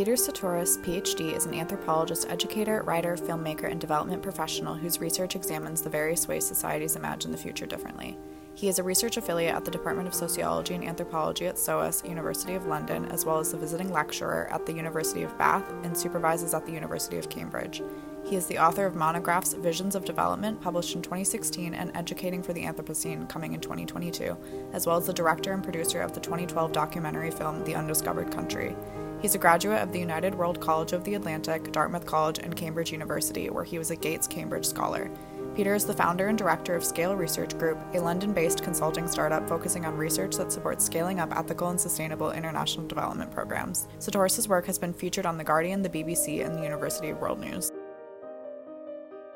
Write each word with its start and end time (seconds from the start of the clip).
Peter 0.00 0.14
Sutoris, 0.14 0.78
PhD, 0.78 1.36
is 1.36 1.44
an 1.44 1.52
anthropologist, 1.52 2.26
educator, 2.30 2.82
writer, 2.84 3.18
filmmaker, 3.18 3.70
and 3.70 3.78
development 3.78 4.22
professional 4.22 4.74
whose 4.74 4.98
research 4.98 5.36
examines 5.36 5.82
the 5.82 5.90
various 5.90 6.26
ways 6.26 6.46
societies 6.46 6.96
imagine 6.96 7.30
the 7.30 7.36
future 7.36 7.66
differently. 7.66 8.16
He 8.54 8.68
is 8.68 8.78
a 8.78 8.82
research 8.82 9.18
affiliate 9.18 9.54
at 9.54 9.66
the 9.66 9.70
Department 9.70 10.08
of 10.08 10.14
Sociology 10.14 10.74
and 10.74 10.82
Anthropology 10.82 11.46
at 11.48 11.58
SOAS, 11.58 12.02
University 12.02 12.54
of 12.54 12.64
London, 12.64 13.12
as 13.12 13.26
well 13.26 13.40
as 13.40 13.52
the 13.52 13.58
visiting 13.58 13.92
lecturer 13.92 14.48
at 14.50 14.64
the 14.64 14.72
University 14.72 15.22
of 15.22 15.36
Bath 15.36 15.70
and 15.84 15.94
supervises 15.94 16.54
at 16.54 16.64
the 16.64 16.72
University 16.72 17.18
of 17.18 17.28
Cambridge. 17.28 17.82
He 18.24 18.36
is 18.36 18.46
the 18.46 18.58
author 18.58 18.86
of 18.86 18.96
monographs 18.96 19.52
Visions 19.52 19.94
of 19.94 20.06
Development, 20.06 20.58
published 20.62 20.94
in 20.94 21.02
2016, 21.02 21.74
and 21.74 21.94
Educating 21.94 22.42
for 22.42 22.54
the 22.54 22.64
Anthropocene, 22.64 23.28
coming 23.28 23.52
in 23.52 23.60
2022, 23.60 24.34
as 24.72 24.86
well 24.86 24.96
as 24.96 25.06
the 25.06 25.12
director 25.12 25.52
and 25.52 25.62
producer 25.62 26.00
of 26.00 26.14
the 26.14 26.20
2012 26.20 26.72
documentary 26.72 27.30
film 27.30 27.62
The 27.64 27.74
Undiscovered 27.74 28.32
Country. 28.32 28.74
He's 29.20 29.34
a 29.34 29.38
graduate 29.38 29.82
of 29.82 29.92
the 29.92 30.00
United 30.00 30.34
World 30.34 30.60
College 30.60 30.92
of 30.92 31.04
the 31.04 31.14
Atlantic, 31.14 31.72
Dartmouth 31.72 32.06
College, 32.06 32.38
and 32.38 32.56
Cambridge 32.56 32.90
University, 32.90 33.50
where 33.50 33.64
he 33.64 33.78
was 33.78 33.90
a 33.90 33.96
Gates 33.96 34.26
Cambridge 34.26 34.64
Scholar. 34.64 35.10
Peter 35.54 35.74
is 35.74 35.84
the 35.84 35.92
founder 35.92 36.28
and 36.28 36.38
director 36.38 36.74
of 36.74 36.82
Scale 36.82 37.14
Research 37.14 37.58
Group, 37.58 37.78
a 37.92 38.00
London 38.00 38.32
based 38.32 38.64
consulting 38.64 39.06
startup 39.06 39.46
focusing 39.46 39.84
on 39.84 39.98
research 39.98 40.36
that 40.36 40.50
supports 40.50 40.86
scaling 40.86 41.20
up 41.20 41.36
ethical 41.36 41.68
and 41.68 41.78
sustainable 41.78 42.30
international 42.30 42.86
development 42.86 43.30
programs. 43.30 43.88
Sutoris' 43.98 44.48
work 44.48 44.64
has 44.64 44.78
been 44.78 44.94
featured 44.94 45.26
on 45.26 45.36
The 45.36 45.44
Guardian, 45.44 45.82
the 45.82 45.90
BBC, 45.90 46.42
and 46.42 46.56
the 46.56 46.62
University 46.62 47.10
of 47.10 47.18
World 47.20 47.40
News. 47.40 47.72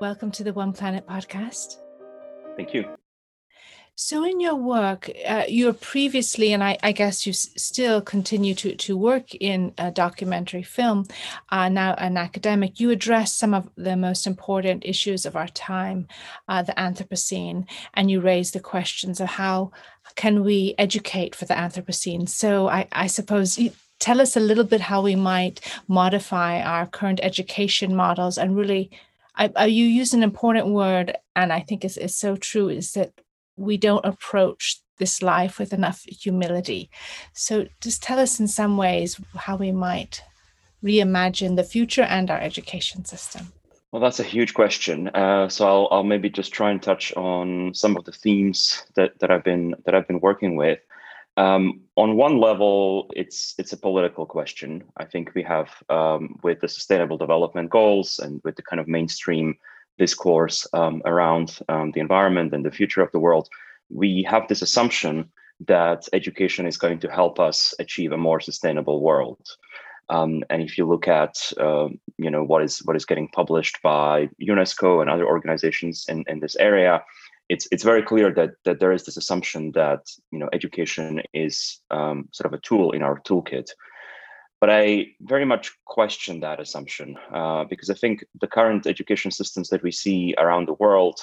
Welcome 0.01 0.31
to 0.31 0.45
the 0.45 0.55
One 0.55 0.73
Planet 0.73 1.07
podcast. 1.07 1.77
Thank 2.57 2.73
you. 2.73 2.87
So, 3.97 4.25
in 4.25 4.41
your 4.41 4.57
work, 4.57 5.09
uh, 5.25 5.45
you 5.47 5.69
are 5.69 5.73
previously, 5.73 6.53
and 6.53 6.65
I, 6.65 6.77
I 6.83 6.91
guess 6.91 7.29
you 7.29 7.31
s- 7.31 7.51
still 7.57 8.01
continue 8.01 8.53
to, 8.57 8.75
to 8.75 8.97
work 8.97 9.37
in 9.37 9.73
a 9.79 9.93
documentary 9.93 10.65
film, 10.65 11.07
uh, 11.51 11.69
now 11.69 11.95
an 11.95 12.17
academic, 12.17 12.81
you 12.81 12.91
address 12.91 13.33
some 13.33 13.55
of 13.55 13.71
the 13.77 13.97
most 13.97 14.27
important 14.27 14.85
issues 14.85 15.25
of 15.25 15.37
our 15.37 15.47
time, 15.47 16.09
uh, 16.49 16.61
the 16.63 16.73
Anthropocene, 16.73 17.69
and 17.95 18.11
you 18.11 18.21
raise 18.21 18.51
the 18.51 18.59
questions 18.59 19.21
of 19.21 19.29
how 19.29 19.71
can 20.17 20.43
we 20.43 20.75
educate 20.77 21.37
for 21.37 21.45
the 21.45 21.55
Anthropocene. 21.55 22.29
So, 22.29 22.67
I, 22.69 22.89
I 22.91 23.07
suppose 23.07 23.57
you, 23.61 23.71
tell 24.01 24.21
us 24.21 24.37
a 24.37 24.41
little 24.41 24.65
bit 24.65 24.81
how 24.81 25.03
we 25.03 25.15
might 25.15 25.61
modify 25.87 26.61
our 26.61 26.87
current 26.87 27.21
education 27.23 27.95
models 27.95 28.39
and 28.39 28.57
really. 28.57 28.91
I, 29.37 29.53
I, 29.57 29.67
you 29.67 29.87
use 29.87 30.15
an 30.15 30.23
important 30.23 30.69
word, 30.69 31.17
and 31.35 31.53
I 31.53 31.59
think 31.59 31.85
is, 31.85 31.97
is 31.97 32.15
so 32.17 32.37
true, 32.37 32.69
is 32.69 32.93
that 32.93 33.13
we 33.57 33.77
don't 33.77 34.05
approach 34.05 34.81
this 34.99 35.23
life 35.23 35.59
with 35.59 35.73
enough 35.73 36.03
humility. 36.03 36.91
So, 37.33 37.67
just 37.81 38.03
tell 38.03 38.19
us 38.19 38.39
in 38.39 38.49
some 38.49 38.77
ways 38.77 39.21
how 39.37 39.57
we 39.57 39.73
might 39.73 40.23
reimagine 40.85 41.57
the 41.57 41.65
future 41.65 42.03
and 42.03 42.31
our 42.31 42.39
education 42.39 43.05
system. 43.05 43.53
Well, 43.91 44.03
that's 44.03 44.21
a 44.21 44.25
huge 44.25 44.55
question. 44.55 45.09
Uh, 45.09 45.49
so 45.49 45.67
I'll, 45.67 45.89
I'll 45.91 46.03
maybe 46.03 46.29
just 46.29 46.53
try 46.53 46.73
and 46.73 46.83
touch 46.83 47.15
on 47.15 47.73
some 47.75 47.97
of 47.97 48.05
the 48.05 48.13
themes 48.13 48.85
that, 48.97 49.19
that 49.21 49.31
I've 49.31 49.45
been 49.45 49.75
that 49.85 49.95
I've 49.95 50.09
been 50.09 50.21
working 50.21 50.57
with. 50.57 50.81
Um, 51.37 51.83
on 51.97 52.17
one 52.17 52.39
level, 52.39 53.09
it's 53.15 53.55
it's 53.57 53.73
a 53.73 53.77
political 53.77 54.27
question. 54.27 54.83
I 54.97 55.05
think 55.05 55.33
we 55.35 55.45
have 55.45 55.71
um, 55.91 56.41
with 56.43 56.61
the 56.61 56.69
Sustainable 56.69 57.19
Development 57.19 57.71
Goals 57.71 58.19
and 58.19 58.41
with 58.45 58.57
the 58.57 58.63
kind 58.63 58.81
of 58.81 58.89
mainstream 58.89 59.57
discourse 59.99 60.67
um, 60.73 61.03
around 61.05 61.59
um, 61.69 61.93
the 61.93 62.01
environment 62.01 62.53
and 62.53 62.65
the 62.65 62.71
future 62.71 63.03
of 63.03 63.13
the 63.13 63.19
world, 63.19 63.49
we 63.91 64.27
have 64.29 64.49
this 64.49 64.63
assumption 64.63 65.31
that 65.67 66.09
education 66.13 66.67
is 66.67 66.77
going 66.77 66.99
to 67.01 67.09
help 67.09 67.39
us 67.39 67.75
achieve 67.79 68.13
a 68.13 68.17
more 68.17 68.41
sustainable 68.41 69.01
world. 69.03 69.47
Um, 70.11 70.43
and 70.51 70.63
if 70.63 70.77
you 70.77 70.87
look 70.87 71.09
at 71.09 71.35
uh, 71.59 71.89
you 72.19 72.31
know 72.31 72.45
what 72.45 72.63
is 72.63 72.79
what 72.85 72.97
is 72.97 73.07
getting 73.07 73.29
published 73.29 73.79
by 73.83 74.29
UNESCO 74.43 75.01
and 75.01 75.09
other 75.09 75.27
organizations 75.27 76.05
in, 76.09 76.25
in 76.27 76.41
this 76.41 76.57
area, 76.57 77.03
it's 77.49 77.67
it's 77.71 77.83
very 77.83 78.03
clear 78.03 78.33
that 78.35 78.51
that 78.65 78.81
there 78.81 78.93
is 78.93 79.05
this 79.05 79.17
assumption 79.17 79.73
that 79.73 80.01
you 80.31 80.39
know 80.39 80.49
education 80.53 81.23
is 81.33 81.81
um, 81.91 82.29
sort 82.33 82.53
of 82.53 82.59
a 82.59 82.63
tool 82.63 82.93
in 82.93 83.03
our 83.03 83.19
toolkit 83.21 83.71
but 84.65 84.73
I 84.73 85.09
very 85.21 85.45
much 85.45 85.73
question 85.85 86.41
that 86.41 86.59
assumption 86.59 87.19
uh, 87.35 87.65
because 87.65 87.91
I 87.91 87.95
think 88.03 88.25
the 88.41 88.47
current 88.47 88.87
education 88.87 89.31
systems 89.31 89.69
that 89.69 89.83
we 89.83 89.91
see 89.91 90.35
around 90.39 90.67
the 90.67 90.81
world, 90.85 91.21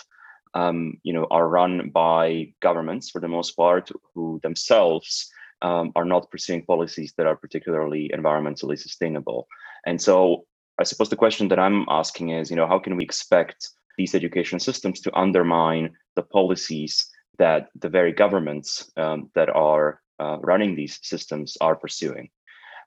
um, 0.54 1.00
you 1.02 1.12
know, 1.12 1.26
are 1.32 1.48
run 1.48 1.90
by 1.90 2.54
governments 2.60 3.10
for 3.10 3.20
the 3.20 3.28
most 3.28 3.54
part, 3.54 3.90
who 4.14 4.40
themselves 4.44 5.28
um, 5.64 5.92
are 5.96 6.06
not 6.06 6.30
pursuing 6.30 6.64
policies 6.64 7.16
that 7.18 7.26
are 7.26 7.36
particularly 7.36 8.12
environmentally 8.14 8.78
sustainable. 8.78 9.48
And 9.88 10.00
so, 10.00 10.46
I 10.78 10.84
suppose 10.84 11.10
the 11.10 11.24
question 11.26 11.48
that 11.48 11.58
I'm 11.58 11.88
asking 11.90 12.30
is, 12.30 12.52
you 12.52 12.56
know, 12.56 12.68
how 12.68 12.78
can 12.78 12.96
we 12.96 13.04
expect 13.04 13.70
these 13.98 14.14
education 14.14 14.60
systems 14.60 15.02
to 15.02 15.18
undermine 15.18 15.96
the 16.16 16.22
policies 16.38 17.10
that 17.40 17.70
the 17.74 17.90
very 17.90 18.12
governments 18.12 18.92
um, 18.98 19.32
that 19.34 19.50
are 19.50 20.00
uh, 20.20 20.38
running 20.42 20.76
these 20.76 21.00
systems 21.02 21.58
are 21.60 21.76
pursuing? 21.76 22.30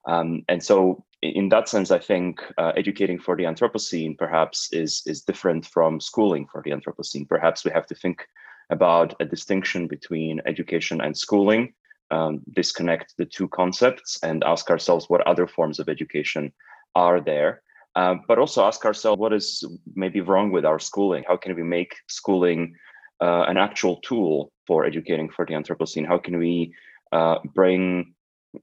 Um, 0.06 0.42
and 0.48 0.62
so, 0.62 1.04
in 1.22 1.48
that 1.48 1.68
sense, 1.68 1.90
I 1.90 1.98
think 1.98 2.42
uh, 2.58 2.72
educating 2.76 3.18
for 3.18 3.36
the 3.36 3.44
Anthropocene 3.44 4.18
perhaps 4.18 4.68
is 4.72 5.02
is 5.06 5.22
different 5.22 5.66
from 5.66 6.00
schooling 6.00 6.46
for 6.46 6.62
the 6.62 6.70
Anthropocene. 6.70 7.28
Perhaps 7.28 7.64
we 7.64 7.70
have 7.70 7.86
to 7.86 7.94
think 7.94 8.26
about 8.70 9.14
a 9.20 9.24
distinction 9.24 9.86
between 9.86 10.40
education 10.46 11.00
and 11.00 11.16
schooling, 11.16 11.72
um, 12.10 12.40
disconnect 12.54 13.14
the 13.16 13.24
two 13.24 13.48
concepts, 13.48 14.18
and 14.22 14.44
ask 14.44 14.70
ourselves 14.70 15.08
what 15.08 15.26
other 15.26 15.46
forms 15.46 15.78
of 15.78 15.88
education 15.88 16.52
are 16.94 17.20
there. 17.20 17.62
Uh, 17.96 18.16
but 18.26 18.38
also 18.38 18.64
ask 18.64 18.84
ourselves 18.84 19.20
what 19.20 19.32
is 19.32 19.64
maybe 19.94 20.20
wrong 20.20 20.50
with 20.50 20.64
our 20.64 20.80
schooling. 20.80 21.24
How 21.28 21.36
can 21.36 21.54
we 21.54 21.62
make 21.62 21.94
schooling 22.08 22.74
uh, 23.20 23.44
an 23.46 23.56
actual 23.56 24.00
tool 24.00 24.50
for 24.66 24.84
educating 24.84 25.30
for 25.30 25.46
the 25.46 25.54
Anthropocene? 25.54 26.06
How 26.06 26.18
can 26.18 26.38
we 26.38 26.74
uh, 27.12 27.38
bring 27.54 28.13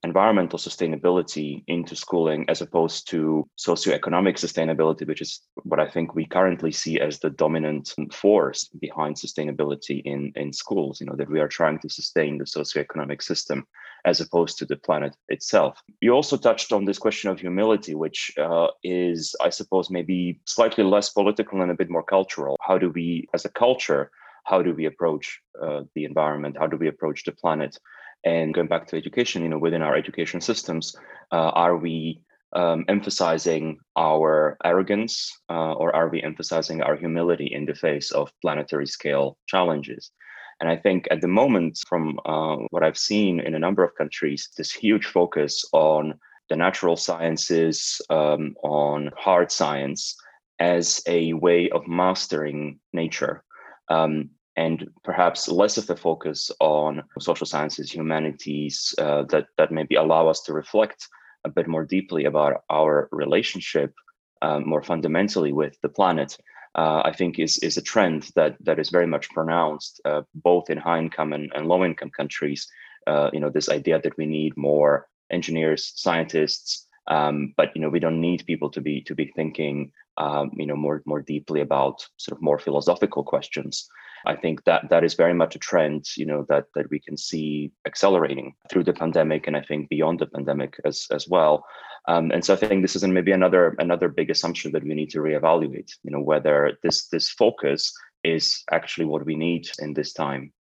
environmental 0.03 0.59
sustainability 0.59 1.63
into 1.67 1.95
schooling 1.95 2.45
as 2.49 2.61
opposed 2.61 3.09
to 3.09 3.47
socioeconomic 3.59 4.35
sustainability, 4.35 5.07
which 5.07 5.21
is 5.21 5.41
what 5.63 5.79
I 5.79 5.89
think 5.89 6.15
we 6.15 6.25
currently 6.25 6.71
see 6.71 6.99
as 6.99 7.19
the 7.19 7.29
dominant 7.29 7.93
force 8.11 8.67
behind 8.79 9.15
sustainability 9.15 10.01
in, 10.05 10.31
in 10.35 10.53
schools, 10.53 10.99
you 10.99 11.07
know, 11.07 11.15
that 11.15 11.29
we 11.29 11.39
are 11.39 11.47
trying 11.47 11.79
to 11.79 11.89
sustain 11.89 12.37
the 12.37 12.45
socioeconomic 12.45 13.21
system 13.21 13.65
as 14.05 14.19
opposed 14.19 14.57
to 14.57 14.65
the 14.65 14.77
planet 14.77 15.15
itself. 15.29 15.81
You 16.01 16.11
also 16.13 16.37
touched 16.37 16.71
on 16.71 16.85
this 16.85 16.97
question 16.97 17.29
of 17.29 17.39
humility, 17.39 17.93
which 17.93 18.31
uh, 18.39 18.67
is, 18.83 19.35
I 19.41 19.49
suppose, 19.49 19.89
maybe 19.89 20.41
slightly 20.45 20.83
less 20.83 21.09
political 21.09 21.61
and 21.61 21.71
a 21.71 21.75
bit 21.75 21.89
more 21.89 22.03
cultural. 22.03 22.57
How 22.61 22.77
do 22.77 22.89
we, 22.89 23.27
as 23.33 23.45
a 23.45 23.49
culture, 23.49 24.09
how 24.45 24.61
do 24.61 24.73
we 24.73 24.85
approach 24.85 25.39
uh, 25.61 25.81
the 25.93 26.05
environment? 26.05 26.57
How 26.57 26.67
do 26.67 26.77
we 26.77 26.87
approach 26.87 27.23
the 27.23 27.31
planet? 27.31 27.77
And 28.23 28.53
going 28.53 28.67
back 28.67 28.87
to 28.87 28.97
education, 28.97 29.43
you 29.43 29.49
know, 29.49 29.57
within 29.57 29.81
our 29.81 29.95
education 29.95 30.41
systems, 30.41 30.95
uh, 31.31 31.51
are 31.53 31.77
we 31.77 32.21
um, 32.53 32.85
emphasizing 32.87 33.79
our 33.95 34.57
arrogance 34.63 35.31
uh, 35.49 35.73
or 35.73 35.95
are 35.95 36.09
we 36.09 36.21
emphasizing 36.21 36.81
our 36.81 36.95
humility 36.95 37.49
in 37.51 37.65
the 37.65 37.73
face 37.73 38.11
of 38.11 38.31
planetary 38.41 38.87
scale 38.87 39.37
challenges? 39.47 40.11
And 40.59 40.69
I 40.69 40.77
think 40.77 41.07
at 41.09 41.21
the 41.21 41.27
moment, 41.27 41.79
from 41.87 42.19
uh, 42.23 42.57
what 42.69 42.83
I've 42.83 42.97
seen 42.97 43.39
in 43.39 43.55
a 43.55 43.59
number 43.59 43.83
of 43.83 43.95
countries, 43.95 44.49
this 44.57 44.71
huge 44.71 45.07
focus 45.07 45.65
on 45.73 46.13
the 46.49 46.55
natural 46.55 46.95
sciences, 46.97 47.99
um, 48.11 48.55
on 48.61 49.09
hard 49.17 49.51
science 49.51 50.15
as 50.59 51.01
a 51.07 51.33
way 51.33 51.69
of 51.71 51.87
mastering 51.87 52.79
nature. 52.93 53.43
Um, 53.89 54.29
and 54.55 54.89
perhaps 55.03 55.47
less 55.47 55.77
of 55.77 55.89
a 55.89 55.95
focus 55.95 56.51
on 56.59 57.03
social 57.19 57.47
sciences, 57.47 57.91
humanities, 57.91 58.93
uh, 58.97 59.23
that 59.23 59.47
that 59.57 59.71
maybe 59.71 59.95
allow 59.95 60.27
us 60.27 60.41
to 60.41 60.53
reflect 60.53 61.07
a 61.45 61.49
bit 61.49 61.67
more 61.67 61.85
deeply 61.85 62.25
about 62.25 62.63
our 62.69 63.07
relationship 63.11 63.93
um, 64.41 64.67
more 64.67 64.83
fundamentally 64.83 65.53
with 65.53 65.79
the 65.81 65.89
planet. 65.89 66.37
Uh, 66.73 67.01
I 67.03 67.11
think 67.11 67.37
is 67.39 67.57
is 67.59 67.77
a 67.77 67.81
trend 67.81 68.29
that 68.35 68.55
that 68.61 68.79
is 68.79 68.89
very 68.89 69.07
much 69.07 69.29
pronounced 69.29 70.01
uh, 70.05 70.21
both 70.35 70.69
in 70.69 70.77
high 70.77 70.99
income 70.99 71.33
and, 71.33 71.51
and 71.53 71.67
low 71.67 71.83
income 71.83 72.11
countries. 72.11 72.67
Uh, 73.07 73.29
you 73.33 73.39
know, 73.39 73.49
this 73.49 73.69
idea 73.69 73.99
that 74.01 74.17
we 74.17 74.25
need 74.25 74.55
more 74.55 75.07
engineers, 75.31 75.91
scientists, 75.95 76.87
um, 77.07 77.53
but 77.57 77.69
you 77.75 77.81
know, 77.81 77.89
we 77.89 77.99
don't 77.99 78.21
need 78.21 78.45
people 78.45 78.69
to 78.71 78.81
be 78.81 79.01
to 79.01 79.15
be 79.15 79.31
thinking, 79.35 79.91
um, 80.17 80.51
you 80.55 80.65
know, 80.65 80.75
more 80.75 81.01
more 81.05 81.21
deeply 81.21 81.61
about 81.61 82.07
sort 82.17 82.37
of 82.37 82.41
more 82.41 82.59
philosophical 82.59 83.23
questions. 83.23 83.89
I 84.25 84.35
think 84.35 84.63
that 84.65 84.89
that 84.89 85.03
is 85.03 85.13
very 85.13 85.33
much 85.33 85.55
a 85.55 85.59
trend, 85.59 86.05
you 86.15 86.25
know, 86.25 86.45
that 86.49 86.65
that 86.75 86.89
we 86.89 86.99
can 86.99 87.17
see 87.17 87.71
accelerating 87.85 88.53
through 88.69 88.83
the 88.83 88.93
pandemic, 88.93 89.47
and 89.47 89.57
I 89.57 89.61
think 89.61 89.89
beyond 89.89 90.19
the 90.19 90.27
pandemic 90.27 90.79
as 90.85 91.07
as 91.11 91.27
well. 91.27 91.65
Um, 92.07 92.31
and 92.31 92.43
so 92.43 92.53
I 92.53 92.57
think 92.57 92.81
this 92.81 92.95
is 92.95 93.03
maybe 93.03 93.31
another 93.31 93.75
another 93.79 94.09
big 94.09 94.29
assumption 94.29 94.71
that 94.71 94.83
we 94.83 94.93
need 94.93 95.09
to 95.11 95.19
reevaluate. 95.19 95.91
You 96.03 96.11
know, 96.11 96.21
whether 96.21 96.77
this 96.83 97.07
this 97.07 97.29
focus 97.29 97.93
is 98.23 98.63
actually 98.71 99.05
what 99.05 99.25
we 99.25 99.35
need 99.35 99.69
in 99.79 99.93
this 99.93 100.13
time. 100.13 100.53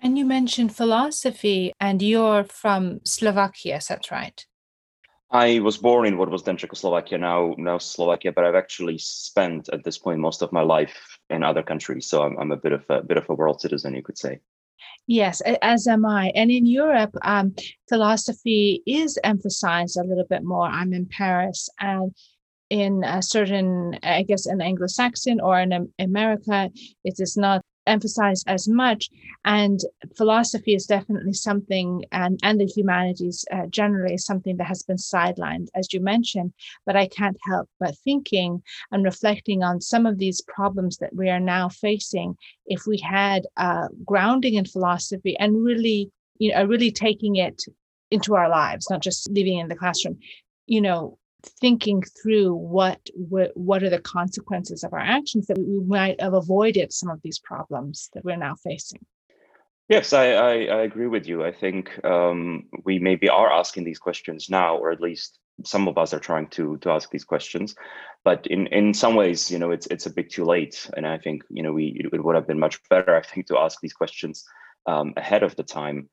And 0.00 0.16
you 0.16 0.24
mentioned 0.24 0.76
philosophy, 0.76 1.72
and 1.80 2.00
you're 2.00 2.44
from 2.44 3.00
Slovakia, 3.04 3.76
is 3.76 3.88
that 3.88 4.10
right? 4.10 4.46
I 5.30 5.58
was 5.58 5.76
born 5.76 6.06
in 6.06 6.16
what 6.16 6.30
was 6.30 6.42
then 6.42 6.56
Czechoslovakia, 6.56 7.18
now 7.18 7.54
now 7.58 7.78
Slovakia, 7.78 8.32
but 8.32 8.44
I've 8.44 8.54
actually 8.54 8.96
spent 8.98 9.68
at 9.68 9.84
this 9.84 9.98
point 9.98 10.20
most 10.20 10.40
of 10.42 10.52
my 10.52 10.62
life 10.62 11.18
in 11.28 11.42
other 11.42 11.62
countries. 11.62 12.06
So 12.06 12.22
I'm, 12.22 12.38
I'm 12.38 12.52
a 12.52 12.56
bit 12.56 12.72
of 12.72 12.84
a 12.88 13.02
bit 13.02 13.18
of 13.18 13.28
a 13.28 13.34
world 13.34 13.60
citizen, 13.60 13.94
you 13.94 14.02
could 14.02 14.16
say. 14.16 14.40
Yes, 15.06 15.40
as 15.62 15.86
am 15.86 16.04
I. 16.06 16.32
And 16.34 16.50
in 16.50 16.66
Europe, 16.66 17.14
um, 17.22 17.54
philosophy 17.88 18.82
is 18.86 19.18
emphasized 19.24 19.96
a 19.98 20.04
little 20.04 20.26
bit 20.28 20.44
more. 20.44 20.66
I'm 20.66 20.92
in 20.92 21.06
Paris, 21.06 21.68
and 21.80 22.14
in 22.70 23.04
a 23.04 23.22
certain, 23.22 23.98
I 24.02 24.22
guess, 24.22 24.46
in 24.46 24.60
Anglo-Saxon 24.60 25.40
or 25.40 25.58
in 25.58 25.90
America, 25.98 26.70
it 27.04 27.14
is 27.18 27.36
not 27.36 27.62
emphasized 27.88 28.44
as 28.48 28.68
much. 28.68 29.10
And 29.44 29.80
philosophy 30.16 30.74
is 30.74 30.86
definitely 30.86 31.32
something, 31.32 32.04
and, 32.12 32.38
and 32.42 32.60
the 32.60 32.66
humanities 32.66 33.44
uh, 33.52 33.66
generally 33.70 34.14
is 34.14 34.26
something 34.26 34.56
that 34.58 34.66
has 34.66 34.82
been 34.82 34.96
sidelined, 34.96 35.68
as 35.74 35.92
you 35.92 36.00
mentioned. 36.00 36.52
But 36.86 36.96
I 36.96 37.08
can't 37.08 37.36
help 37.46 37.68
but 37.80 37.96
thinking 38.04 38.62
and 38.92 39.04
reflecting 39.04 39.62
on 39.62 39.80
some 39.80 40.06
of 40.06 40.18
these 40.18 40.40
problems 40.42 40.98
that 40.98 41.14
we 41.14 41.28
are 41.30 41.40
now 41.40 41.68
facing. 41.68 42.36
If 42.66 42.86
we 42.86 42.98
had 42.98 43.46
uh, 43.56 43.88
grounding 44.04 44.54
in 44.54 44.64
philosophy 44.64 45.36
and 45.38 45.64
really, 45.64 46.10
you 46.38 46.52
know, 46.52 46.64
really 46.64 46.92
taking 46.92 47.36
it 47.36 47.62
into 48.10 48.34
our 48.34 48.48
lives, 48.48 48.88
not 48.90 49.02
just 49.02 49.30
leaving 49.30 49.58
it 49.58 49.62
in 49.62 49.68
the 49.68 49.76
classroom, 49.76 50.18
you 50.66 50.80
know, 50.80 51.18
thinking 51.42 52.02
through 52.02 52.54
what, 52.54 53.00
what 53.14 53.56
what 53.56 53.82
are 53.82 53.90
the 53.90 54.00
consequences 54.00 54.82
of 54.82 54.92
our 54.92 54.98
actions 54.98 55.46
that 55.46 55.58
we 55.58 55.80
might 55.86 56.20
have 56.20 56.34
avoided 56.34 56.92
some 56.92 57.10
of 57.10 57.20
these 57.22 57.38
problems 57.38 58.10
that 58.14 58.24
we're 58.24 58.36
now 58.36 58.54
facing? 58.56 59.04
Yes 59.88 60.12
i 60.12 60.32
i, 60.32 60.52
I 60.52 60.82
agree 60.82 61.06
with 61.06 61.26
you. 61.26 61.44
I 61.44 61.52
think 61.52 62.04
um, 62.04 62.64
we 62.84 62.98
maybe 62.98 63.28
are 63.28 63.52
asking 63.52 63.84
these 63.84 63.98
questions 63.98 64.50
now 64.50 64.76
or 64.76 64.90
at 64.90 65.00
least 65.00 65.38
some 65.64 65.88
of 65.88 65.98
us 65.98 66.12
are 66.12 66.20
trying 66.20 66.48
to 66.48 66.76
to 66.78 66.90
ask 66.90 67.10
these 67.10 67.24
questions. 67.24 67.74
But 68.24 68.46
in 68.48 68.66
in 68.68 68.92
some 68.92 69.14
ways 69.14 69.50
you 69.50 69.58
know 69.58 69.70
it's 69.70 69.86
it's 69.86 70.06
a 70.06 70.12
bit 70.12 70.30
too 70.30 70.44
late. 70.44 70.90
And 70.96 71.06
i 71.06 71.18
think 71.18 71.44
you 71.50 71.62
know 71.62 71.72
we 71.72 72.00
it 72.12 72.24
would 72.24 72.34
have 72.34 72.46
been 72.48 72.60
much 72.60 72.80
better 72.90 73.14
i 73.16 73.22
think 73.22 73.46
to 73.46 73.58
ask 73.58 73.80
these 73.80 73.94
questions 73.94 74.44
um, 74.86 75.14
ahead 75.16 75.42
of 75.42 75.54
the 75.56 75.62
time. 75.62 76.08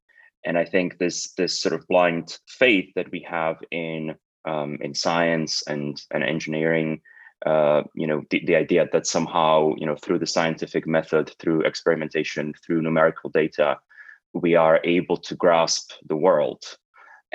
And 0.46 0.58
i 0.58 0.66
think 0.66 1.00
this 1.00 1.34
this 1.34 1.60
sort 1.60 1.74
of 1.74 1.88
blind 1.88 2.38
faith 2.48 2.92
that 2.96 3.12
we 3.12 3.26
have 3.28 3.58
in 3.72 4.16
um, 4.46 4.78
in 4.82 4.94
science 4.94 5.64
and 5.68 6.02
and 6.12 6.24
engineering. 6.24 7.02
Uh, 7.46 7.84
you 7.94 8.08
know, 8.08 8.24
the, 8.32 8.44
the 8.46 8.56
idea 8.56 8.88
that 8.92 9.06
somehow, 9.06 9.72
you 9.78 9.86
know, 9.86 9.96
through 9.96 10.18
the 10.18 10.26
scientific 10.26 10.88
method, 10.88 11.32
through 11.38 11.62
experimentation, 11.62 12.54
through 12.66 12.82
numerical 12.82 13.30
data, 13.30 13.78
we 14.34 14.56
are 14.56 14.80
able 14.84 15.18
to 15.18 15.36
grasp 15.36 15.92
the 16.08 16.16
world 16.16 16.64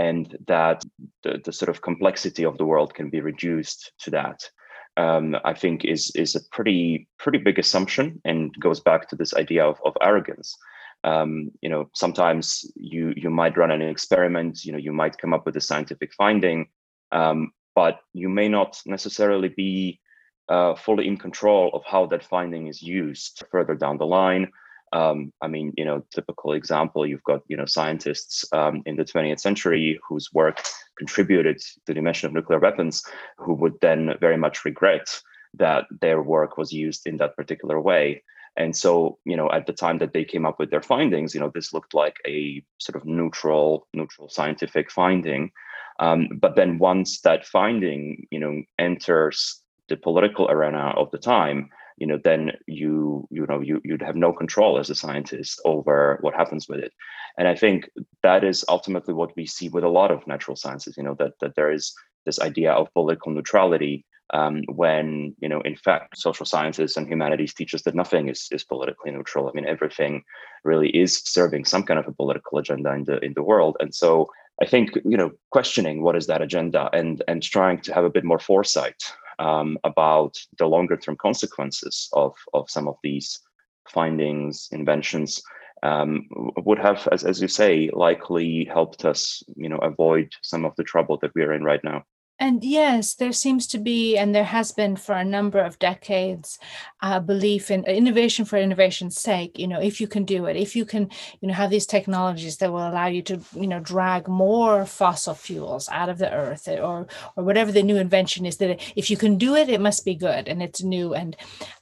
and 0.01 0.37
that 0.47 0.83
the, 1.23 1.41
the 1.45 1.53
sort 1.53 1.69
of 1.69 1.83
complexity 1.83 2.45
of 2.45 2.57
the 2.59 2.65
world 2.65 2.95
can 2.95 3.11
be 3.11 3.21
reduced 3.21 3.93
to 3.99 4.11
that. 4.11 4.49
Um, 4.97 5.37
I 5.45 5.55
think 5.55 5.85
is 5.85 6.11
is 6.15 6.35
a 6.35 6.41
pretty 6.51 7.09
pretty 7.19 7.39
big 7.39 7.59
assumption 7.59 8.21
and 8.25 8.53
goes 8.59 8.81
back 8.81 9.09
to 9.09 9.17
this 9.17 9.35
idea 9.35 9.65
of, 9.65 9.79
of 9.85 9.97
arrogance. 10.01 10.57
Um, 11.05 11.51
you 11.63 11.69
know, 11.69 11.89
sometimes 11.95 12.71
you 12.75 13.13
you 13.17 13.31
might 13.31 13.57
run 13.57 13.71
an 13.71 13.83
experiment, 13.83 14.65
you 14.65 14.73
know, 14.73 14.79
you 14.79 14.93
might 14.93 15.19
come 15.19 15.33
up 15.33 15.47
with 15.47 15.57
a 15.57 15.61
scientific 15.61 16.13
finding, 16.15 16.69
um, 17.13 17.53
but 17.75 18.01
you 18.13 18.29
may 18.29 18.49
not 18.49 18.81
necessarily 18.87 19.49
be 19.49 20.01
uh, 20.49 20.75
fully 20.75 21.07
in 21.07 21.17
control 21.17 21.71
of 21.73 21.83
how 21.85 22.07
that 22.07 22.25
finding 22.25 22.67
is 22.67 22.83
used 22.83 23.43
further 23.51 23.75
down 23.75 23.99
the 23.99 24.07
line. 24.07 24.51
Um, 24.93 25.33
I 25.41 25.47
mean, 25.47 25.73
you 25.77 25.85
know, 25.85 26.05
typical 26.13 26.53
example, 26.53 27.07
you've 27.07 27.23
got, 27.23 27.43
you 27.47 27.57
know, 27.57 27.67
scientists 27.67 28.45
um, 28.53 28.83
in 28.87 28.97
the 28.97 29.05
20th 29.05 29.39
century 29.39 30.01
whose 30.09 30.29
work 30.33 30.61
contributed 30.99 31.59
to 31.59 31.93
the 31.93 31.99
invention 31.99 32.27
of 32.27 32.33
nuclear 32.33 32.59
weapons, 32.59 33.05
who 33.39 33.55
would 33.55 33.75
then 33.81 34.15
very 34.21 34.37
much 34.37 34.65
regret 34.65 35.21
that 35.55 35.85
their 36.01 36.23
work 36.23 36.59
was 36.59 36.73
used 36.73 37.07
in 37.07 37.17
that 37.19 37.37
particular 37.37 37.81
way. 37.81 38.23
And 38.57 38.77
so, 38.77 39.19
you 39.25 39.37
know, 39.37 39.51
at 39.53 39.67
the 39.67 39.73
time 39.73 39.99
that 39.99 40.13
they 40.13 40.25
came 40.25 40.45
up 40.45 40.59
with 40.59 40.71
their 40.71 40.83
findings, 40.83 41.35
you 41.35 41.41
know, 41.41 41.53
this 41.55 41.73
looked 41.73 41.95
like 41.95 42.17
a 42.27 42.63
sort 42.79 42.97
of 42.97 43.07
neutral, 43.07 43.87
neutral 43.95 44.29
scientific 44.29 44.91
finding. 44.91 45.53
Um, 46.01 46.29
but 46.41 46.57
then 46.57 46.79
once 46.79 47.21
that 47.21 47.47
finding, 47.47 48.27
you 48.31 48.41
know, 48.41 48.63
enters 48.79 49.61
the 49.89 49.97
political 49.97 50.51
arena 50.51 50.95
of 50.97 51.11
the 51.11 51.19
time, 51.19 51.69
you 51.99 52.07
know, 52.07 52.19
then 52.25 52.53
you, 52.67 53.29
you 53.31 53.47
know, 53.47 53.61
you, 53.61 53.81
you'd 53.85 54.01
have 54.01 54.17
no 54.17 54.33
control 54.33 54.79
as 54.79 54.89
a 54.89 54.95
scientist 54.95 55.61
over 55.67 56.19
what 56.23 56.35
happens 56.35 56.67
with 56.69 56.81
it. 56.81 56.93
And 57.37 57.47
I 57.47 57.55
think 57.55 57.91
that 58.23 58.43
is 58.43 58.65
ultimately 58.69 59.13
what 59.13 59.37
we 59.37 59.45
see 59.47 59.69
with 59.69 59.85
a 59.85 59.89
lot 59.89 60.11
of 60.11 60.27
natural 60.27 60.57
sciences, 60.57 60.97
you 60.97 61.03
know, 61.03 61.15
that, 61.19 61.35
that 61.41 61.55
there 61.55 61.71
is 61.71 61.93
this 62.25 62.41
idea 62.41 62.73
of 62.73 62.93
political 62.95 63.31
neutrality 63.33 64.07
um, 64.33 64.63
when 64.69 65.35
you 65.41 65.49
know 65.49 65.61
in 65.63 65.77
fact 65.77 66.17
social 66.17 66.47
sciences 66.47 66.97
and 66.97 67.09
humanities 67.09 67.53
teach 67.53 67.75
us 67.75 67.83
that 67.83 67.95
nothing 67.95 68.29
is, 68.29 68.49
is 68.53 68.65
politically 68.65 69.11
neutral 69.11 69.49
i 69.49 69.53
mean 69.55 69.67
everything 69.67 70.23
really 70.63 70.89
is 70.91 71.19
serving 71.25 71.65
some 71.65 71.83
kind 71.83 71.99
of 71.99 72.07
a 72.07 72.13
political 72.13 72.59
agenda 72.59 72.93
in 72.93 73.05
the 73.05 73.19
in 73.25 73.33
the 73.35 73.43
world 73.43 73.77
and 73.81 73.95
so 73.95 74.31
I 74.63 74.67
think 74.67 74.97
you 75.05 75.17
know 75.17 75.33
questioning 75.51 76.03
what 76.03 76.17
is 76.17 76.27
that 76.27 76.43
agenda 76.43 76.91
and 76.93 77.23
and 77.29 77.43
trying 77.43 77.81
to 77.83 77.95
have 77.95 78.05
a 78.05 78.11
bit 78.11 78.25
more 78.25 78.39
foresight 78.39 79.03
um, 79.39 79.79
about 79.85 80.37
the 80.59 80.67
longer 80.67 80.97
term 80.97 81.17
consequences 81.17 82.09
of 82.13 82.35
of 82.53 82.71
some 82.71 82.87
of 82.87 82.97
these 83.03 83.41
findings 83.89 84.69
inventions 84.71 85.43
um, 85.83 86.29
would 86.65 86.79
have 86.79 87.09
as, 87.11 87.25
as 87.25 87.41
you 87.41 87.49
say 87.49 87.91
likely 87.93 88.67
helped 88.67 89.05
us 89.05 89.43
you 89.57 89.69
know 89.69 89.79
avoid 89.79 90.31
some 90.43 90.65
of 90.65 90.75
the 90.77 90.85
trouble 90.85 91.19
that 91.23 91.35
we 91.35 91.43
are 91.43 91.55
in 91.55 91.65
right 91.65 91.83
now 91.83 92.05
and 92.41 92.65
yes, 92.65 93.13
there 93.15 93.33
seems 93.33 93.67
to 93.67 93.79
be, 93.79 94.17
and 94.17 94.35
there 94.35 94.45
has 94.45 94.73
been 94.73 94.97
for 94.97 95.15
a 95.15 95.25
number 95.25 95.59
of 95.59 95.79
decades, 95.79 96.59
a 97.03 97.21
belief 97.21 97.71
in 97.71 97.85
innovation 97.85 98.47
for 98.47 98.57
innovation's 98.57 99.21
sake. 99.21 99.59
You 99.59 99.69
know, 99.69 99.79
if 99.79 100.01
you 100.01 100.09
can 100.09 100.25
do 100.25 100.47
it, 100.47 100.57
if 100.57 100.75
you 100.75 100.87
can, 100.87 101.11
you 101.43 101.49
know, 101.49 101.55
have 101.55 101.69
these 101.69 101.85
technologies 101.85 102.57
that 102.57 102.73
will 102.73 102.89
allow 102.89 103.09
you 103.09 103.21
to, 103.23 103.41
you 103.55 103.67
know, 103.67 103.79
drag 103.79 104.27
more 104.27 104.87
fossil 104.87 105.35
fuels 105.35 105.87
out 105.91 106.09
of 106.09 106.17
the 106.17 106.33
earth, 106.33 106.67
eh, 106.67 106.81
or 106.81 107.07
or 107.37 107.45
whatever 107.45 107.71
the 107.71 107.83
new 107.83 107.97
invention 107.99 108.47
is, 108.47 108.57
that 108.57 108.81
if 108.97 109.11
you 109.11 109.19
can 109.19 109.37
do 109.37 109.55
it, 109.55 109.69
it 109.69 109.81
must 109.81 110.07
be 110.07 110.15
good 110.15 110.49
and 110.49 110.63
it's 110.63 110.83
new. 110.83 111.13
And 111.13 111.37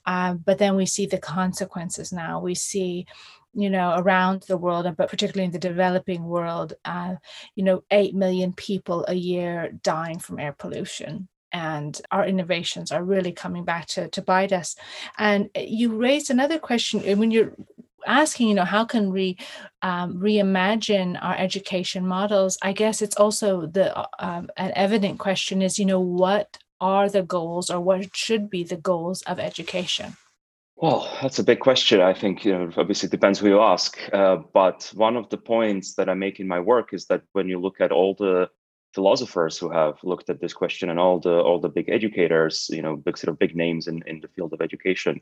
uh, 0.05 0.33
but 0.33 0.57
then 0.57 0.75
we 0.75 0.85
see 0.85 1.05
the 1.05 1.19
consequences 1.19 2.11
now. 2.11 2.41
We 2.41 2.53
see 2.55 3.05
you 3.53 3.69
know, 3.69 3.95
around 3.97 4.43
the 4.43 4.57
world, 4.57 4.85
but 4.97 5.09
particularly 5.09 5.45
in 5.45 5.51
the 5.51 5.59
developing 5.59 6.23
world, 6.23 6.73
uh, 6.85 7.15
you 7.55 7.63
know, 7.63 7.83
8 7.91 8.13
million 8.15 8.53
people 8.53 9.05
a 9.07 9.13
year 9.13 9.71
dying 9.83 10.19
from 10.19 10.39
air 10.39 10.53
pollution. 10.53 11.27
And 11.51 11.99
our 12.11 12.27
innovations 12.27 12.91
are 12.91 13.03
really 13.03 13.31
coming 13.31 13.65
back 13.65 13.87
to, 13.87 14.07
to 14.09 14.21
bite 14.21 14.53
us. 14.53 14.75
And 15.17 15.49
uh, 15.57 15.61
you 15.65 15.95
raised 15.95 16.29
another 16.29 16.59
question 16.59 16.99
uh, 16.99 17.15
when 17.15 17.31
you're 17.31 17.53
asking, 18.05 18.49
you 18.49 18.53
know, 18.53 18.65
how 18.65 18.85
can 18.85 19.11
we 19.11 19.37
um, 19.81 20.19
reimagine 20.19 21.17
our 21.21 21.35
education 21.35 22.05
models? 22.05 22.57
I 22.61 22.73
guess 22.73 23.01
it's 23.01 23.15
also 23.15 23.65
the 23.65 23.97
uh, 23.97 24.05
um, 24.19 24.49
an 24.57 24.71
evident 24.75 25.17
question 25.17 25.63
is, 25.63 25.79
you 25.79 25.85
know, 25.85 25.99
what 25.99 26.59
are 26.79 27.09
the 27.09 27.23
goals 27.23 27.69
or 27.69 27.79
what 27.79 28.15
should 28.15 28.49
be 28.49 28.63
the 28.63 28.77
goals 28.77 29.21
of 29.23 29.39
education? 29.39 30.15
Well, 30.81 31.09
that's 31.21 31.39
a 31.39 31.43
big 31.43 31.59
question. 31.59 31.99
I 31.99 32.13
think 32.13 32.45
you 32.45 32.53
know, 32.53 32.71
obviously 32.77 33.07
it 33.07 33.11
depends 33.11 33.39
who 33.39 33.49
you 33.49 33.59
ask. 33.59 33.99
Uh, 34.13 34.37
but 34.53 34.89
one 34.95 35.17
of 35.17 35.27
the 35.29 35.37
points 35.37 35.95
that 35.95 36.07
I 36.07 36.13
make 36.13 36.39
in 36.39 36.47
my 36.47 36.61
work 36.61 36.93
is 36.93 37.05
that 37.07 37.23
when 37.33 37.49
you 37.49 37.59
look 37.59 37.81
at 37.81 37.91
all 37.91 38.15
the 38.17 38.49
philosophers 38.93 39.57
who 39.57 39.69
have 39.69 39.95
looked 40.03 40.29
at 40.29 40.39
this 40.39 40.53
question 40.53 40.89
and 40.89 40.97
all 40.97 41.19
the 41.19 41.37
all 41.41 41.59
the 41.59 41.67
big 41.67 41.89
educators, 41.89 42.69
you 42.71 42.81
know, 42.81 42.95
big 42.95 43.17
sort 43.17 43.29
of 43.29 43.39
big 43.39 43.57
names 43.57 43.87
in, 43.87 44.01
in 44.07 44.21
the 44.21 44.29
field 44.29 44.53
of 44.53 44.61
education, 44.61 45.19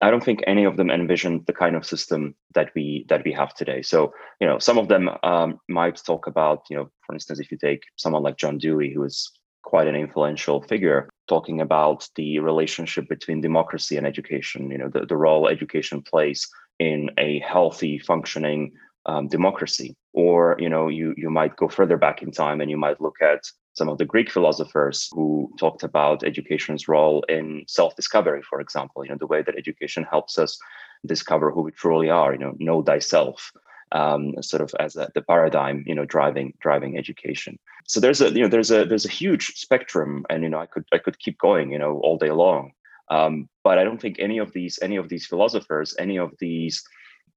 I 0.00 0.12
don't 0.12 0.22
think 0.22 0.44
any 0.46 0.62
of 0.62 0.76
them 0.76 0.90
envisioned 0.90 1.46
the 1.46 1.52
kind 1.52 1.74
of 1.74 1.84
system 1.84 2.36
that 2.54 2.70
we 2.76 3.04
that 3.08 3.24
we 3.24 3.32
have 3.32 3.52
today. 3.52 3.82
So, 3.82 4.14
you 4.40 4.46
know, 4.46 4.60
some 4.60 4.78
of 4.78 4.86
them 4.86 5.10
um, 5.24 5.58
might 5.68 5.96
talk 5.96 6.28
about, 6.28 6.66
you 6.70 6.76
know, 6.76 6.88
for 7.04 7.14
instance, 7.14 7.40
if 7.40 7.50
you 7.50 7.58
take 7.58 7.82
someone 7.96 8.22
like 8.22 8.36
John 8.36 8.58
Dewey, 8.58 8.94
who 8.94 9.02
is 9.02 9.32
quite 9.64 9.86
an 9.86 9.96
influential 9.96 10.62
figure 10.62 11.08
talking 11.26 11.60
about 11.60 12.08
the 12.16 12.38
relationship 12.38 13.08
between 13.08 13.40
democracy 13.40 13.96
and 13.96 14.06
education 14.06 14.70
you 14.70 14.78
know 14.78 14.88
the, 14.88 15.06
the 15.06 15.16
role 15.16 15.48
education 15.48 16.02
plays 16.02 16.48
in 16.78 17.10
a 17.18 17.38
healthy 17.40 17.98
functioning 17.98 18.72
um, 19.06 19.28
democracy. 19.28 19.96
Or 20.12 20.56
you 20.58 20.68
know 20.68 20.88
you 20.88 21.14
you 21.16 21.30
might 21.30 21.56
go 21.56 21.68
further 21.68 21.96
back 21.96 22.22
in 22.22 22.30
time 22.30 22.60
and 22.60 22.70
you 22.70 22.76
might 22.76 23.00
look 23.00 23.16
at 23.20 23.42
some 23.72 23.88
of 23.88 23.98
the 23.98 24.04
greek 24.04 24.30
philosophers 24.30 25.08
who 25.12 25.52
talked 25.58 25.82
about 25.82 26.22
education's 26.22 26.86
role 26.86 27.24
in 27.28 27.64
self-discovery 27.66 28.42
for 28.48 28.60
example 28.60 29.04
you 29.04 29.10
know 29.10 29.16
the 29.18 29.26
way 29.26 29.42
that 29.42 29.58
education 29.58 30.04
helps 30.08 30.38
us 30.38 30.56
discover 31.04 31.50
who 31.50 31.62
we 31.62 31.72
truly 31.72 32.08
are 32.10 32.32
you 32.32 32.38
know 32.38 32.54
know 32.60 32.80
thyself 32.80 33.50
um, 33.94 34.34
sort 34.42 34.60
of 34.60 34.74
as 34.80 34.96
a, 34.96 35.08
the 35.14 35.22
paradigm, 35.22 35.84
you 35.86 35.94
know, 35.94 36.04
driving 36.04 36.52
driving 36.60 36.98
education. 36.98 37.58
So 37.86 38.00
there's 38.00 38.20
a 38.20 38.30
you 38.30 38.42
know 38.42 38.48
there's 38.48 38.70
a 38.70 38.84
there's 38.84 39.06
a 39.06 39.16
huge 39.22 39.54
spectrum, 39.56 40.26
and 40.28 40.42
you 40.42 40.50
know 40.50 40.58
I 40.58 40.66
could 40.66 40.84
I 40.92 40.98
could 40.98 41.18
keep 41.18 41.38
going, 41.38 41.72
you 41.72 41.78
know, 41.78 42.00
all 42.00 42.18
day 42.18 42.32
long. 42.32 42.72
Um, 43.10 43.48
but 43.62 43.78
I 43.78 43.84
don't 43.84 44.00
think 44.00 44.16
any 44.18 44.38
of 44.38 44.52
these 44.52 44.78
any 44.82 44.96
of 44.96 45.08
these 45.08 45.26
philosophers, 45.26 45.94
any 45.98 46.18
of 46.18 46.32
these 46.40 46.82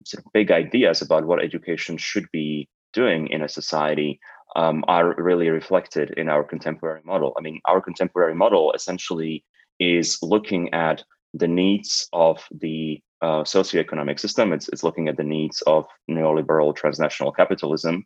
sort 0.03 0.25
of 0.25 0.33
big 0.33 0.51
ideas 0.51 1.01
about 1.01 1.25
what 1.25 1.43
education 1.43 1.97
should 1.97 2.25
be 2.31 2.67
doing 2.93 3.27
in 3.27 3.41
a 3.41 3.49
society 3.49 4.19
um, 4.55 4.83
are 4.87 5.13
really 5.17 5.49
reflected 5.49 6.11
in 6.17 6.29
our 6.29 6.43
contemporary 6.43 7.01
model. 7.03 7.33
I 7.37 7.41
mean, 7.41 7.61
our 7.65 7.81
contemporary 7.81 8.35
model 8.35 8.73
essentially 8.73 9.43
is 9.79 10.17
looking 10.21 10.73
at 10.73 11.03
the 11.33 11.47
needs 11.47 12.07
of 12.13 12.43
the 12.51 13.01
uh, 13.21 13.43
socioeconomic 13.43 14.19
system. 14.19 14.53
It's, 14.53 14.69
it's 14.69 14.83
looking 14.83 15.07
at 15.07 15.17
the 15.17 15.24
needs 15.24 15.62
of 15.63 15.86
neoliberal 16.09 16.75
transnational 16.75 17.31
capitalism, 17.31 18.05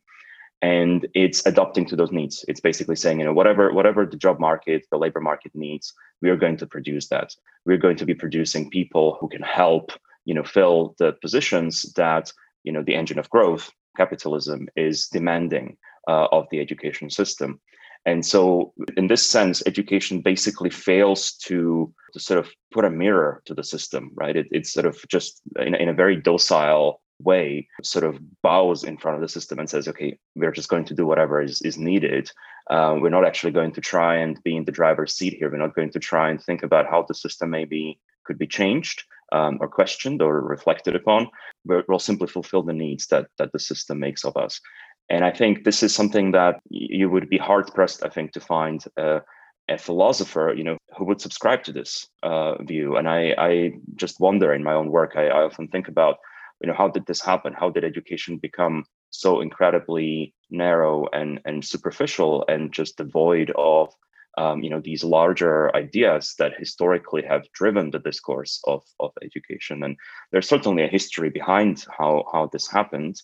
and 0.62 1.08
it's 1.13 1.46
adapting 1.46 1.86
to 1.88 1.96
those 1.96 2.12
needs. 2.12 2.46
It's 2.48 2.60
basically 2.60 2.96
saying, 2.96 3.20
you 3.20 3.25
know, 3.25 3.34
whatever 3.34 3.74
whatever 3.74 4.06
the 4.06 4.18
job 4.18 4.39
market, 4.39 4.86
the 4.91 4.98
labor 4.98 5.20
market 5.20 5.51
needs, 5.56 5.94
we 6.22 6.30
are 6.30 6.38
going 6.38 6.58
to 6.58 6.68
produce 6.68 7.08
that. 7.08 7.36
We're 7.65 7.77
going 7.77 7.98
to 7.98 8.06
be 8.06 8.13
producing 8.13 8.70
people 8.70 9.18
who 9.20 9.27
can 9.27 9.41
help, 9.41 9.91
you 10.25 10.34
know, 10.34 10.44
fill 10.44 10.96
the 11.00 11.13
positions 11.13 11.94
that 11.94 12.32
you 12.63 12.72
know 12.72 12.84
the 12.84 12.96
engine 12.96 13.20
of 13.20 13.30
growth, 13.30 13.72
capitalism, 13.98 14.68
is 14.75 15.08
demanding 15.08 15.77
uh, 16.08 16.27
of 16.32 16.46
the 16.51 16.60
education 16.60 17.10
system. 17.10 17.60
And 18.05 18.25
so, 18.25 18.74
in 18.98 19.08
this 19.08 19.25
sense, 19.25 19.62
education 19.65 20.22
basically 20.22 20.70
fails 20.72 21.34
to, 21.43 21.93
to 22.13 22.20
sort 22.20 22.39
of 22.39 22.51
put 22.72 22.86
a 22.86 22.89
mirror 22.89 23.41
to 23.46 23.53
the 23.53 23.63
system, 23.63 24.12
right? 24.15 24.36
It, 24.36 24.48
it's 24.51 24.74
sort 24.74 24.88
of 24.88 24.98
just 25.08 25.41
in, 25.60 25.75
in 25.75 25.89
a 25.89 25.93
very 25.93 26.15
docile 26.15 27.01
way, 27.24 27.67
sort 27.84 28.03
of 28.03 28.20
bows 28.41 28.84
in 28.84 28.98
front 28.98 29.15
of 29.15 29.22
the 29.22 29.29
system 29.29 29.60
and 29.60 29.70
says, 29.70 29.88
okay, 29.88 30.17
we're 30.36 30.51
just 30.51 30.70
going 30.70 30.86
to 30.86 30.96
do 30.96 31.05
whatever 31.05 31.41
is, 31.41 31.62
is 31.62 31.77
needed. 31.77 32.31
Uh, 32.70 32.98
we're 33.00 33.10
not 33.10 33.25
actually 33.25 33.51
going 33.51 33.72
to 33.74 33.81
try 33.81 34.15
and 34.15 34.41
be 34.43 34.55
in 34.55 34.65
the 34.65 34.72
driver's 34.72 35.15
seat 35.15 35.36
here. 35.38 35.51
We're 35.51 35.58
not 35.58 35.75
going 35.75 35.91
to 35.91 36.00
try 36.00 36.29
and 36.29 36.41
think 36.41 36.63
about 36.63 36.89
how 36.89 37.05
the 37.08 37.13
system 37.13 37.51
maybe 37.51 38.00
could 38.25 38.38
be 38.38 38.48
changed 38.48 39.03
um, 39.31 39.58
or 39.62 39.67
questioned 39.67 40.22
or 40.22 40.41
reflected 40.41 40.96
upon. 40.96 41.27
We'll 41.65 42.00
simply 42.00 42.27
fulfill 42.27 42.63
the 42.63 42.74
needs 42.74 43.08
that, 43.08 43.27
that 43.38 43.51
the 43.51 43.60
system 43.60 44.00
makes 44.00 44.25
of 44.25 44.36
us. 44.38 44.60
And 45.10 45.25
I 45.25 45.31
think 45.31 45.63
this 45.63 45.84
is 45.84 45.93
something 45.93 46.31
that 46.31 46.62
you 46.70 47.10
would 47.10 47.29
be 47.29 47.38
hard 47.38 47.67
pressed, 47.74 48.03
I 48.03 48.10
think, 48.10 48.31
to 48.34 48.39
find 48.39 48.84
a 48.98 49.22
philosopher, 49.77 50.53
you 50.55 50.63
know, 50.63 50.77
who 50.98 51.05
would 51.05 51.22
subscribe 51.22 51.63
to 51.63 51.72
this 51.72 52.08
uh, 52.24 52.62
view. 52.63 52.98
And 52.98 53.08
I, 53.08 53.34
I 53.38 53.72
just 53.96 54.20
wonder 54.20 54.53
in 54.53 54.63
my 54.63 54.74
own 54.74 54.91
work, 54.91 55.13
I, 55.15 55.27
I 55.27 55.43
often 55.43 55.67
think 55.67 55.88
about, 55.88 56.17
you 56.62 56.67
know, 56.67 56.75
how 56.75 56.88
did 56.88 57.05
this 57.05 57.22
happen? 57.22 57.53
How 57.53 57.70
did 57.70 57.84
education 57.84 58.38
become 58.38 58.84
so 59.12 59.41
incredibly 59.41 60.34
narrow 60.50 61.08
and 61.13 61.39
and 61.46 61.63
superficial 61.63 62.43
and 62.48 62.74
just 62.74 62.98
devoid 62.98 63.51
of 63.55 63.93
um, 64.38 64.63
you 64.63 64.70
know 64.70 64.81
these 64.81 65.03
larger 65.03 65.74
ideas 65.75 66.34
that 66.39 66.58
historically 66.58 67.24
have 67.24 67.51
driven 67.53 67.91
the 67.91 68.00
discourse 68.00 68.60
of, 68.65 68.81
of 69.00 69.12
education 69.22 69.84
and 69.84 69.98
there's 70.31 70.48
certainly 70.48 70.84
a 70.84 70.88
history 70.88 71.29
behind 71.29 71.86
how 71.98 72.24
how 72.31 72.48
this 72.48 72.72
happened 72.72 73.22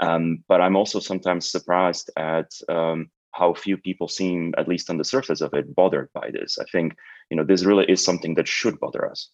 um, 0.00 0.42
but 0.48 0.60
I'm 0.60 0.76
also 0.76 1.00
sometimes 1.00 1.50
surprised 1.50 2.10
at 2.16 2.50
um, 2.68 3.10
how 3.32 3.54
few 3.54 3.76
people 3.76 4.08
seem, 4.08 4.54
at 4.58 4.68
least 4.68 4.90
on 4.90 4.98
the 4.98 5.04
surface 5.04 5.40
of 5.40 5.54
it, 5.54 5.74
bothered 5.74 6.08
by 6.12 6.30
this. 6.30 6.58
I 6.58 6.64
think 6.72 6.96
you 7.30 7.36
know 7.36 7.44
this 7.44 7.64
really 7.64 7.84
is 7.84 8.04
something 8.04 8.34
that 8.34 8.48
should 8.48 8.80
bother 8.80 9.08
us. 9.08 9.30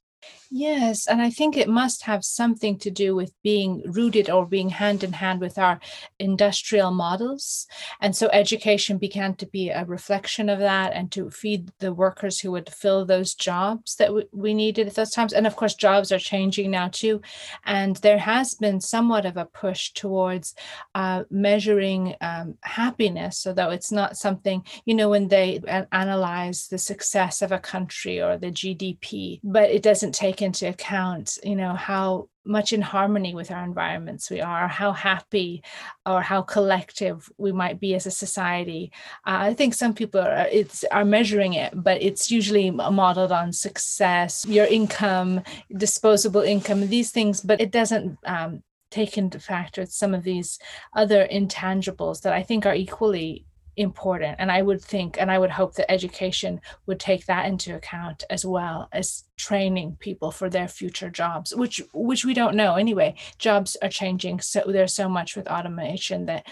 Yes, 0.50 1.06
and 1.06 1.20
I 1.20 1.30
think 1.30 1.56
it 1.56 1.68
must 1.68 2.04
have 2.04 2.24
something 2.24 2.78
to 2.78 2.90
do 2.90 3.14
with 3.16 3.32
being 3.42 3.82
rooted 3.86 4.30
or 4.30 4.46
being 4.46 4.68
hand 4.68 5.02
in 5.02 5.12
hand 5.12 5.40
with 5.40 5.58
our 5.58 5.80
industrial 6.18 6.92
models. 6.92 7.66
And 8.00 8.14
so 8.14 8.28
education 8.32 8.98
began 8.98 9.34
to 9.36 9.46
be 9.46 9.70
a 9.70 9.84
reflection 9.84 10.48
of 10.48 10.60
that 10.60 10.92
and 10.94 11.10
to 11.12 11.30
feed 11.30 11.70
the 11.80 11.92
workers 11.92 12.40
who 12.40 12.52
would 12.52 12.68
fill 12.72 13.04
those 13.04 13.34
jobs 13.34 13.96
that 13.96 14.12
we 14.32 14.54
needed 14.54 14.86
at 14.86 14.94
those 14.94 15.10
times. 15.10 15.32
And 15.32 15.46
of 15.46 15.56
course, 15.56 15.74
jobs 15.74 16.12
are 16.12 16.18
changing 16.18 16.70
now 16.70 16.88
too. 16.88 17.20
And 17.64 17.96
there 17.96 18.18
has 18.18 18.54
been 18.54 18.80
somewhat 18.80 19.26
of 19.26 19.36
a 19.36 19.46
push 19.46 19.92
towards 19.92 20.54
uh, 20.94 21.24
measuring 21.30 22.14
um, 22.20 22.54
happiness, 22.62 23.42
that 23.42 23.72
it's 23.72 23.92
not 23.92 24.16
something, 24.16 24.64
you 24.84 24.94
know, 24.94 25.08
when 25.08 25.28
they 25.28 25.60
analyze 25.92 26.68
the 26.68 26.78
success 26.78 27.42
of 27.42 27.52
a 27.52 27.58
country 27.58 28.20
or 28.20 28.36
the 28.36 28.50
GDP, 28.50 29.40
but 29.42 29.70
it 29.70 29.82
doesn't 29.82 30.15
take 30.16 30.40
into 30.40 30.66
account 30.66 31.38
you 31.44 31.54
know 31.54 31.74
how 31.74 32.26
much 32.46 32.72
in 32.72 32.80
harmony 32.80 33.34
with 33.34 33.50
our 33.50 33.62
environments 33.62 34.30
we 34.30 34.40
are 34.40 34.66
how 34.66 34.90
happy 34.90 35.62
or 36.06 36.22
how 36.22 36.40
collective 36.40 37.28
we 37.36 37.52
might 37.52 37.78
be 37.78 37.94
as 37.94 38.06
a 38.06 38.10
society. 38.10 38.90
Uh, 39.26 39.50
i 39.50 39.52
think 39.52 39.74
some 39.74 39.92
people 39.92 40.20
are 40.20 40.48
it's 40.50 40.84
are 40.90 41.04
measuring 41.04 41.52
it 41.52 41.70
but 41.74 42.00
it's 42.00 42.30
usually 42.30 42.70
modeled 42.70 43.30
on 43.30 43.52
success 43.52 44.46
your 44.48 44.64
income 44.66 45.42
disposable 45.76 46.40
income 46.40 46.88
these 46.88 47.10
things 47.10 47.42
but 47.42 47.60
it 47.60 47.70
doesn't 47.70 48.16
um, 48.24 48.62
take 48.90 49.18
into 49.18 49.38
factor 49.38 49.84
some 49.84 50.14
of 50.14 50.22
these 50.22 50.58
other 50.94 51.28
intangibles 51.30 52.22
that 52.22 52.32
i 52.32 52.42
think 52.42 52.64
are 52.64 52.74
equally 52.74 53.44
important 53.76 54.36
and 54.38 54.50
i 54.50 54.62
would 54.62 54.80
think 54.80 55.20
and 55.20 55.30
i 55.30 55.38
would 55.38 55.50
hope 55.50 55.74
that 55.74 55.90
education 55.90 56.60
would 56.86 56.98
take 56.98 57.26
that 57.26 57.46
into 57.46 57.74
account 57.74 58.24
as 58.30 58.44
well 58.44 58.88
as 58.92 59.24
training 59.36 59.96
people 60.00 60.30
for 60.30 60.48
their 60.48 60.66
future 60.66 61.10
jobs 61.10 61.54
which 61.54 61.82
which 61.92 62.24
we 62.24 62.32
don't 62.32 62.56
know. 62.56 62.76
Anyway 62.76 63.14
jobs 63.38 63.76
are 63.82 63.88
changing 63.88 64.40
so 64.40 64.62
there's 64.66 64.94
so 64.94 65.08
much 65.08 65.36
with 65.36 65.46
automation 65.48 66.26
that 66.26 66.46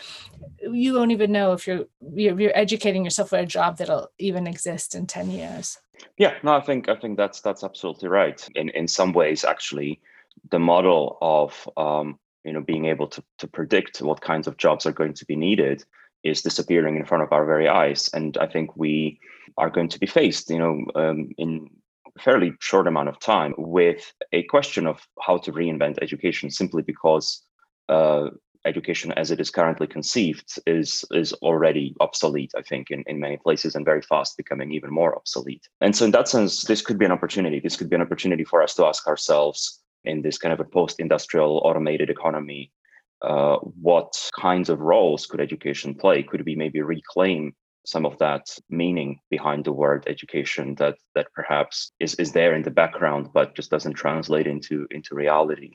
you 0.61 0.95
won't 0.95 1.12
even 1.12 1.33
know 1.33 1.52
if 1.52 1.66
you're 1.66 1.87
you're, 2.12 2.38
you're 2.38 2.57
educating 2.57 3.04
yourself 3.04 3.31
for 3.31 3.38
a 3.38 3.47
job 3.47 3.78
that'll 3.78 4.11
even 4.19 4.47
exist 4.47 4.95
in 4.95 5.07
10 5.07 5.31
years. 5.31 5.78
Yeah 6.19 6.35
no 6.43 6.54
i 6.54 6.61
think 6.61 6.88
i 6.88 6.95
think 6.95 7.16
that's 7.16 7.40
that's 7.40 7.64
absolutely 7.64 8.09
right. 8.09 8.47
In 8.54 8.69
in 8.71 8.87
some 8.87 9.12
ways 9.12 9.45
actually 9.45 10.00
the 10.50 10.59
model 10.59 11.16
of 11.23 11.69
um, 11.76 12.19
you 12.45 12.52
know 12.52 12.61
being 12.61 12.85
able 12.85 13.07
to 13.09 13.23
to 13.38 13.47
predict 13.47 14.02
what 14.02 14.21
kinds 14.21 14.47
of 14.47 14.59
jobs 14.59 14.85
are 14.85 14.93
going 14.93 15.14
to 15.14 15.25
be 15.25 15.37
needed 15.37 15.85
is 16.25 16.43
disappearing 16.43 16.97
in 16.97 17.04
front 17.04 17.23
of 17.23 17.33
our 17.33 17.45
very 17.45 17.69
eyes. 17.69 18.11
And 18.12 18.37
I 18.38 18.47
think 18.47 18.76
we 18.76 19.19
are 19.59 19.71
going 19.71 19.88
to 19.88 19.99
be 19.99 20.07
faced, 20.07 20.50
you 20.50 20.59
know, 20.59 20.85
um, 20.95 21.31
in 21.38 21.69
a 22.16 22.21
fairly 22.21 22.52
short 22.61 22.87
amount 22.87 23.09
of 23.09 23.21
time 23.21 23.54
with 23.59 24.12
a 24.33 24.43
question 24.45 24.87
of 24.87 25.07
how 25.21 25.37
to 25.38 25.52
reinvent 25.52 25.99
education 26.02 26.50
simply 26.50 26.83
because 26.83 27.43
uh, 27.88 28.31
education 28.64 29.12
as 29.12 29.31
it 29.31 29.40
is 29.40 29.50
currently 29.50 29.87
conceived 29.87 30.59
is 30.66 31.04
is 31.12 31.33
already 31.35 31.95
obsolete 32.00 32.50
i 32.57 32.62
think 32.62 32.90
in, 32.90 33.04
in 33.07 33.21
many 33.21 33.37
places 33.37 33.75
and 33.75 33.85
very 33.85 34.00
fast 34.02 34.37
becoming 34.37 34.73
even 34.73 34.90
more 34.90 35.14
obsolete 35.14 35.69
and 35.81 35.95
so 35.95 36.04
in 36.04 36.11
that 36.11 36.28
sense 36.28 36.62
this 36.62 36.81
could 36.81 36.99
be 36.99 37.04
an 37.04 37.12
opportunity 37.12 37.61
this 37.61 37.76
could 37.76 37.90
be 37.90 37.97
an 37.97 38.02
opportunity 38.02 38.45
for 38.45 38.62
us 38.62 38.75
to 38.75 38.85
ask 38.85 39.07
ourselves 39.07 39.81
in 40.04 40.23
this 40.23 40.38
kind 40.38 40.52
of 40.52 40.61
a 40.61 40.64
post-industrial 40.64 41.61
automated 41.64 42.11
economy 42.11 42.73
uh, 43.25 43.57
what 43.81 44.12
kinds 44.38 44.69
of 44.69 44.81
roles 44.81 45.26
could 45.26 45.40
education 45.40 45.95
play? 45.95 46.23
Could 46.23 46.45
we 46.45 46.54
maybe 46.54 46.83
reclaim 46.83 47.54
some 47.87 48.07
of 48.07 48.19
that 48.19 48.47
meaning 48.71 49.19
behind 49.31 49.64
the 49.64 49.73
word 49.73 50.04
education 50.07 50.75
that 50.76 50.97
that 51.14 51.26
perhaps 51.35 51.93
is, 52.00 52.14
is 52.14 52.33
there 52.33 52.54
in 52.54 52.62
the 52.62 52.71
background 52.71 53.28
but 53.35 53.54
just 53.54 53.71
doesn't 53.71 53.95
translate 53.95 54.47
into 54.47 54.87
into 54.90 55.14
reality? 55.14 55.73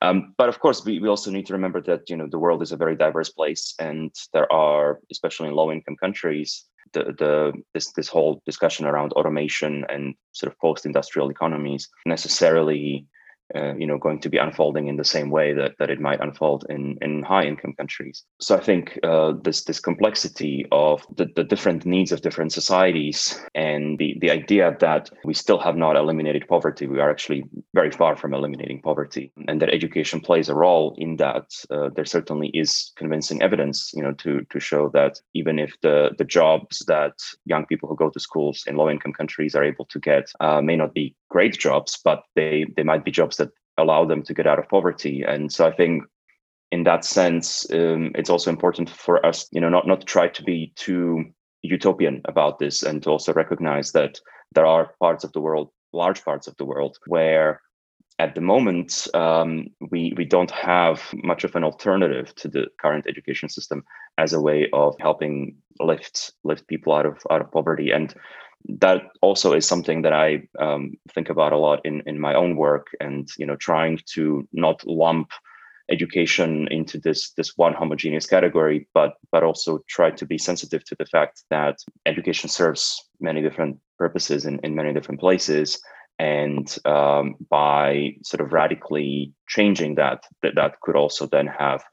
Um, 0.00 0.34
but 0.38 0.48
of 0.48 0.60
course, 0.60 0.84
we, 0.84 1.00
we 1.00 1.08
also 1.08 1.30
need 1.30 1.46
to 1.46 1.52
remember 1.52 1.80
that 1.82 2.08
you 2.08 2.16
know 2.16 2.28
the 2.30 2.38
world 2.38 2.62
is 2.62 2.72
a 2.72 2.76
very 2.76 2.96
diverse 2.96 3.30
place, 3.30 3.74
and 3.78 4.14
there 4.32 4.50
are, 4.52 5.00
especially 5.10 5.48
in 5.48 5.54
low-income 5.54 5.96
countries, 5.96 6.64
the 6.92 7.04
the 7.18 7.52
this 7.74 7.92
this 7.92 8.08
whole 8.08 8.40
discussion 8.46 8.86
around 8.86 9.12
automation 9.12 9.84
and 9.88 10.14
sort 10.32 10.52
of 10.52 10.58
post-industrial 10.58 11.30
economies 11.30 11.88
necessarily 12.06 13.06
uh, 13.54 13.74
you 13.74 13.86
know 13.86 13.98
going 13.98 14.20
to 14.20 14.28
be 14.28 14.38
unfolding 14.38 14.88
in 14.88 14.96
the 14.96 15.04
same 15.04 15.30
way 15.30 15.52
that, 15.52 15.72
that 15.78 15.90
it 15.90 16.00
might 16.00 16.20
unfold 16.20 16.64
in, 16.68 16.98
in 17.00 17.22
high 17.22 17.44
income 17.44 17.74
countries. 17.74 18.24
So 18.40 18.56
i 18.56 18.60
think 18.60 18.98
uh, 19.02 19.32
this 19.42 19.64
this 19.64 19.80
complexity 19.80 20.66
of 20.72 21.06
the, 21.16 21.26
the 21.36 21.44
different 21.44 21.86
needs 21.86 22.12
of 22.12 22.22
different 22.22 22.52
societies 22.52 23.38
and 23.54 23.98
the, 23.98 24.16
the 24.20 24.30
idea 24.30 24.76
that 24.80 25.10
we 25.24 25.34
still 25.34 25.58
have 25.58 25.76
not 25.76 25.96
eliminated 25.96 26.46
poverty 26.48 26.86
we 26.86 27.00
are 27.00 27.10
actually 27.10 27.44
very 27.74 27.90
far 27.90 28.16
from 28.16 28.34
eliminating 28.34 28.80
poverty 28.82 29.32
and 29.48 29.60
that 29.60 29.70
education 29.70 30.20
plays 30.20 30.48
a 30.48 30.54
role 30.54 30.94
in 30.98 31.16
that 31.16 31.46
uh, 31.70 31.88
there 31.94 32.04
certainly 32.04 32.48
is 32.48 32.92
convincing 32.96 33.42
evidence 33.42 33.92
you 33.94 34.02
know 34.02 34.12
to 34.12 34.44
to 34.50 34.60
show 34.60 34.88
that 34.88 35.20
even 35.34 35.58
if 35.58 35.74
the 35.82 36.10
the 36.18 36.24
jobs 36.24 36.84
that 36.86 37.14
young 37.44 37.66
people 37.66 37.88
who 37.88 37.96
go 37.96 38.10
to 38.10 38.20
schools 38.20 38.64
in 38.66 38.76
low 38.76 38.90
income 38.90 39.12
countries 39.12 39.54
are 39.54 39.64
able 39.64 39.84
to 39.86 39.98
get 39.98 40.30
uh, 40.40 40.60
may 40.60 40.76
not 40.76 40.94
be 40.94 41.14
great 41.28 41.58
jobs 41.58 41.98
but 42.04 42.22
they 42.34 42.66
they 42.76 42.82
might 42.82 43.04
be 43.04 43.10
jobs 43.10 43.36
that 43.36 43.50
allow 43.78 44.04
them 44.04 44.22
to 44.24 44.34
get 44.34 44.46
out 44.46 44.58
of 44.58 44.68
poverty. 44.68 45.22
And 45.22 45.50
so 45.50 45.66
I 45.66 45.72
think 45.72 46.04
in 46.70 46.84
that 46.84 47.04
sense, 47.04 47.66
um, 47.72 48.12
it's 48.14 48.28
also 48.28 48.50
important 48.50 48.90
for 48.90 49.24
us, 49.24 49.48
you 49.52 49.60
know, 49.60 49.70
not 49.70 49.86
not 49.86 50.00
to 50.00 50.06
try 50.06 50.28
to 50.28 50.42
be 50.42 50.72
too 50.76 51.24
utopian 51.62 52.20
about 52.26 52.58
this, 52.58 52.82
and 52.82 53.02
to 53.02 53.10
also 53.10 53.32
recognize 53.32 53.92
that 53.92 54.20
there 54.54 54.66
are 54.66 54.94
parts 55.00 55.24
of 55.24 55.32
the 55.32 55.40
world, 55.40 55.70
large 55.92 56.22
parts 56.24 56.46
of 56.46 56.56
the 56.56 56.66
world, 56.66 56.98
where 57.06 57.62
at 58.18 58.34
the 58.34 58.40
moment 58.40 59.06
um, 59.14 59.68
we 59.90 60.12
we 60.16 60.26
don't 60.26 60.50
have 60.50 61.02
much 61.14 61.44
of 61.44 61.54
an 61.56 61.64
alternative 61.64 62.34
to 62.34 62.48
the 62.48 62.66
current 62.80 63.06
education 63.08 63.48
system 63.48 63.82
as 64.18 64.32
a 64.32 64.40
way 64.40 64.68
of 64.72 64.94
helping 65.00 65.56
lift 65.80 66.32
lift 66.44 66.66
people 66.66 66.92
out 66.92 67.06
of 67.06 67.16
out 67.30 67.40
of 67.40 67.50
poverty 67.50 67.92
and 67.92 68.14
that 68.66 69.02
also 69.22 69.52
is 69.52 69.66
something 69.66 70.02
that 70.02 70.12
I 70.12 70.42
um, 70.58 70.92
think 71.14 71.30
about 71.30 71.52
a 71.52 71.58
lot 71.58 71.80
in 71.84 72.02
in 72.06 72.20
my 72.20 72.34
own 72.34 72.56
work, 72.56 72.88
and 73.00 73.28
you 73.38 73.46
know, 73.46 73.56
trying 73.56 73.98
to 74.14 74.46
not 74.52 74.86
lump 74.86 75.30
education 75.90 76.68
into 76.70 76.98
this 76.98 77.32
this 77.32 77.56
one 77.56 77.72
homogeneous 77.72 78.26
category, 78.26 78.86
but 78.94 79.14
but 79.32 79.42
also 79.42 79.80
try 79.88 80.10
to 80.10 80.26
be 80.26 80.38
sensitive 80.38 80.84
to 80.84 80.96
the 80.98 81.06
fact 81.06 81.44
that 81.50 81.78
education 82.06 82.48
serves 82.48 83.02
many 83.20 83.42
different 83.42 83.78
purposes 83.96 84.44
in, 84.44 84.58
in 84.62 84.74
many 84.74 84.92
different 84.92 85.20
places. 85.20 85.80
And 86.20 86.76
um, 86.84 87.36
by 87.48 88.16
sort 88.24 88.40
of 88.40 88.52
radically 88.52 89.32
changing 89.46 89.94
that, 89.96 90.24
that, 90.42 90.56
that 90.56 90.80
could 90.80 90.96
also 90.96 91.26
then 91.26 91.46
have, 91.46 91.84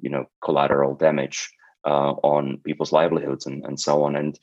you 0.00 0.10
know, 0.10 0.26
collateral 0.44 0.94
damage 0.94 1.50
uh, 1.86 2.12
on 2.22 2.58
people's 2.66 2.92
livelihoods 2.92 3.46
and, 3.46 3.64
and 3.64 3.80
so 3.80 4.02
on. 4.04 4.14
And 4.14 4.38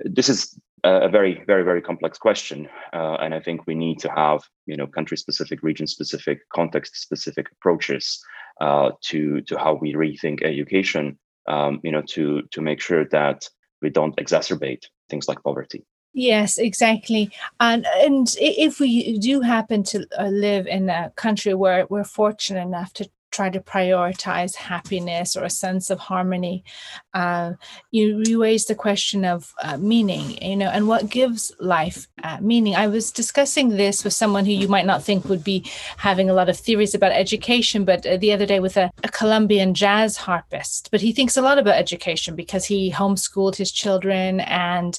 this 0.00 0.30
is 0.30 0.58
a 0.84 1.08
very, 1.08 1.42
very, 1.46 1.62
very 1.62 1.80
complex 1.80 2.18
question. 2.18 2.68
Uh, 2.92 3.14
and 3.20 3.34
I 3.34 3.40
think 3.40 3.66
we 3.66 3.74
need 3.74 3.98
to 4.00 4.10
have, 4.10 4.42
you 4.66 4.76
know, 4.76 4.86
country 4.86 5.16
specific, 5.16 5.62
region 5.62 5.86
specific, 5.86 6.40
context 6.52 6.96
specific 6.96 7.46
approaches 7.52 8.22
uh, 8.60 8.90
to, 9.02 9.40
to 9.42 9.58
how 9.58 9.74
we 9.74 9.94
rethink 9.94 10.42
education, 10.42 11.18
um, 11.48 11.80
you 11.84 11.92
know, 11.92 12.02
to, 12.08 12.42
to 12.50 12.60
make 12.60 12.80
sure 12.80 13.04
that 13.10 13.48
we 13.80 13.90
don't 13.90 14.16
exacerbate 14.16 14.84
things 15.08 15.28
like 15.28 15.42
poverty. 15.42 15.84
Yes, 16.14 16.58
exactly. 16.58 17.30
And 17.58 17.86
and 17.86 18.36
if 18.38 18.80
we 18.80 19.18
do 19.18 19.40
happen 19.40 19.82
to 19.84 20.06
uh, 20.18 20.26
live 20.26 20.66
in 20.66 20.90
a 20.90 21.10
country 21.16 21.54
where 21.54 21.86
we're 21.86 22.04
fortunate 22.04 22.60
enough 22.60 22.92
to 22.94 23.08
try 23.32 23.50
to 23.50 23.60
prioritize 23.60 24.54
happiness 24.54 25.36
or 25.36 25.44
a 25.44 25.50
sense 25.50 25.90
of 25.90 25.98
harmony 25.98 26.62
uh, 27.14 27.52
you, 27.90 28.40
raise 28.40 28.66
the 28.66 28.74
question 28.74 29.24
of 29.24 29.52
uh, 29.62 29.76
meaning 29.76 30.40
you 30.42 30.56
know 30.56 30.68
and 30.68 30.86
what 30.86 31.10
gives 31.10 31.52
life 31.58 32.06
uh, 32.22 32.38
meaning. 32.40 32.74
I 32.74 32.86
was 32.86 33.10
discussing 33.10 33.70
this 33.70 34.04
with 34.04 34.12
someone 34.12 34.44
who 34.44 34.52
you 34.52 34.68
might 34.68 34.86
not 34.86 35.02
think 35.02 35.24
would 35.24 35.44
be 35.44 35.64
having 35.96 36.30
a 36.30 36.34
lot 36.34 36.48
of 36.48 36.58
theories 36.58 36.94
about 36.94 37.12
education 37.12 37.84
but 37.84 38.06
uh, 38.06 38.16
the 38.16 38.32
other 38.32 38.46
day 38.46 38.60
with 38.60 38.76
a, 38.76 38.90
a 39.02 39.08
colombian 39.08 39.74
jazz 39.74 40.16
harpist 40.16 40.90
but 40.90 41.00
he 41.00 41.12
thinks 41.12 41.36
a 41.36 41.42
lot 41.42 41.58
about 41.58 41.76
education 41.76 42.36
because 42.36 42.64
he 42.64 42.92
homeschooled 42.92 43.56
his 43.56 43.72
children 43.72 44.40
and 44.40 44.98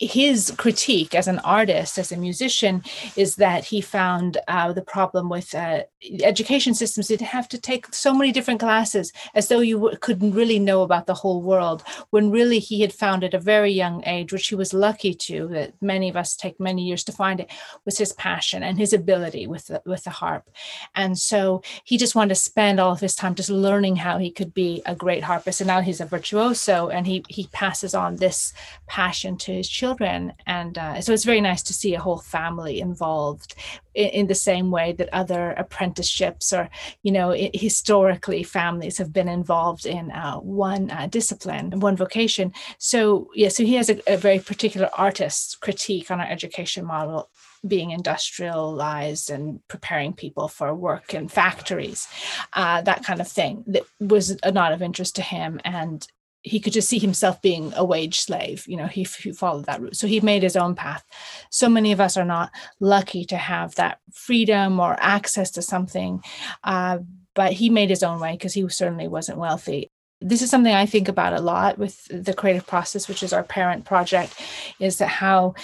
his 0.00 0.52
critique 0.56 1.14
as 1.14 1.28
an 1.28 1.38
artist, 1.40 1.98
as 1.98 2.10
a 2.10 2.16
musician, 2.16 2.82
is 3.14 3.36
that 3.36 3.64
he 3.64 3.80
found 3.80 4.38
uh, 4.48 4.72
the 4.72 4.82
problem 4.82 5.28
with 5.28 5.54
uh, 5.54 5.84
education 6.22 6.74
systems 6.74 7.06
that 7.08 7.20
have 7.20 7.48
to 7.48 7.60
take 7.60 7.94
so 7.94 8.12
many 8.12 8.32
different 8.32 8.58
classes 8.58 9.12
as 9.36 9.46
though 9.46 9.60
you 9.60 9.76
w- 9.76 9.96
couldn't 9.98 10.32
really 10.32 10.58
know 10.58 10.82
about 10.82 11.06
the 11.06 11.14
whole 11.14 11.40
world, 11.42 11.84
when 12.10 12.32
really 12.32 12.58
he 12.58 12.80
had 12.80 12.92
found 12.92 13.22
at 13.22 13.34
a 13.34 13.38
very 13.38 13.70
young 13.70 14.02
age, 14.04 14.32
which 14.32 14.48
he 14.48 14.56
was 14.56 14.74
lucky 14.74 15.14
to, 15.14 15.46
that 15.48 15.72
many 15.80 16.08
of 16.08 16.16
us 16.16 16.34
take 16.34 16.58
many 16.58 16.82
years 16.82 17.04
to 17.04 17.12
find 17.12 17.38
it, 17.38 17.50
was 17.84 17.96
his 17.96 18.12
passion 18.14 18.64
and 18.64 18.76
his 18.76 18.92
ability 18.92 19.46
with 19.46 19.68
the, 19.68 19.80
with 19.86 20.02
the 20.02 20.10
harp. 20.10 20.50
And 20.96 21.16
so 21.16 21.62
he 21.84 21.98
just 21.98 22.16
wanted 22.16 22.30
to 22.30 22.40
spend 22.40 22.80
all 22.80 22.92
of 22.92 23.00
his 23.00 23.14
time 23.14 23.36
just 23.36 23.50
learning 23.50 23.94
how 23.96 24.18
he 24.18 24.32
could 24.32 24.52
be 24.52 24.82
a 24.86 24.96
great 24.96 25.22
harpist. 25.22 25.60
And 25.60 25.68
now 25.68 25.82
he's 25.82 26.00
a 26.00 26.04
virtuoso 26.04 26.88
and 26.88 27.06
he, 27.06 27.24
he 27.28 27.46
passes 27.52 27.94
on 27.94 28.16
this 28.16 28.52
passion 28.88 29.36
to 29.38 29.52
his 29.52 29.68
children 29.68 29.83
children 29.84 30.32
and 30.46 30.78
uh, 30.78 31.00
so 31.00 31.12
it's 31.12 31.24
very 31.32 31.40
nice 31.40 31.62
to 31.62 31.74
see 31.80 31.94
a 31.94 32.00
whole 32.00 32.22
family 32.38 32.80
involved 32.80 33.54
in, 33.94 34.08
in 34.18 34.26
the 34.26 34.40
same 34.50 34.70
way 34.70 34.92
that 34.92 35.08
other 35.12 35.42
apprenticeships 35.62 36.52
or 36.52 36.70
you 37.02 37.12
know 37.12 37.28
it, 37.30 37.50
historically 37.54 38.42
families 38.42 38.96
have 38.98 39.12
been 39.12 39.28
involved 39.28 39.84
in 39.84 40.04
uh, 40.10 40.36
one 40.36 40.90
uh, 40.90 41.06
discipline 41.18 41.66
one 41.88 41.96
vocation 41.96 42.52
so 42.78 43.28
yeah 43.34 43.50
so 43.50 43.62
he 43.70 43.74
has 43.74 43.90
a, 43.90 43.96
a 44.14 44.16
very 44.16 44.40
particular 44.52 44.88
artist 45.06 45.60
critique 45.60 46.10
on 46.10 46.20
our 46.20 46.30
education 46.36 46.84
model 46.84 47.28
being 47.66 47.90
industrialized 47.90 49.30
and 49.30 49.44
preparing 49.68 50.12
people 50.12 50.48
for 50.48 50.74
work 50.74 51.14
in 51.14 51.28
factories, 51.28 52.06
uh, 52.52 52.82
that 52.82 53.02
kind 53.02 53.20
of 53.22 53.28
thing 53.28 53.64
that 53.66 53.84
was 54.00 54.36
not 54.52 54.72
of 54.72 54.82
interest 54.82 55.16
to 55.16 55.22
him. 55.22 55.58
And 55.64 56.06
he 56.44 56.60
could 56.60 56.74
just 56.74 56.88
see 56.88 56.98
himself 56.98 57.40
being 57.40 57.72
a 57.74 57.84
wage 57.84 58.20
slave. 58.20 58.64
You 58.68 58.76
know, 58.76 58.86
he, 58.86 59.04
he 59.18 59.32
followed 59.32 59.64
that 59.64 59.80
route. 59.80 59.96
So 59.96 60.06
he 60.06 60.20
made 60.20 60.42
his 60.42 60.56
own 60.56 60.74
path. 60.74 61.02
So 61.50 61.70
many 61.70 61.90
of 61.90 62.00
us 62.00 62.16
are 62.18 62.24
not 62.24 62.52
lucky 62.80 63.24
to 63.26 63.36
have 63.36 63.74
that 63.76 63.98
freedom 64.12 64.78
or 64.78 64.96
access 65.00 65.50
to 65.52 65.62
something. 65.62 66.22
Uh, 66.62 66.98
but 67.34 67.54
he 67.54 67.70
made 67.70 67.88
his 67.88 68.02
own 68.02 68.20
way 68.20 68.32
because 68.32 68.52
he 68.52 68.68
certainly 68.68 69.08
wasn't 69.08 69.38
wealthy. 69.38 69.90
This 70.20 70.42
is 70.42 70.50
something 70.50 70.72
I 70.72 70.86
think 70.86 71.08
about 71.08 71.32
a 71.32 71.40
lot 71.40 71.78
with 71.78 72.04
the 72.10 72.34
creative 72.34 72.66
process, 72.66 73.08
which 73.08 73.22
is 73.22 73.32
our 73.32 73.42
parent 73.42 73.86
project, 73.86 74.40
is 74.78 74.98
that 74.98 75.08
how 75.08 75.54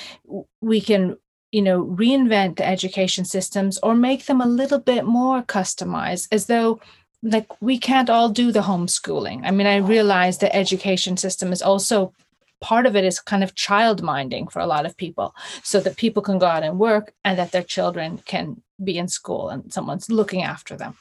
we 0.60 0.80
can 0.80 1.16
you 1.52 1.62
know 1.62 1.84
reinvent 1.84 2.56
the 2.56 2.66
education 2.66 3.24
systems 3.24 3.78
or 3.82 3.94
make 3.94 4.26
them 4.26 4.40
a 4.40 4.46
little 4.46 4.78
bit 4.78 5.04
more 5.04 5.42
customized 5.42 6.28
as 6.30 6.46
though 6.46 6.80
like 7.22 7.60
we 7.60 7.78
can't 7.78 8.10
all 8.10 8.28
do 8.28 8.50
the 8.52 8.60
homeschooling. 8.60 9.42
I 9.44 9.50
mean, 9.50 9.66
I 9.66 9.76
realize 9.76 10.38
the 10.38 10.54
education 10.54 11.16
system 11.16 11.52
is 11.52 11.62
also 11.62 12.12
part 12.60 12.86
of 12.86 12.94
it 12.94 13.04
is 13.04 13.20
kind 13.20 13.42
of 13.42 13.54
child 13.54 14.02
minding 14.02 14.46
for 14.46 14.60
a 14.60 14.66
lot 14.66 14.86
of 14.86 14.96
people 14.96 15.34
so 15.62 15.80
that 15.80 15.96
people 15.96 16.22
can 16.22 16.38
go 16.38 16.46
out 16.46 16.62
and 16.62 16.78
work 16.78 17.12
and 17.24 17.38
that 17.38 17.52
their 17.52 17.62
children 17.62 18.18
can 18.26 18.62
be 18.82 18.98
in 18.98 19.08
school 19.08 19.48
and 19.48 19.72
someone's 19.72 20.10
looking 20.10 20.42
after 20.42 20.76
them. 20.76 20.94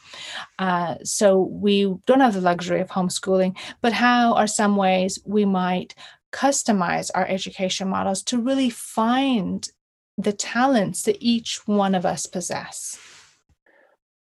Uh, 0.58 0.96
so 1.04 1.42
we 1.42 1.94
don't 2.06 2.22
have 2.22 2.34
the 2.34 2.42
luxury 2.42 2.82
of 2.82 2.90
homeschooling, 2.90 3.58
but 3.82 3.94
how 3.94 4.34
are 4.34 4.48
some 4.48 4.76
ways 4.76 5.20
we 5.26 5.46
might 5.46 5.96
customize 6.32 7.10
our 7.16 7.28
education 7.28 7.88
models 7.88 8.22
to 8.24 8.38
really 8.38 8.70
find 8.70 9.70
the 10.18 10.34
talents 10.34 11.04
that 11.04 11.18
each 11.20 11.66
one 11.68 11.96
of 11.96 12.06
us 12.06 12.26
possess? 12.26 12.98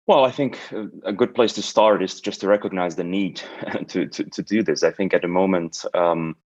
Well, 0.06 0.24
I 0.24 0.32
think 0.32 0.58
a 1.04 1.12
good 1.12 1.34
place 1.34 1.52
to 1.54 1.62
start 1.62 2.02
is 2.02 2.20
just 2.20 2.40
to 2.40 2.48
recognize 2.48 2.96
the 2.96 3.04
need 3.04 3.40
to, 3.88 4.06
to, 4.06 4.24
to 4.24 4.42
do 4.42 4.62
this. 4.62 4.82
I 4.82 4.90
think 4.90 5.14
at 5.14 5.22
the 5.22 5.28
moment 5.28 5.84
um, 5.94 6.36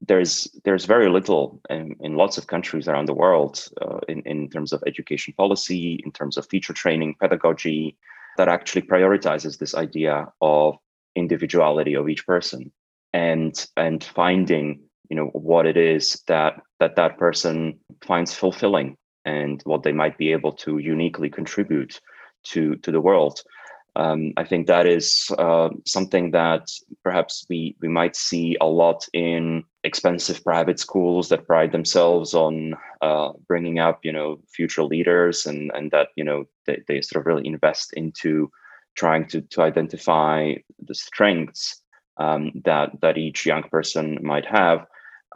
there's 0.00 0.48
there's 0.64 0.84
very 0.84 1.08
little 1.08 1.60
in, 1.70 1.96
in, 2.00 2.14
lots 2.14 2.38
of 2.38 2.46
countries 2.46 2.86
around 2.86 3.06
the 3.06 3.14
world 3.14 3.66
uh, 3.80 3.98
in 4.08 4.22
in 4.22 4.48
terms 4.50 4.72
of 4.72 4.82
education 4.86 5.34
policy, 5.36 6.00
in 6.04 6.12
terms 6.12 6.36
of 6.36 6.48
teacher 6.48 6.72
training, 6.72 7.16
pedagogy, 7.20 7.96
that 8.36 8.48
actually 8.48 8.82
prioritizes 8.82 9.58
this 9.58 9.74
idea 9.74 10.30
of 10.40 10.76
individuality 11.16 11.94
of 11.94 12.08
each 12.08 12.26
person 12.26 12.70
and 13.12 13.66
and 13.76 14.04
finding 14.04 14.80
you 15.08 15.16
know 15.16 15.26
what 15.32 15.66
it 15.66 15.76
is 15.76 16.22
that 16.26 16.60
that 16.80 16.96
that 16.96 17.18
person 17.18 17.78
finds 18.02 18.34
fulfilling 18.34 18.96
and 19.24 19.62
what 19.64 19.82
they 19.82 19.92
might 19.92 20.16
be 20.18 20.32
able 20.32 20.52
to 20.52 20.78
uniquely 20.78 21.28
contribute 21.28 22.00
to 22.44 22.76
to 22.76 22.90
the 22.90 23.00
world. 23.00 23.42
Um, 23.96 24.32
I 24.36 24.44
think 24.44 24.68
that 24.68 24.86
is 24.86 25.28
uh, 25.38 25.70
something 25.84 26.30
that 26.30 26.70
perhaps 27.02 27.44
we 27.48 27.76
we 27.80 27.88
might 27.88 28.14
see 28.14 28.56
a 28.60 28.66
lot 28.66 29.08
in 29.12 29.64
expensive 29.82 30.44
private 30.44 30.78
schools 30.78 31.28
that 31.28 31.46
pride 31.46 31.72
themselves 31.72 32.32
on 32.34 32.74
uh, 33.02 33.32
bringing 33.48 33.78
up 33.80 34.04
you 34.04 34.12
know 34.12 34.38
future 34.48 34.84
leaders 34.84 35.46
and 35.46 35.72
and 35.74 35.90
that 35.90 36.08
you 36.16 36.22
know 36.22 36.44
they, 36.66 36.80
they 36.86 37.00
sort 37.00 37.22
of 37.22 37.26
really 37.26 37.46
invest 37.46 37.92
into 37.94 38.50
trying 38.94 39.26
to 39.28 39.40
to 39.40 39.62
identify 39.62 40.54
the 40.86 40.94
strengths 40.94 41.82
um, 42.18 42.52
that 42.64 42.90
that 43.00 43.18
each 43.18 43.46
young 43.46 43.62
person 43.64 44.18
might 44.22 44.46
have. 44.46 44.86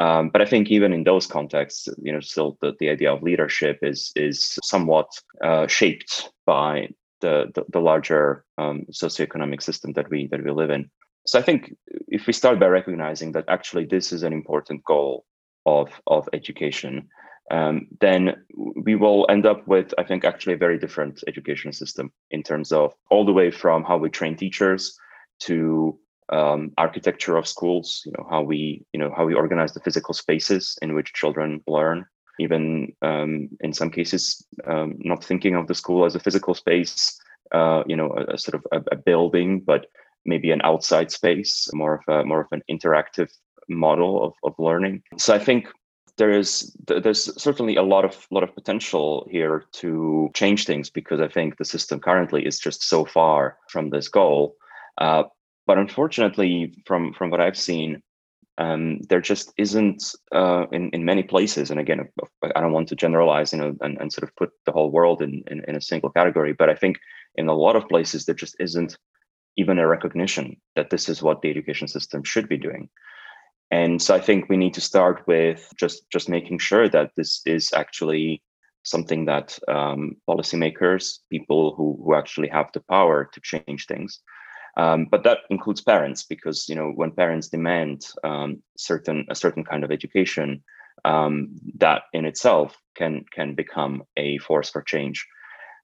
Um, 0.02 0.30
but 0.30 0.42
I 0.42 0.46
think 0.46 0.68
even 0.68 0.92
in 0.92 1.04
those 1.04 1.28
contexts, 1.28 1.88
you 2.02 2.12
know, 2.12 2.18
still 2.20 2.58
the, 2.60 2.74
the 2.80 2.88
idea 2.88 3.12
of 3.12 3.22
leadership 3.22 3.78
is 3.82 4.10
is 4.16 4.58
somewhat 4.64 5.08
uh, 5.44 5.68
shaped 5.68 6.30
by 6.44 6.88
the 7.20 7.52
the, 7.54 7.62
the 7.68 7.78
larger 7.78 8.44
um, 8.58 8.86
socioeconomic 8.90 9.62
system 9.62 9.92
that 9.92 10.10
we 10.10 10.26
that 10.26 10.42
we 10.44 10.50
live 10.50 10.70
in. 10.70 10.90
So 11.24 11.38
I 11.38 11.42
think 11.42 11.76
if 12.08 12.26
we 12.26 12.32
start 12.32 12.58
by 12.58 12.66
recognizing 12.66 13.30
that 13.32 13.44
actually 13.46 13.86
this 13.86 14.12
is 14.12 14.24
an 14.24 14.32
important 14.32 14.82
goal 14.84 15.24
of 15.66 15.88
of 16.08 16.28
education, 16.32 17.08
um, 17.52 17.86
then 18.00 18.44
we 18.86 18.96
will 18.96 19.24
end 19.28 19.46
up 19.46 19.68
with 19.68 19.94
I 19.98 20.02
think 20.02 20.24
actually 20.24 20.54
a 20.54 20.64
very 20.66 20.78
different 20.78 21.22
education 21.28 21.72
system 21.72 22.10
in 22.32 22.42
terms 22.42 22.72
of 22.72 22.92
all 23.08 23.24
the 23.24 23.38
way 23.40 23.52
from 23.52 23.84
how 23.84 23.98
we 23.98 24.10
train 24.10 24.36
teachers 24.36 24.98
to 25.46 25.96
um, 26.32 26.72
architecture 26.78 27.36
of 27.36 27.46
schools, 27.46 28.02
you 28.06 28.12
know 28.16 28.26
how 28.28 28.42
we 28.42 28.84
you 28.92 29.00
know 29.00 29.12
how 29.16 29.24
we 29.26 29.34
organize 29.34 29.72
the 29.74 29.80
physical 29.80 30.14
spaces 30.14 30.78
in 30.82 30.94
which 30.94 31.12
children 31.12 31.62
learn, 31.66 32.06
even 32.40 32.92
um, 33.02 33.48
in 33.60 33.72
some 33.72 33.90
cases 33.90 34.44
um, 34.66 34.94
not 34.98 35.22
thinking 35.22 35.54
of 35.54 35.66
the 35.66 35.74
school 35.74 36.04
as 36.04 36.14
a 36.14 36.20
physical 36.20 36.54
space, 36.54 37.20
uh, 37.52 37.82
you 37.86 37.96
know, 37.96 38.10
a, 38.16 38.34
a 38.34 38.38
sort 38.38 38.54
of 38.54 38.66
a, 38.72 38.94
a, 38.94 38.96
building, 38.96 39.60
but 39.60 39.86
maybe 40.24 40.50
an 40.50 40.62
outside 40.64 41.10
space, 41.10 41.68
more 41.74 41.94
of 42.06 42.14
a 42.14 42.24
more 42.24 42.40
of 42.40 42.48
an 42.52 42.62
interactive 42.70 43.30
model 43.68 44.24
of, 44.24 44.32
of 44.42 44.54
learning. 44.58 45.02
So 45.18 45.34
I 45.34 45.38
think 45.38 45.68
there 46.16 46.30
is 46.30 46.74
there's 46.86 47.42
certainly 47.42 47.76
a 47.76 47.82
lot 47.82 48.04
of 48.04 48.26
lot 48.30 48.42
of 48.42 48.54
potential 48.54 49.26
here 49.30 49.64
to 49.72 50.30
change 50.34 50.64
things 50.64 50.90
because 50.90 51.20
I 51.20 51.28
think 51.28 51.56
the 51.56 51.64
system 51.64 52.00
currently 52.00 52.46
is 52.46 52.58
just 52.58 52.82
so 52.88 53.04
far 53.04 53.56
from 53.68 53.90
this 53.90 54.08
goal. 54.08 54.56
Uh, 54.98 55.24
but 55.66 55.78
unfortunately, 55.78 56.74
from 56.86 57.12
from 57.12 57.30
what 57.30 57.40
I've 57.40 57.58
seen, 57.58 58.02
um, 58.58 59.00
there 59.08 59.20
just 59.20 59.52
isn't 59.56 60.02
uh, 60.32 60.66
in 60.72 60.90
in 60.90 61.04
many 61.04 61.22
places. 61.22 61.70
And 61.70 61.80
again, 61.80 62.08
I 62.54 62.60
don't 62.60 62.72
want 62.72 62.88
to 62.88 62.96
generalize, 62.96 63.52
you 63.52 63.60
know, 63.60 63.74
and, 63.80 63.98
and 64.00 64.12
sort 64.12 64.28
of 64.28 64.36
put 64.36 64.50
the 64.66 64.72
whole 64.72 64.90
world 64.90 65.22
in, 65.22 65.42
in, 65.46 65.62
in 65.68 65.76
a 65.76 65.80
single 65.80 66.10
category. 66.10 66.52
But 66.52 66.70
I 66.70 66.74
think 66.74 66.98
in 67.36 67.48
a 67.48 67.54
lot 67.54 67.76
of 67.76 67.88
places 67.88 68.24
there 68.24 68.34
just 68.34 68.56
isn't 68.60 68.96
even 69.56 69.78
a 69.78 69.86
recognition 69.86 70.56
that 70.76 70.90
this 70.90 71.08
is 71.08 71.22
what 71.22 71.42
the 71.42 71.50
education 71.50 71.88
system 71.88 72.22
should 72.24 72.48
be 72.48 72.56
doing 72.56 72.88
and 73.70 74.00
so 74.00 74.14
i 74.14 74.20
think 74.20 74.48
we 74.48 74.56
need 74.56 74.74
to 74.74 74.80
start 74.80 75.22
with 75.26 75.68
just 75.76 76.08
just 76.10 76.28
making 76.28 76.58
sure 76.58 76.88
that 76.88 77.10
this 77.16 77.42
is 77.46 77.72
actually 77.74 78.42
something 78.84 79.26
that 79.26 79.58
um, 79.68 80.16
policymakers 80.28 81.18
people 81.30 81.74
who, 81.76 82.00
who 82.04 82.14
actually 82.14 82.48
have 82.48 82.68
the 82.74 82.80
power 82.88 83.28
to 83.32 83.40
change 83.40 83.86
things 83.86 84.20
um, 84.76 85.06
but 85.10 85.24
that 85.24 85.38
includes 85.50 85.80
parents 85.80 86.22
because 86.22 86.68
you 86.68 86.74
know 86.74 86.92
when 86.92 87.10
parents 87.10 87.48
demand 87.48 88.06
um, 88.24 88.62
certain 88.76 89.26
a 89.28 89.34
certain 89.34 89.64
kind 89.64 89.84
of 89.84 89.90
education 89.90 90.62
um, 91.04 91.48
that 91.76 92.02
in 92.12 92.24
itself 92.24 92.76
can 92.94 93.24
can 93.32 93.54
become 93.54 94.02
a 94.16 94.38
force 94.38 94.70
for 94.70 94.82
change. 94.82 95.26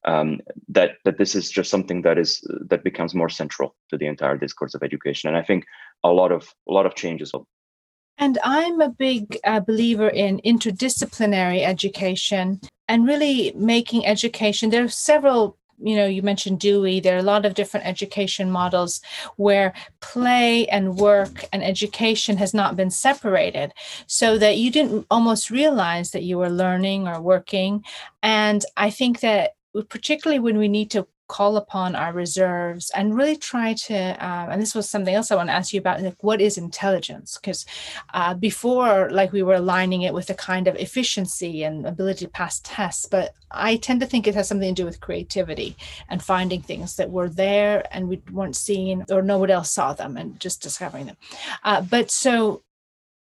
Um, 0.05 0.41
that 0.69 0.93
that 1.05 1.19
this 1.19 1.35
is 1.35 1.51
just 1.51 1.71
something 1.71 2.03
that 2.03 2.19
is 2.19 2.41
that 2.69 2.85
becomes 2.85 3.15
more 3.15 3.29
central 3.29 3.75
to 3.91 3.99
the 3.99 4.07
entire 4.07 4.37
discourse 4.37 4.75
of 4.75 4.83
education. 4.83 5.29
And 5.29 5.37
i 5.37 5.43
think 5.43 5.65
a 6.05 6.11
lot 6.11 6.33
of 6.33 6.55
a 6.69 6.73
lot 6.73 6.87
of 6.87 6.95
changes 6.95 7.33
will 7.33 7.47
and 8.17 8.39
i'm 8.45 8.81
a 8.81 8.89
big 8.89 9.39
uh, 9.45 9.61
believer 9.61 10.09
in 10.09 10.41
interdisciplinary 10.45 11.65
education 11.65 12.61
and 12.87 13.07
really 13.07 13.53
making 13.57 14.07
education 14.07 14.71
there 14.71 14.85
are 14.85 14.89
several 14.89 15.57
you 15.81 15.97
know 15.97 16.07
you 16.07 16.23
mentioned 16.23 16.59
dewey 16.59 17.01
there 17.01 17.17
are 17.17 17.21
a 17.21 17.23
lot 17.35 17.47
of 17.47 17.55
different 17.55 17.87
education 17.87 18.51
models 18.51 19.01
where 19.37 19.73
play 20.01 20.67
and 20.69 20.97
work 20.97 21.45
and 21.53 21.63
education 21.63 22.37
has 22.37 22.53
not 22.53 22.77
been 22.77 22.91
separated 22.91 23.73
so 24.07 24.39
that 24.39 24.59
you 24.59 24.71
didn't 24.71 25.07
almost 25.11 25.51
realize 25.51 26.11
that 26.11 26.23
you 26.23 26.39
were 26.39 26.51
learning 26.51 27.07
or 27.07 27.21
working. 27.21 27.85
And 28.23 28.65
i 28.77 28.91
think 28.91 29.21
that 29.21 29.53
particularly 29.89 30.41
when 30.41 30.59
we 30.59 30.69
need 30.69 30.91
to 30.91 31.07
call 31.29 31.57
upon 31.57 31.95
our 31.95 32.13
reserves 32.13 32.91
and 32.95 33.17
really 33.17 33.37
try 33.37 33.75
to 33.75 33.95
um, 34.27 34.51
and 34.51 34.61
this 34.61 34.75
was 34.75 34.89
something 34.89 35.15
else 35.15 35.31
i 35.31 35.37
want 35.37 35.49
to 35.49 35.53
ask 35.53 35.73
you 35.73 35.81
about 35.81 36.03
like 36.03 36.17
what 36.23 36.41
is 36.41 36.59
intelligence? 36.59 37.39
Because 37.39 37.65
uh, 38.15 38.35
before 38.35 39.11
like 39.11 39.33
we 39.33 39.43
were 39.43 39.55
aligning 39.55 40.03
it 40.03 40.15
with 40.15 40.31
a 40.31 40.35
kind 40.35 40.67
of 40.67 40.77
efficiency 40.77 41.63
and 41.63 41.87
ability 41.87 42.25
to 42.25 42.31
pass 42.31 42.61
tests 42.61 43.07
but 43.07 43.35
i 43.51 43.77
tend 43.77 44.01
to 44.01 44.07
think 44.07 44.27
it 44.27 44.35
has 44.35 44.49
something 44.49 44.75
to 44.75 44.83
do 44.83 44.87
with 44.87 45.01
creativity 45.01 45.77
and 46.09 46.23
finding 46.23 46.61
things 46.63 46.97
that 46.97 47.11
were 47.11 47.29
there 47.29 47.85
and 47.91 48.09
we 48.09 48.21
weren't 48.33 48.57
seeing 48.57 49.05
or 49.11 49.23
no 49.23 49.39
one 49.39 49.51
else 49.51 49.71
saw 49.71 49.93
them 49.93 50.17
and 50.17 50.41
just 50.41 50.63
discovering 50.63 51.07
them. 51.07 51.17
Uh, 51.65 51.81
but 51.83 52.11
so 52.11 52.63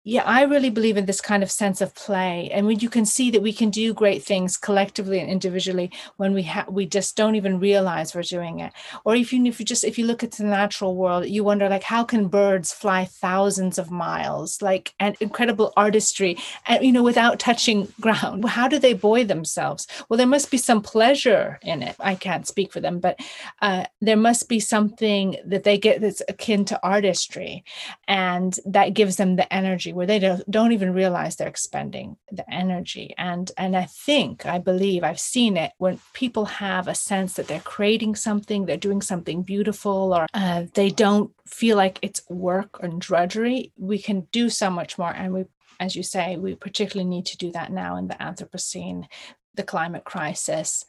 yeah, 0.04 0.24
I 0.24 0.42
really 0.42 0.70
believe 0.70 0.96
in 0.96 1.06
this 1.06 1.20
kind 1.20 1.44
of 1.44 1.50
sense 1.50 1.80
of 1.80 1.94
play, 1.94 2.50
and 2.52 2.66
when 2.66 2.80
you 2.80 2.90
can 2.90 3.06
see 3.06 3.30
that 3.30 3.40
we 3.40 3.52
can 3.52 3.70
do 3.70 3.94
great 3.94 4.24
things 4.24 4.56
collectively 4.56 5.20
and 5.20 5.30
individually 5.30 5.92
when 6.16 6.34
we 6.34 6.50
we 6.68 6.86
just 6.86 7.16
don't 7.16 7.36
even 7.36 7.60
realize 7.60 8.12
we're 8.12 8.22
doing 8.22 8.58
it. 8.58 8.72
Or 9.04 9.14
if 9.14 9.32
you 9.32 9.44
if 9.46 9.60
you 9.60 9.66
just 9.66 9.84
if 9.84 9.98
you 9.98 10.04
look 10.04 10.24
at 10.24 10.32
the 10.32 10.42
natural 10.42 10.96
world, 10.96 11.26
you 11.28 11.44
wonder 11.44 11.68
like 11.68 11.84
how 11.84 12.02
can 12.02 12.26
birds 12.26 12.72
fly 12.72 13.04
thousands 13.04 13.78
of 13.78 13.92
miles, 13.92 14.60
like 14.60 14.92
and 14.98 15.16
incredible 15.20 15.72
artistry, 15.76 16.36
and 16.66 16.84
you 16.84 16.90
know 16.90 17.04
without 17.04 17.38
touching 17.38 17.86
ground. 18.00 18.44
How 18.44 18.66
do 18.66 18.80
they 18.80 18.94
buoy 18.94 19.22
themselves? 19.22 19.86
Well, 20.08 20.18
there 20.18 20.26
must 20.26 20.50
be 20.50 20.58
some 20.58 20.82
pleasure 20.82 21.60
in 21.62 21.80
it. 21.80 21.94
I 22.00 22.16
can't 22.16 22.48
speak 22.48 22.72
for 22.72 22.80
them, 22.80 22.98
but 22.98 23.20
uh, 23.60 23.84
there 24.00 24.16
must 24.16 24.48
be 24.48 24.58
something 24.58 25.36
that 25.46 25.62
they 25.62 25.78
get 25.78 26.00
that's 26.00 26.22
akin 26.28 26.64
to 26.64 26.80
artistry, 26.82 27.64
and 28.08 28.58
that 28.66 28.94
gives 28.94 29.14
them 29.14 29.36
the 29.36 29.52
energy 29.54 29.91
where 29.92 30.06
they 30.06 30.18
don't, 30.18 30.50
don't 30.50 30.72
even 30.72 30.92
realize 30.92 31.36
they're 31.36 31.48
expending 31.48 32.16
the 32.30 32.48
energy. 32.52 33.14
And 33.18 33.50
and 33.56 33.76
i 33.76 33.84
think 33.84 34.46
i 34.46 34.58
believe 34.58 35.04
i've 35.04 35.20
seen 35.20 35.56
it 35.56 35.72
when 35.78 35.98
people 36.12 36.44
have 36.46 36.88
a 36.88 36.94
sense 36.94 37.34
that 37.34 37.48
they're 37.48 37.60
creating 37.60 38.14
something 38.14 38.66
they're 38.66 38.76
doing 38.76 39.02
something 39.02 39.42
beautiful 39.42 40.14
or 40.14 40.26
uh, 40.34 40.64
they 40.74 40.90
don't 40.90 41.32
feel 41.46 41.76
like 41.76 41.98
it's 42.02 42.22
work 42.28 42.78
and 42.82 43.00
drudgery 43.00 43.72
we 43.76 43.98
can 43.98 44.26
do 44.32 44.48
so 44.48 44.70
much 44.70 44.98
more. 44.98 45.12
And 45.12 45.32
we 45.32 45.44
as 45.80 45.96
you 45.96 46.02
say 46.02 46.36
we 46.36 46.54
particularly 46.54 47.08
need 47.08 47.26
to 47.26 47.36
do 47.36 47.50
that 47.52 47.72
now 47.72 47.96
in 47.96 48.08
the 48.08 48.14
anthropocene 48.14 49.06
the 49.54 49.62
climate 49.62 50.04
crisis. 50.04 50.84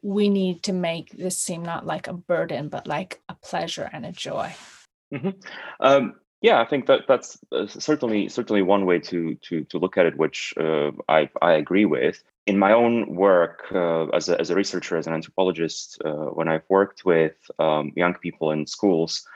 We 0.00 0.30
need 0.30 0.62
to 0.62 0.72
make 0.72 1.10
this 1.10 1.38
seem 1.38 1.62
not 1.62 1.84
like 1.84 2.06
a 2.08 2.12
burden 2.12 2.68
but 2.68 2.86
like 2.86 3.20
a 3.28 3.34
pleasure 3.34 3.88
and 3.92 4.06
a 4.06 4.12
joy. 4.12 4.54
Mm-hmm. 5.12 5.30
um, 5.80 6.14
yeah, 6.40 6.60
I 6.60 6.64
think 6.64 6.86
that 6.86 7.02
that's 7.08 7.38
uh, 7.50 7.66
certainly 7.66 8.28
certainly 8.28 8.62
one 8.62 8.86
way 8.86 9.00
to 9.00 9.34
to 9.34 9.64
to 9.64 9.78
look 9.78 9.98
at 9.98 10.06
it, 10.06 10.16
which 10.16 10.54
uh, 10.58 10.92
I 11.08 11.28
I 11.42 11.52
agree 11.52 11.84
with. 11.84 12.22
In 12.46 12.58
my 12.58 12.72
own 12.72 13.14
work 13.14 13.64
uh, 13.72 14.06
as 14.08 14.28
a 14.28 14.40
as 14.40 14.50
a 14.50 14.54
researcher, 14.54 14.96
as 14.96 15.06
an 15.06 15.14
anthropologist, 15.14 16.00
uh, 16.04 16.30
when 16.36 16.48
I've 16.48 16.68
worked 16.68 17.04
with 17.04 17.34
um, 17.58 17.92
young 17.96 18.14
people 18.14 18.52
in 18.52 18.66
schools, 18.66 19.26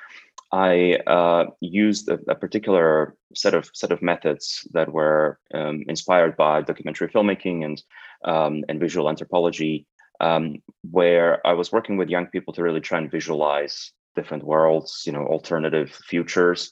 I 0.52 1.00
uh, 1.06 1.46
used 1.60 2.08
a, 2.08 2.20
a, 2.28 2.36
particular 2.36 3.16
set 3.34 3.54
of 3.54 3.70
set 3.74 3.90
of 3.90 4.00
methods 4.00 4.66
that 4.72 4.92
were 4.92 5.40
um, 5.52 5.82
inspired 5.88 6.36
by 6.36 6.62
documentary 6.62 7.08
filmmaking 7.08 7.64
and 7.64 7.82
um, 8.24 8.64
and 8.68 8.78
visual 8.78 9.08
anthropology, 9.08 9.86
um, 10.20 10.62
where 10.88 11.44
I 11.44 11.54
was 11.54 11.72
working 11.72 11.96
with 11.96 12.10
young 12.10 12.28
people 12.28 12.54
to 12.54 12.62
really 12.62 12.80
try 12.80 12.98
and 12.98 13.10
visualize 13.10 13.92
different 14.14 14.44
worlds, 14.44 15.02
you 15.04 15.12
know, 15.12 15.26
alternative 15.26 15.90
futures 15.90 16.70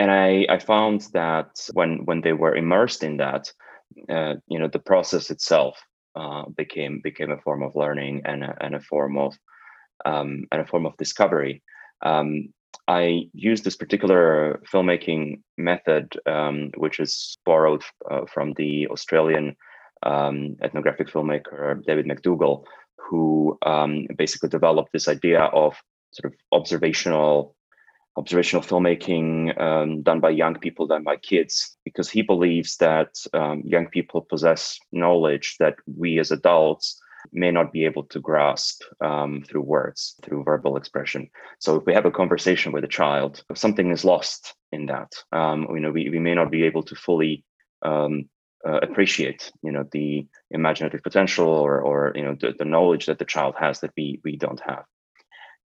and 0.00 0.10
I, 0.10 0.46
I 0.48 0.58
found 0.58 1.02
that 1.12 1.68
when 1.74 2.06
when 2.06 2.22
they 2.22 2.32
were 2.32 2.56
immersed 2.56 3.02
in 3.04 3.18
that, 3.18 3.52
uh, 4.08 4.34
you 4.48 4.58
know, 4.58 4.68
the 4.68 4.78
process 4.78 5.30
itself 5.30 5.78
uh, 6.16 6.44
became 6.56 7.00
became 7.04 7.30
a 7.30 7.42
form 7.42 7.62
of 7.62 7.76
learning 7.76 8.22
and 8.24 8.42
a, 8.42 8.56
and 8.62 8.74
a 8.74 8.80
form 8.80 9.18
of 9.18 9.36
um, 10.06 10.46
and 10.50 10.62
a 10.62 10.66
form 10.66 10.86
of 10.86 10.96
discovery. 10.96 11.62
Um, 12.00 12.48
I 12.88 13.28
used 13.34 13.62
this 13.64 13.76
particular 13.76 14.62
filmmaking 14.72 15.42
method, 15.58 16.16
um, 16.24 16.70
which 16.78 16.98
is 16.98 17.36
borrowed 17.44 17.82
uh, 18.10 18.24
from 18.32 18.54
the 18.54 18.88
Australian 18.88 19.54
um, 20.02 20.56
ethnographic 20.62 21.08
filmmaker 21.08 21.84
David 21.84 22.06
MacDougall, 22.06 22.64
who 22.96 23.58
um, 23.66 24.06
basically 24.16 24.48
developed 24.48 24.92
this 24.94 25.08
idea 25.08 25.42
of 25.42 25.74
sort 26.12 26.32
of 26.32 26.38
observational 26.52 27.54
observational 28.20 28.62
filmmaking 28.62 29.32
um, 29.66 30.02
done 30.02 30.20
by 30.20 30.30
young 30.42 30.56
people, 30.64 30.86
done 30.86 31.02
by 31.10 31.16
kids, 31.16 31.76
because 31.86 32.08
he 32.10 32.22
believes 32.22 32.76
that 32.76 33.12
um, 33.32 33.62
young 33.64 33.86
people 33.96 34.20
possess 34.32 34.78
knowledge 34.92 35.56
that 35.58 35.76
we 36.02 36.18
as 36.20 36.30
adults 36.30 37.00
may 37.32 37.50
not 37.50 37.72
be 37.72 37.84
able 37.84 38.04
to 38.04 38.18
grasp 38.20 38.82
um, 39.08 39.42
through 39.46 39.62
words, 39.62 40.00
through 40.22 40.44
verbal 40.44 40.76
expression. 40.76 41.22
So 41.58 41.76
if 41.76 41.86
we 41.86 41.94
have 41.94 42.06
a 42.06 42.18
conversation 42.20 42.72
with 42.72 42.84
a 42.84 42.94
child, 43.00 43.42
something 43.54 43.90
is 43.90 44.04
lost 44.04 44.54
in 44.72 44.86
that. 44.86 45.12
Um, 45.32 45.66
you 45.74 45.80
know, 45.80 45.90
we, 45.90 46.10
we 46.10 46.18
may 46.18 46.34
not 46.34 46.50
be 46.50 46.64
able 46.64 46.82
to 46.84 46.94
fully 46.94 47.44
um, 47.82 48.28
uh, 48.66 48.80
appreciate, 48.82 49.50
you 49.62 49.72
know, 49.72 49.84
the 49.92 50.26
imaginative 50.50 51.02
potential 51.02 51.48
or, 51.48 51.80
or 51.80 52.12
you 52.14 52.22
know, 52.22 52.36
the, 52.40 52.54
the 52.58 52.64
knowledge 52.64 53.06
that 53.06 53.18
the 53.18 53.24
child 53.34 53.54
has 53.58 53.80
that 53.80 53.92
we 53.96 54.20
we 54.24 54.36
don't 54.36 54.60
have. 54.60 54.84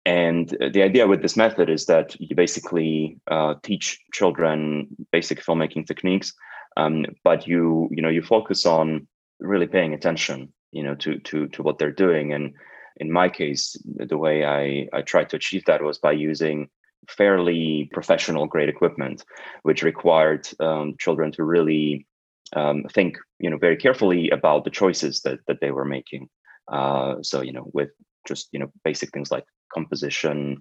And 0.07 0.55
the 0.73 0.83
idea 0.83 1.07
with 1.07 1.23
this 1.23 1.37
method 1.37 1.71
is 1.71 1.87
that 1.87 2.19
you 2.21 2.37
basically 2.37 3.19
uh, 3.31 3.55
teach 3.63 4.01
children 4.13 4.89
basic 5.13 5.43
filmmaking 5.43 5.87
techniques, 5.87 6.35
um, 6.77 7.07
but 7.23 7.47
you 7.47 7.89
you 7.91 8.03
know 8.03 8.11
you 8.11 8.23
focus 8.23 8.67
on 8.67 9.07
really 9.41 9.67
paying 9.67 9.95
attention, 9.95 10.53
you 10.73 10.83
know, 10.83 10.95
to 10.97 11.19
to 11.21 11.49
to 11.49 11.63
what 11.63 11.79
they're 11.79 11.91
doing. 11.91 12.35
And 12.35 12.55
in 12.99 13.11
my 13.11 13.31
case, 13.31 13.77
the 13.85 14.19
way 14.19 14.45
I 14.45 14.89
I 14.93 15.01
tried 15.03 15.31
to 15.31 15.37
achieve 15.37 15.65
that 15.67 15.83
was 15.83 15.99
by 15.99 16.13
using 16.13 16.69
fairly 17.09 17.89
professional 17.93 18.47
grade 18.47 18.69
equipment, 18.69 19.25
which 19.63 19.83
required 19.83 20.49
um, 20.61 20.97
children 20.99 21.33
to 21.33 21.45
really 21.45 22.07
um, 22.55 22.85
think, 22.93 23.17
you 23.39 23.51
know, 23.51 23.59
very 23.59 23.77
carefully 23.77 24.31
about 24.31 24.65
the 24.65 24.71
choices 24.71 25.23
that 25.23 25.41
that 25.47 25.61
they 25.63 25.71
were 25.71 25.87
making. 25.87 26.29
Uh, 26.71 27.17
so 27.23 27.41
you 27.41 27.53
know, 27.53 27.71
with 27.73 27.91
just 28.27 28.49
you 28.53 28.59
know 28.59 28.71
basic 28.85 29.11
things 29.11 29.31
like 29.31 29.45
composition, 29.73 30.61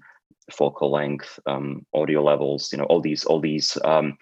focal 0.51 0.91
length, 0.91 1.39
um, 1.45 1.85
audio 1.93 2.23
levels, 2.23 2.71
you 2.71 2.77
know, 2.77 2.85
all 2.85 3.01
these 3.01 3.23
all 3.25 3.39
these 3.39 3.77
um, 3.83 4.17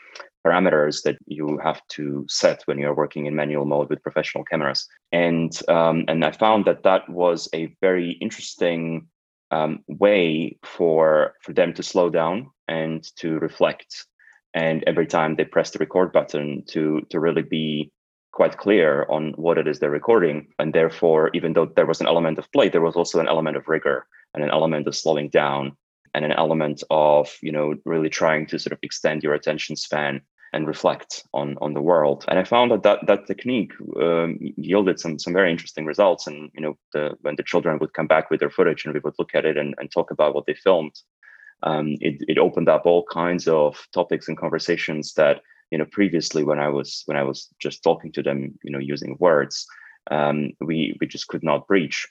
parameters 0.45 1.03
that 1.03 1.17
you 1.27 1.59
have 1.63 1.81
to 1.89 2.25
set 2.27 2.63
when 2.65 2.79
you're 2.79 2.95
working 2.95 3.25
in 3.25 3.35
manual 3.35 3.65
mode 3.65 3.89
with 3.89 4.03
professional 4.03 4.43
cameras. 4.43 4.87
And 5.11 5.57
um, 5.67 6.05
and 6.07 6.23
I 6.25 6.31
found 6.31 6.65
that 6.65 6.83
that 6.83 7.07
was 7.09 7.49
a 7.53 7.75
very 7.81 8.11
interesting 8.13 9.07
um, 9.51 9.83
way 9.87 10.57
for 10.63 11.33
for 11.41 11.53
them 11.53 11.73
to 11.73 11.83
slow 11.83 12.09
down 12.09 12.49
and 12.67 13.03
to 13.17 13.39
reflect. 13.39 14.05
And 14.53 14.83
every 14.85 15.07
time 15.07 15.35
they 15.35 15.45
press 15.45 15.71
the 15.71 15.79
record 15.79 16.11
button, 16.11 16.63
to 16.67 17.01
to 17.09 17.19
really 17.19 17.43
be 17.43 17.91
quite 18.33 18.57
clear 18.57 19.05
on 19.09 19.33
what 19.33 19.57
it 19.57 19.67
is 19.67 19.79
they're 19.79 19.89
recording. 19.89 20.47
And 20.57 20.73
therefore, 20.73 21.29
even 21.33 21.53
though 21.53 21.65
there 21.65 21.85
was 21.85 21.99
an 21.99 22.07
element 22.07 22.39
of 22.39 22.51
play, 22.53 22.69
there 22.69 22.81
was 22.81 22.95
also 22.95 23.19
an 23.19 23.27
element 23.27 23.57
of 23.57 23.67
rigor 23.67 24.07
and 24.33 24.43
an 24.43 24.51
element 24.51 24.87
of 24.87 24.95
slowing 24.95 25.29
down 25.29 25.75
and 26.13 26.25
an 26.25 26.31
element 26.31 26.83
of, 26.89 27.35
you 27.41 27.51
know, 27.51 27.75
really 27.85 28.09
trying 28.09 28.45
to 28.47 28.59
sort 28.59 28.73
of 28.73 28.79
extend 28.81 29.23
your 29.23 29.33
attention 29.33 29.75
span 29.75 30.21
and 30.53 30.67
reflect 30.67 31.23
on 31.33 31.57
on 31.61 31.73
the 31.73 31.81
world. 31.81 32.25
And 32.27 32.37
I 32.37 32.43
found 32.43 32.71
that 32.71 32.83
that, 32.83 33.07
that 33.07 33.27
technique 33.27 33.71
um, 34.01 34.37
yielded 34.39 34.99
some 34.99 35.17
some 35.17 35.33
very 35.33 35.51
interesting 35.51 35.85
results. 35.85 36.27
And 36.27 36.51
you 36.53 36.61
know, 36.61 36.77
the, 36.93 37.11
when 37.21 37.35
the 37.35 37.43
children 37.43 37.79
would 37.79 37.93
come 37.93 38.07
back 38.07 38.29
with 38.29 38.39
their 38.39 38.49
footage 38.49 38.85
and 38.85 38.93
we 38.93 38.99
would 38.99 39.15
look 39.17 39.33
at 39.33 39.45
it 39.45 39.57
and, 39.57 39.73
and 39.77 39.89
talk 39.89 40.11
about 40.11 40.35
what 40.35 40.45
they 40.45 40.53
filmed, 40.53 40.95
um, 41.63 41.95
it 42.01 42.21
it 42.27 42.37
opened 42.37 42.69
up 42.69 42.85
all 42.85 43.05
kinds 43.11 43.47
of 43.47 43.77
topics 43.93 44.27
and 44.27 44.37
conversations 44.37 45.13
that 45.13 45.41
you 45.71 45.77
know 45.77 45.85
previously 45.91 46.43
when 46.43 46.59
I 46.59 46.67
was 46.67 47.03
when 47.05 47.17
I 47.17 47.23
was 47.23 47.47
just 47.59 47.83
talking 47.83 48.11
to 48.13 48.23
them, 48.23 48.57
you 48.63 48.71
know, 48.71 48.79
using 48.79 49.15
words, 49.19 49.65
um, 50.09 50.51
we 50.59 50.97
we 50.99 51.07
just 51.07 51.27
could 51.27 51.43
not 51.43 51.67
breach. 51.67 52.07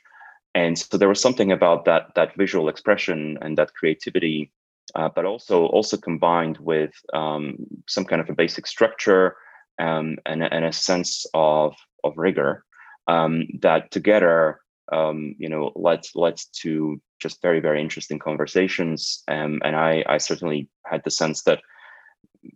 And 0.54 0.78
so 0.78 0.98
there 0.98 1.08
was 1.08 1.20
something 1.20 1.52
about 1.52 1.84
that 1.84 2.14
that 2.14 2.36
visual 2.36 2.68
expression 2.68 3.38
and 3.40 3.56
that 3.56 3.74
creativity 3.74 4.52
uh, 4.94 5.08
but 5.14 5.24
also 5.24 5.66
also 5.66 5.96
combined 5.96 6.58
with 6.58 6.92
um, 7.14 7.56
some 7.88 8.04
kind 8.04 8.20
of 8.20 8.28
a 8.28 8.34
basic 8.34 8.66
structure 8.66 9.36
um, 9.80 10.16
and, 10.26 10.42
and, 10.42 10.64
a 10.64 10.72
sense 10.72 11.26
of 11.32 11.74
of 12.04 12.12
rigor 12.16 12.64
um, 13.06 13.46
that 13.60 13.90
together 13.90 14.60
um, 14.92 15.34
you 15.38 15.48
know 15.48 15.72
led 15.76 16.00
led 16.14 16.40
to 16.60 17.00
just 17.20 17.42
very 17.42 17.60
very 17.60 17.80
interesting 17.80 18.18
conversations. 18.18 19.22
Um, 19.28 19.60
and 19.64 19.76
I 19.76 20.04
I 20.06 20.18
certainly 20.18 20.68
had 20.86 21.02
the 21.04 21.10
sense 21.10 21.42
that 21.42 21.60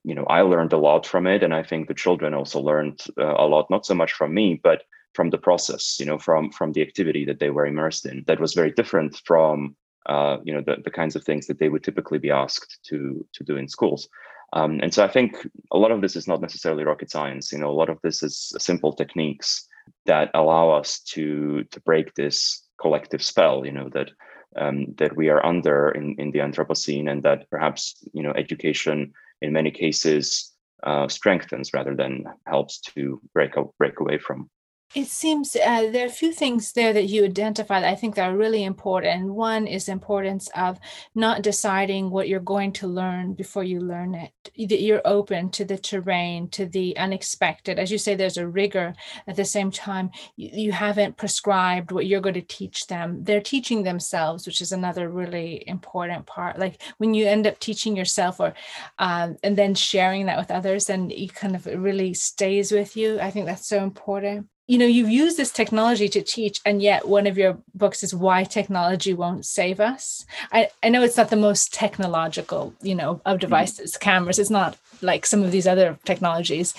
you 0.02 0.14
know 0.14 0.24
I 0.24 0.42
learned 0.42 0.72
a 0.72 0.78
lot 0.78 1.06
from 1.06 1.26
it. 1.26 1.42
And 1.42 1.54
I 1.54 1.62
think 1.62 1.88
the 1.88 1.94
children 1.94 2.34
also 2.34 2.60
learned 2.60 3.00
uh, 3.18 3.34
a 3.38 3.46
lot 3.46 3.70
not 3.70 3.86
so 3.86 3.94
much 3.94 4.12
from 4.12 4.34
me 4.34 4.60
but 4.62 4.82
from 5.14 5.30
the 5.30 5.38
process 5.38 5.96
you 5.98 6.06
know 6.06 6.18
from 6.18 6.50
from 6.50 6.72
the 6.72 6.82
activity 6.82 7.24
that 7.24 7.38
they 7.38 7.50
were 7.50 7.66
immersed 7.66 8.06
in. 8.06 8.24
That 8.26 8.40
was 8.40 8.54
very 8.54 8.72
different 8.72 9.16
from 9.24 9.76
uh, 10.06 10.38
you 10.44 10.52
know 10.52 10.60
the, 10.60 10.76
the 10.84 10.90
kinds 10.90 11.16
of 11.16 11.24
things 11.24 11.46
that 11.46 11.58
they 11.58 11.68
would 11.68 11.84
typically 11.84 12.18
be 12.18 12.30
asked 12.30 12.78
to 12.88 13.26
to 13.32 13.44
do 13.44 13.56
in 13.56 13.68
schools. 13.68 14.08
Um, 14.52 14.78
and 14.82 14.94
so 14.94 15.02
i 15.04 15.08
think 15.08 15.48
a 15.72 15.78
lot 15.78 15.90
of 15.90 16.00
this 16.00 16.14
is 16.14 16.28
not 16.28 16.40
necessarily 16.40 16.84
rocket 16.84 17.10
science. 17.10 17.52
You 17.52 17.58
know 17.58 17.70
a 17.70 17.80
lot 17.80 17.90
of 17.90 17.98
this 18.02 18.22
is 18.22 18.52
simple 18.58 18.92
techniques 18.92 19.68
that 20.06 20.30
allow 20.34 20.70
us 20.70 21.00
to 21.14 21.64
to 21.64 21.80
break 21.80 22.14
this 22.14 22.62
collective 22.80 23.22
spell 23.22 23.64
you 23.64 23.72
know 23.72 23.88
that 23.90 24.10
um, 24.56 24.94
that 24.98 25.16
we 25.16 25.28
are 25.30 25.44
under 25.44 25.90
in, 25.90 26.14
in 26.18 26.30
the 26.30 26.38
anthropocene 26.38 27.10
and 27.10 27.22
that 27.22 27.48
perhaps 27.50 27.96
you 28.12 28.22
know 28.22 28.32
education 28.32 29.12
in 29.42 29.52
many 29.52 29.70
cases 29.70 30.52
uh, 30.84 31.08
strengthens 31.08 31.72
rather 31.72 31.94
than 31.94 32.24
helps 32.46 32.80
to 32.80 33.20
break 33.32 33.54
break 33.78 34.00
away 34.00 34.18
from 34.18 34.50
it 34.94 35.08
seems 35.08 35.56
uh, 35.56 35.90
there 35.90 36.04
are 36.04 36.08
a 36.08 36.20
few 36.20 36.32
things 36.32 36.72
there 36.72 36.92
that 36.92 37.06
you 37.06 37.24
identified 37.24 37.82
that 37.82 37.92
I 37.92 37.96
think 37.96 38.14
that 38.14 38.30
are 38.30 38.36
really 38.36 38.62
important. 38.62 39.34
One 39.34 39.66
is 39.66 39.86
the 39.86 39.92
importance 39.92 40.48
of 40.54 40.78
not 41.14 41.42
deciding 41.42 42.10
what 42.10 42.28
you're 42.28 42.40
going 42.40 42.72
to 42.74 42.86
learn 42.86 43.34
before 43.34 43.64
you 43.64 43.80
learn 43.80 44.14
it. 44.14 44.30
That 44.68 44.82
you're 44.82 45.02
open 45.04 45.50
to 45.50 45.64
the 45.64 45.76
terrain, 45.76 46.48
to 46.50 46.66
the 46.66 46.96
unexpected. 46.96 47.78
As 47.78 47.90
you 47.90 47.98
say, 47.98 48.14
there's 48.14 48.36
a 48.36 48.46
rigor. 48.46 48.94
At 49.26 49.34
the 49.34 49.44
same 49.44 49.72
time, 49.72 50.10
you, 50.36 50.50
you 50.52 50.72
haven't 50.72 51.16
prescribed 51.16 51.90
what 51.90 52.06
you're 52.06 52.20
going 52.20 52.34
to 52.34 52.42
teach 52.42 52.86
them. 52.86 53.24
They're 53.24 53.40
teaching 53.40 53.82
themselves, 53.82 54.46
which 54.46 54.60
is 54.60 54.70
another 54.70 55.08
really 55.08 55.64
important 55.66 56.26
part. 56.26 56.58
Like 56.58 56.80
when 56.98 57.14
you 57.14 57.26
end 57.26 57.48
up 57.48 57.58
teaching 57.58 57.96
yourself, 57.96 58.38
or 58.38 58.54
um, 58.98 59.36
and 59.42 59.58
then 59.58 59.74
sharing 59.74 60.26
that 60.26 60.38
with 60.38 60.52
others, 60.52 60.88
and 60.88 61.10
it 61.10 61.34
kind 61.34 61.56
of 61.56 61.66
really 61.66 62.14
stays 62.14 62.70
with 62.70 62.96
you. 62.96 63.18
I 63.18 63.30
think 63.30 63.46
that's 63.46 63.66
so 63.66 63.82
important 63.82 64.48
you 64.66 64.78
know 64.78 64.86
you've 64.86 65.10
used 65.10 65.36
this 65.36 65.52
technology 65.52 66.08
to 66.08 66.22
teach 66.22 66.60
and 66.64 66.80
yet 66.80 67.06
one 67.06 67.26
of 67.26 67.36
your 67.36 67.58
books 67.74 68.02
is 68.02 68.14
why 68.14 68.44
technology 68.44 69.12
won't 69.12 69.44
save 69.44 69.80
us 69.80 70.24
i, 70.52 70.68
I 70.82 70.88
know 70.88 71.02
it's 71.02 71.16
not 71.16 71.30
the 71.30 71.36
most 71.36 71.72
technological 71.72 72.74
you 72.82 72.94
know 72.94 73.10
of 73.10 73.20
mm-hmm. 73.24 73.38
devices 73.38 73.92
mm-hmm. 73.92 74.02
cameras 74.02 74.38
it's 74.38 74.50
not 74.50 74.76
like 75.02 75.26
some 75.26 75.42
of 75.42 75.52
these 75.52 75.66
other 75.66 75.98
technologies 76.04 76.74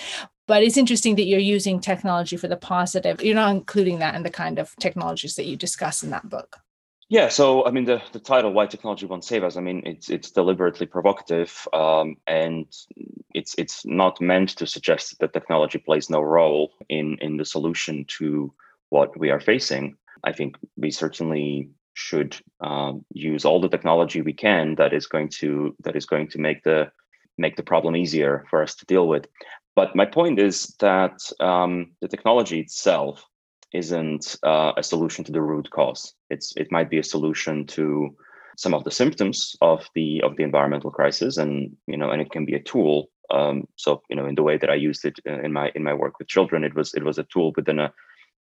but 0.48 0.62
it's 0.62 0.76
interesting 0.76 1.16
that 1.16 1.24
you're 1.24 1.40
using 1.40 1.80
technology 1.80 2.36
for 2.36 2.48
the 2.48 2.56
positive 2.56 3.22
you're 3.22 3.34
not 3.34 3.54
including 3.54 3.98
that 3.98 4.14
in 4.14 4.22
the 4.22 4.30
kind 4.30 4.58
of 4.58 4.74
technologies 4.76 5.36
that 5.36 5.46
you 5.46 5.56
discuss 5.56 6.02
in 6.02 6.10
that 6.10 6.28
book 6.28 6.58
yeah, 7.08 7.28
so 7.28 7.64
I 7.64 7.70
mean, 7.70 7.84
the, 7.84 8.02
the 8.12 8.18
title 8.18 8.52
"Why 8.52 8.66
Technology 8.66 9.06
Won't 9.06 9.24
Save 9.24 9.44
Us." 9.44 9.56
I 9.56 9.60
mean, 9.60 9.82
it's 9.84 10.10
it's 10.10 10.32
deliberately 10.32 10.86
provocative, 10.86 11.68
um, 11.72 12.16
and 12.26 12.66
it's 13.32 13.54
it's 13.58 13.86
not 13.86 14.20
meant 14.20 14.50
to 14.56 14.66
suggest 14.66 15.18
that 15.20 15.32
technology 15.32 15.78
plays 15.78 16.10
no 16.10 16.20
role 16.20 16.72
in 16.88 17.16
in 17.20 17.36
the 17.36 17.44
solution 17.44 18.04
to 18.18 18.52
what 18.88 19.16
we 19.18 19.30
are 19.30 19.40
facing. 19.40 19.96
I 20.24 20.32
think 20.32 20.56
we 20.76 20.90
certainly 20.90 21.70
should 21.94 22.36
um, 22.60 23.04
use 23.12 23.44
all 23.44 23.60
the 23.60 23.68
technology 23.68 24.20
we 24.20 24.32
can 24.32 24.74
that 24.74 24.92
is 24.92 25.06
going 25.06 25.28
to 25.28 25.76
that 25.84 25.96
is 25.96 26.06
going 26.06 26.28
to 26.28 26.38
make 26.38 26.64
the 26.64 26.90
make 27.38 27.56
the 27.56 27.62
problem 27.62 27.94
easier 27.94 28.44
for 28.50 28.62
us 28.62 28.74
to 28.76 28.86
deal 28.86 29.06
with. 29.06 29.26
But 29.76 29.94
my 29.94 30.06
point 30.06 30.40
is 30.40 30.74
that 30.80 31.20
um, 31.38 31.92
the 32.00 32.08
technology 32.08 32.60
itself 32.60 33.24
isn't 33.72 34.36
uh, 34.42 34.72
a 34.76 34.82
solution 34.82 35.24
to 35.24 35.32
the 35.32 35.42
root 35.42 35.70
cause. 35.70 36.14
It's 36.30 36.54
it 36.56 36.70
might 36.70 36.90
be 36.90 36.98
a 36.98 37.02
solution 37.02 37.66
to 37.68 38.16
some 38.56 38.74
of 38.74 38.84
the 38.84 38.90
symptoms 38.90 39.56
of 39.60 39.88
the 39.94 40.22
of 40.22 40.36
the 40.36 40.42
environmental 40.42 40.90
crisis, 40.90 41.36
and 41.36 41.76
you 41.86 41.96
know, 41.96 42.10
and 42.10 42.22
it 42.22 42.30
can 42.30 42.44
be 42.44 42.54
a 42.54 42.62
tool. 42.62 43.08
Um, 43.30 43.66
so 43.76 44.02
you 44.08 44.16
know, 44.16 44.26
in 44.26 44.34
the 44.34 44.42
way 44.42 44.56
that 44.56 44.70
I 44.70 44.74
used 44.74 45.04
it 45.04 45.18
uh, 45.28 45.40
in 45.40 45.52
my 45.52 45.70
in 45.74 45.82
my 45.82 45.94
work 45.94 46.18
with 46.18 46.28
children, 46.28 46.64
it 46.64 46.74
was 46.74 46.94
it 46.94 47.04
was 47.04 47.18
a 47.18 47.24
tool 47.24 47.52
within 47.56 47.78
a 47.78 47.92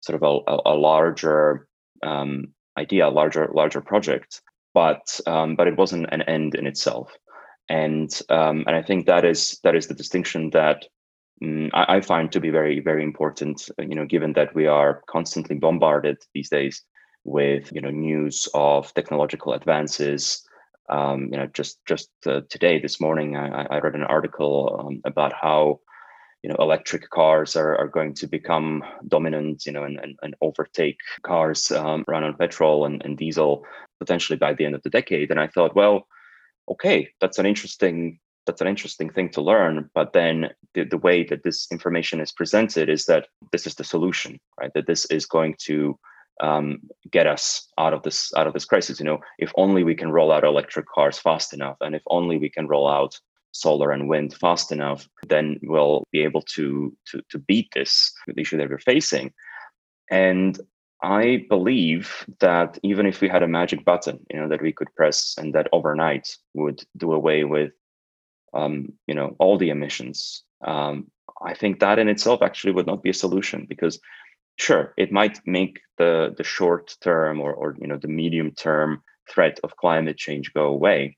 sort 0.01 0.21
of 0.21 0.23
a, 0.23 0.59
a, 0.69 0.75
larger 0.75 1.67
um, 2.03 2.53
idea, 2.77 3.09
larger 3.09 3.49
larger 3.53 3.81
project. 3.81 4.41
But 4.73 5.19
um, 5.25 5.55
but 5.55 5.67
it 5.67 5.77
wasn't 5.77 6.07
an 6.11 6.23
end 6.23 6.55
in 6.55 6.67
itself, 6.67 7.15
and 7.69 8.11
um, 8.29 8.63
and 8.67 8.75
I 8.75 8.81
think 8.81 9.05
that 9.05 9.25
is 9.25 9.59
that 9.63 9.75
is 9.75 9.87
the 9.87 9.93
distinction 9.93 10.49
that 10.51 10.85
Mm, 11.43 11.69
I, 11.73 11.97
I, 11.97 12.01
find 12.01 12.31
to 12.31 12.39
be 12.39 12.49
very, 12.49 12.79
very 12.79 13.03
important. 13.03 13.69
Uh, 13.77 13.83
you 13.83 13.95
know, 13.95 14.05
given 14.05 14.33
that 14.33 14.55
we 14.55 14.67
are 14.67 15.01
constantly 15.07 15.57
bombarded 15.57 16.17
these 16.33 16.49
days 16.49 16.81
with 17.25 17.71
you 17.73 17.81
know 17.81 17.89
news 17.89 18.47
of 18.53 18.93
technological 18.93 19.53
advances. 19.53 20.47
Um, 20.89 21.29
you 21.31 21.37
know, 21.37 21.47
just 21.47 21.79
just 21.85 22.09
uh, 22.25 22.41
today, 22.49 22.79
this 22.79 23.01
morning, 23.01 23.35
I, 23.35 23.65
I 23.65 23.79
read 23.79 23.95
an 23.95 24.03
article 24.03 24.79
um, 24.79 25.01
about 25.05 25.33
how 25.33 25.81
you 26.43 26.49
know 26.49 26.55
electric 26.59 27.09
cars 27.09 27.55
are, 27.57 27.75
are 27.77 27.87
going 27.87 28.13
to 28.15 28.27
become 28.27 28.83
dominant. 29.07 29.65
You 29.65 29.73
know, 29.73 29.83
and, 29.83 29.99
and, 29.99 30.17
and 30.21 30.35
overtake 30.41 30.99
cars 31.23 31.71
um, 31.71 32.05
run 32.07 32.23
on 32.23 32.37
petrol 32.37 32.85
and, 32.85 33.03
and 33.03 33.17
diesel 33.17 33.65
potentially 33.99 34.37
by 34.37 34.53
the 34.53 34.65
end 34.65 34.75
of 34.75 34.83
the 34.83 34.89
decade. 34.89 35.31
And 35.31 35.39
I 35.39 35.47
thought, 35.47 35.75
well, 35.75 36.07
okay, 36.69 37.09
that's 37.19 37.39
an 37.39 37.45
interesting 37.45 38.19
that's 38.45 38.61
an 38.61 38.67
interesting 38.67 39.09
thing 39.09 39.29
to 39.29 39.41
learn 39.41 39.89
but 39.93 40.13
then 40.13 40.49
the, 40.73 40.83
the 40.83 40.97
way 40.97 41.23
that 41.23 41.43
this 41.43 41.67
information 41.71 42.19
is 42.19 42.31
presented 42.31 42.89
is 42.89 43.05
that 43.05 43.27
this 43.51 43.67
is 43.67 43.75
the 43.75 43.83
solution 43.83 44.39
right? 44.59 44.71
That 44.73 44.87
this 44.87 45.05
is 45.05 45.25
going 45.25 45.55
to 45.65 45.97
um, 46.41 46.79
get 47.11 47.27
us 47.27 47.67
out 47.77 47.93
of 47.93 48.01
this 48.03 48.33
out 48.35 48.47
of 48.47 48.53
this 48.53 48.65
crisis. 48.65 48.99
You 48.99 49.05
know 49.05 49.19
if 49.37 49.51
only 49.55 49.83
we 49.83 49.95
can 49.95 50.11
roll 50.11 50.31
out 50.31 50.43
electric 50.43 50.87
cars 50.87 51.19
fast 51.19 51.53
enough 51.53 51.77
and 51.81 51.95
if 51.95 52.01
only 52.07 52.37
we 52.37 52.49
can 52.49 52.67
roll 52.67 52.87
out 52.87 53.19
solar 53.51 53.91
and 53.91 54.09
wind 54.09 54.33
fast 54.33 54.71
enough 54.71 55.07
then 55.27 55.59
we'll 55.61 56.03
be 56.11 56.23
able 56.23 56.41
to 56.41 56.95
to, 57.05 57.21
to 57.29 57.37
beat 57.37 57.69
this 57.73 58.11
issue 58.37 58.57
that 58.57 58.69
we're 58.69 58.79
facing. 58.79 59.31
And 60.09 60.59
I 61.03 61.45
believe 61.49 62.25
that 62.39 62.79
even 62.81 63.05
if 63.05 63.19
we 63.19 63.27
had 63.27 63.43
a 63.43 63.47
magic 63.47 63.83
button, 63.83 64.25
you 64.29 64.39
know, 64.39 64.47
that 64.47 64.61
we 64.61 64.71
could 64.71 64.93
press 64.95 65.35
and 65.37 65.53
that 65.53 65.67
overnight 65.73 66.37
would 66.53 66.81
do 66.95 67.11
away 67.11 67.43
with 67.43 67.73
um, 68.53 68.93
you 69.07 69.15
know 69.15 69.35
all 69.39 69.57
the 69.57 69.69
emissions. 69.69 70.43
Um, 70.65 71.07
i 71.45 71.53
think 71.53 71.79
that 71.79 71.99
in 71.99 72.07
itself 72.07 72.41
actually 72.41 72.71
would 72.73 72.87
not 72.87 73.03
be 73.03 73.09
a 73.09 73.21
solution 73.25 73.65
because 73.67 73.99
sure 74.57 74.93
it 74.97 75.11
might 75.11 75.41
make 75.45 75.79
the 75.97 76.33
the 76.37 76.43
short 76.43 76.95
term 77.01 77.41
or, 77.41 77.53
or 77.53 77.75
you 77.81 77.87
know 77.87 77.97
the 77.97 78.07
medium 78.07 78.51
term 78.51 79.01
threat 79.29 79.59
of 79.63 79.75
climate 79.77 80.17
change 80.17 80.53
go 80.53 80.65
away 80.67 81.17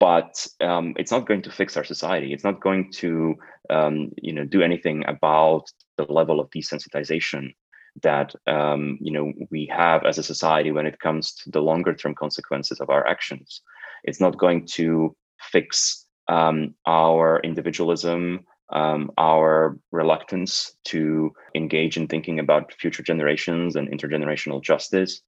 but 0.00 0.46
um, 0.62 0.94
it's 0.96 1.12
not 1.12 1.28
going 1.28 1.42
to 1.42 1.52
fix 1.52 1.76
our 1.76 1.84
society. 1.84 2.32
It's 2.32 2.42
not 2.42 2.62
going 2.62 2.90
to 2.92 3.36
um, 3.68 4.10
you 4.16 4.32
know 4.32 4.46
do 4.46 4.62
anything 4.62 5.04
about 5.06 5.64
the 5.98 6.04
level 6.04 6.40
of 6.40 6.50
desensitization 6.50 7.54
that 8.02 8.34
um, 8.46 8.98
you 9.00 9.12
know 9.12 9.32
we 9.50 9.66
have 9.66 10.04
as 10.04 10.16
a 10.16 10.22
society 10.22 10.72
when 10.72 10.86
it 10.86 10.98
comes 11.00 11.34
to 11.34 11.50
the 11.50 11.60
longer 11.60 11.94
term 11.94 12.14
consequences 12.14 12.80
of 12.80 12.88
our 12.88 13.06
actions. 13.06 13.60
It's 14.02 14.20
not 14.20 14.38
going 14.38 14.66
to 14.78 15.14
fix 15.52 16.06
um, 16.30 16.74
our 16.86 17.40
individualism, 17.40 18.46
um, 18.72 19.10
our 19.18 19.76
reluctance 19.90 20.72
to 20.84 21.32
engage 21.56 21.96
in 21.96 22.06
thinking 22.06 22.38
about 22.38 22.72
future 22.72 23.02
generations 23.02 23.74
and 23.74 23.90
intergenerational 23.90 24.62
justice. 24.62 25.22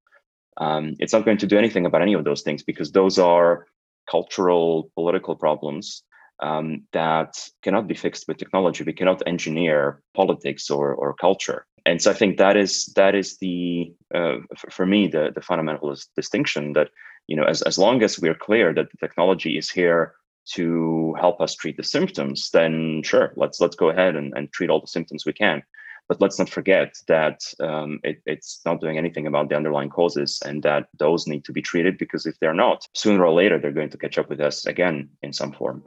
Um, 0.59 0.95
it's 1.01 1.13
not 1.13 1.25
going 1.25 1.39
to 1.39 1.47
do 1.47 1.59
anything 1.59 1.87
about 1.87 2.03
any 2.03 2.15
of 2.15 2.25
those 2.25 2.43
things 2.43 2.63
because 2.63 2.93
those 2.93 3.19
are 3.19 3.67
cultural, 4.09 4.91
political 4.95 5.35
problems 5.35 6.05
um, 6.41 6.85
that 6.93 7.37
cannot 7.63 7.89
be 7.89 7.95
fixed 7.95 8.29
with 8.29 8.37
technology. 8.37 8.85
We 8.85 8.93
cannot 8.93 9.27
engineer 9.27 10.03
politics 10.15 10.71
or, 10.71 10.95
or 10.95 11.15
culture. 11.15 11.67
And 11.85 12.01
so 12.01 12.13
I 12.13 12.15
think 12.15 12.37
that 12.39 12.57
is 12.57 12.93
that 12.95 13.17
is 13.17 13.39
the 13.39 13.93
uh, 14.15 14.37
for 14.71 14.87
me 14.87 15.09
the 15.09 15.33
the 15.35 15.41
fundamental 15.41 15.93
distinction 16.15 16.75
that 16.75 16.91
you 17.27 17.35
know 17.35 17.43
as 17.43 17.61
as 17.63 17.77
long 17.77 18.05
as 18.05 18.21
we're 18.21 18.37
clear 18.37 18.73
that 18.73 18.89
the 18.93 18.99
technology 19.05 19.59
is 19.59 19.69
here 19.69 20.15
to 20.55 21.15
help 21.19 21.41
us 21.41 21.55
treat 21.55 21.77
the 21.77 21.85
symptoms, 21.85 22.51
then 22.53 23.03
sure, 23.05 23.33
let's 23.37 23.61
let's 23.61 23.77
go 23.77 23.91
ahead 23.91 24.17
and, 24.17 24.33
and 24.37 24.53
treat 24.53 24.71
all 24.71 24.81
the 24.81 24.87
symptoms 24.87 25.25
we 25.25 25.33
can. 25.33 25.63
But 26.09 26.21
let's 26.21 26.39
not 26.39 26.51
forget 26.51 26.95
that 27.07 27.41
um, 27.61 28.01
it, 28.03 28.21
it's 28.27 28.61
not 28.67 28.81
doing 28.81 28.99
anything 28.99 29.27
about 29.27 29.49
the 29.49 29.57
underlying 29.57 29.89
causes 29.89 30.43
and 30.45 30.63
that 30.63 30.89
those 30.99 31.27
need 31.27 31.45
to 31.45 31.53
be 31.53 31.63
treated 31.63 31.97
because 31.97 32.27
if 32.27 32.39
they're 32.41 32.53
not, 32.53 32.87
sooner 32.93 33.25
or 33.25 33.33
later, 33.33 33.59
they're 33.59 33.73
going 33.73 33.91
to 33.91 33.99
catch 33.99 34.19
up 34.19 34.29
with 34.29 34.41
us 34.41 34.67
again 34.67 35.09
in 35.23 35.33
some 35.33 35.53
form. 35.53 35.83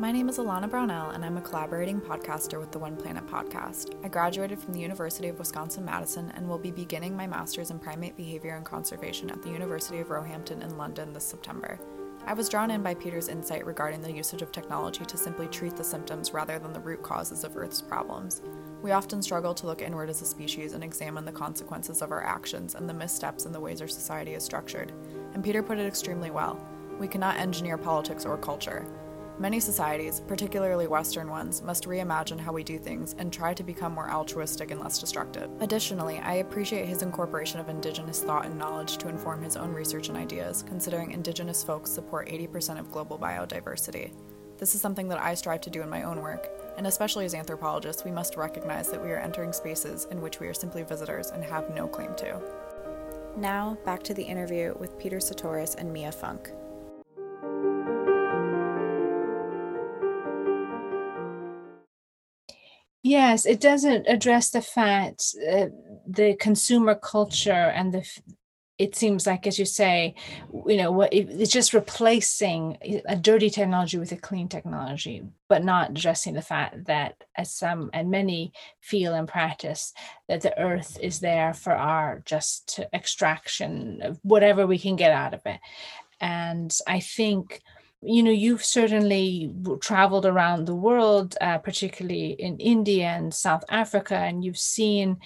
My 0.00 0.12
name 0.12 0.28
is 0.28 0.38
Alana 0.38 0.70
Brownell, 0.70 1.10
and 1.10 1.24
I'm 1.24 1.38
a 1.38 1.40
collaborating 1.40 2.00
podcaster 2.00 2.60
with 2.60 2.70
the 2.70 2.78
One 2.78 2.96
Planet 2.96 3.26
podcast. 3.26 3.96
I 4.04 4.08
graduated 4.08 4.60
from 4.60 4.72
the 4.72 4.78
University 4.78 5.26
of 5.26 5.40
Wisconsin 5.40 5.84
Madison 5.84 6.30
and 6.36 6.48
will 6.48 6.56
be 6.56 6.70
beginning 6.70 7.16
my 7.16 7.26
master's 7.26 7.72
in 7.72 7.80
primate 7.80 8.16
behavior 8.16 8.54
and 8.54 8.64
conservation 8.64 9.28
at 9.28 9.42
the 9.42 9.50
University 9.50 9.98
of 9.98 10.10
Roehampton 10.10 10.62
in 10.62 10.78
London 10.78 11.12
this 11.12 11.24
September. 11.24 11.80
I 12.24 12.32
was 12.32 12.48
drawn 12.48 12.70
in 12.70 12.80
by 12.80 12.94
Peter's 12.94 13.26
insight 13.26 13.66
regarding 13.66 14.00
the 14.00 14.12
usage 14.12 14.40
of 14.40 14.52
technology 14.52 15.04
to 15.04 15.16
simply 15.16 15.48
treat 15.48 15.74
the 15.74 15.82
symptoms 15.82 16.32
rather 16.32 16.60
than 16.60 16.72
the 16.72 16.78
root 16.78 17.02
causes 17.02 17.42
of 17.42 17.56
Earth's 17.56 17.82
problems. 17.82 18.40
We 18.82 18.92
often 18.92 19.20
struggle 19.20 19.52
to 19.52 19.66
look 19.66 19.82
inward 19.82 20.10
as 20.10 20.22
a 20.22 20.26
species 20.26 20.74
and 20.74 20.84
examine 20.84 21.24
the 21.24 21.32
consequences 21.32 22.02
of 22.02 22.12
our 22.12 22.22
actions 22.22 22.76
and 22.76 22.88
the 22.88 22.94
missteps 22.94 23.46
in 23.46 23.52
the 23.52 23.58
ways 23.58 23.82
our 23.82 23.88
society 23.88 24.34
is 24.34 24.44
structured. 24.44 24.92
And 25.34 25.42
Peter 25.42 25.60
put 25.60 25.78
it 25.78 25.86
extremely 25.86 26.30
well. 26.30 26.64
We 27.00 27.08
cannot 27.08 27.38
engineer 27.38 27.76
politics 27.76 28.24
or 28.24 28.36
culture. 28.36 28.86
Many 29.40 29.60
societies, 29.60 30.20
particularly 30.26 30.88
Western 30.88 31.30
ones, 31.30 31.62
must 31.62 31.84
reimagine 31.84 32.40
how 32.40 32.52
we 32.52 32.64
do 32.64 32.76
things 32.76 33.14
and 33.18 33.32
try 33.32 33.54
to 33.54 33.62
become 33.62 33.94
more 33.94 34.10
altruistic 34.10 34.72
and 34.72 34.80
less 34.80 34.98
destructive. 34.98 35.48
Additionally, 35.60 36.18
I 36.18 36.34
appreciate 36.34 36.88
his 36.88 37.02
incorporation 37.02 37.60
of 37.60 37.68
Indigenous 37.68 38.20
thought 38.20 38.46
and 38.46 38.58
knowledge 38.58 38.96
to 38.96 39.08
inform 39.08 39.40
his 39.40 39.56
own 39.56 39.72
research 39.72 40.08
and 40.08 40.18
ideas, 40.18 40.64
considering 40.66 41.12
Indigenous 41.12 41.62
folks 41.62 41.88
support 41.88 42.28
80% 42.28 42.80
of 42.80 42.90
global 42.90 43.16
biodiversity. 43.16 44.10
This 44.58 44.74
is 44.74 44.80
something 44.80 45.06
that 45.06 45.22
I 45.22 45.34
strive 45.34 45.60
to 45.60 45.70
do 45.70 45.82
in 45.82 45.88
my 45.88 46.02
own 46.02 46.20
work, 46.20 46.50
and 46.76 46.88
especially 46.88 47.24
as 47.24 47.34
anthropologists, 47.34 48.04
we 48.04 48.10
must 48.10 48.36
recognize 48.36 48.88
that 48.90 49.00
we 49.00 49.12
are 49.12 49.20
entering 49.20 49.52
spaces 49.52 50.08
in 50.10 50.20
which 50.20 50.40
we 50.40 50.48
are 50.48 50.54
simply 50.54 50.82
visitors 50.82 51.30
and 51.30 51.44
have 51.44 51.72
no 51.76 51.86
claim 51.86 52.12
to. 52.16 52.40
Now, 53.36 53.78
back 53.84 54.02
to 54.02 54.14
the 54.14 54.22
interview 54.24 54.74
with 54.80 54.98
Peter 54.98 55.18
Sutoris 55.18 55.76
and 55.76 55.92
Mia 55.92 56.10
Funk. 56.10 56.50
Yes, 63.02 63.46
it 63.46 63.60
doesn't 63.60 64.06
address 64.08 64.50
the 64.50 64.60
fact, 64.60 65.34
uh, 65.50 65.66
the 66.06 66.34
consumer 66.34 66.94
culture 66.96 67.52
and 67.52 67.94
the, 67.94 68.20
it 68.76 68.96
seems 68.96 69.26
like, 69.26 69.46
as 69.46 69.58
you 69.58 69.64
say, 69.64 70.14
you 70.66 70.76
know, 70.76 70.90
what 70.90 71.12
it's 71.12 71.52
just 71.52 71.74
replacing 71.74 72.76
a 73.08 73.16
dirty 73.16 73.50
technology 73.50 73.98
with 73.98 74.12
a 74.12 74.16
clean 74.16 74.48
technology, 74.48 75.22
but 75.48 75.64
not 75.64 75.90
addressing 75.90 76.34
the 76.34 76.42
fact 76.42 76.86
that, 76.86 77.22
as 77.36 77.52
some 77.52 77.90
and 77.92 78.10
many 78.10 78.52
feel 78.80 79.14
and 79.14 79.28
practice, 79.28 79.92
that 80.28 80.42
the 80.42 80.56
earth 80.60 80.98
is 81.00 81.20
there 81.20 81.54
for 81.54 81.72
our 81.72 82.22
just 82.24 82.80
extraction 82.92 84.00
of 84.02 84.18
whatever 84.22 84.66
we 84.66 84.78
can 84.78 84.96
get 84.96 85.12
out 85.12 85.34
of 85.34 85.40
it. 85.46 85.60
And 86.20 86.76
I 86.86 87.00
think 87.00 87.60
you 88.00 88.22
know 88.22 88.30
you've 88.30 88.64
certainly 88.64 89.52
traveled 89.80 90.24
around 90.24 90.66
the 90.66 90.74
world 90.74 91.36
uh, 91.40 91.58
particularly 91.58 92.30
in 92.38 92.56
india 92.58 93.06
and 93.06 93.34
south 93.34 93.64
africa 93.68 94.14
and 94.14 94.44
you've 94.44 94.58
seen 94.58 95.16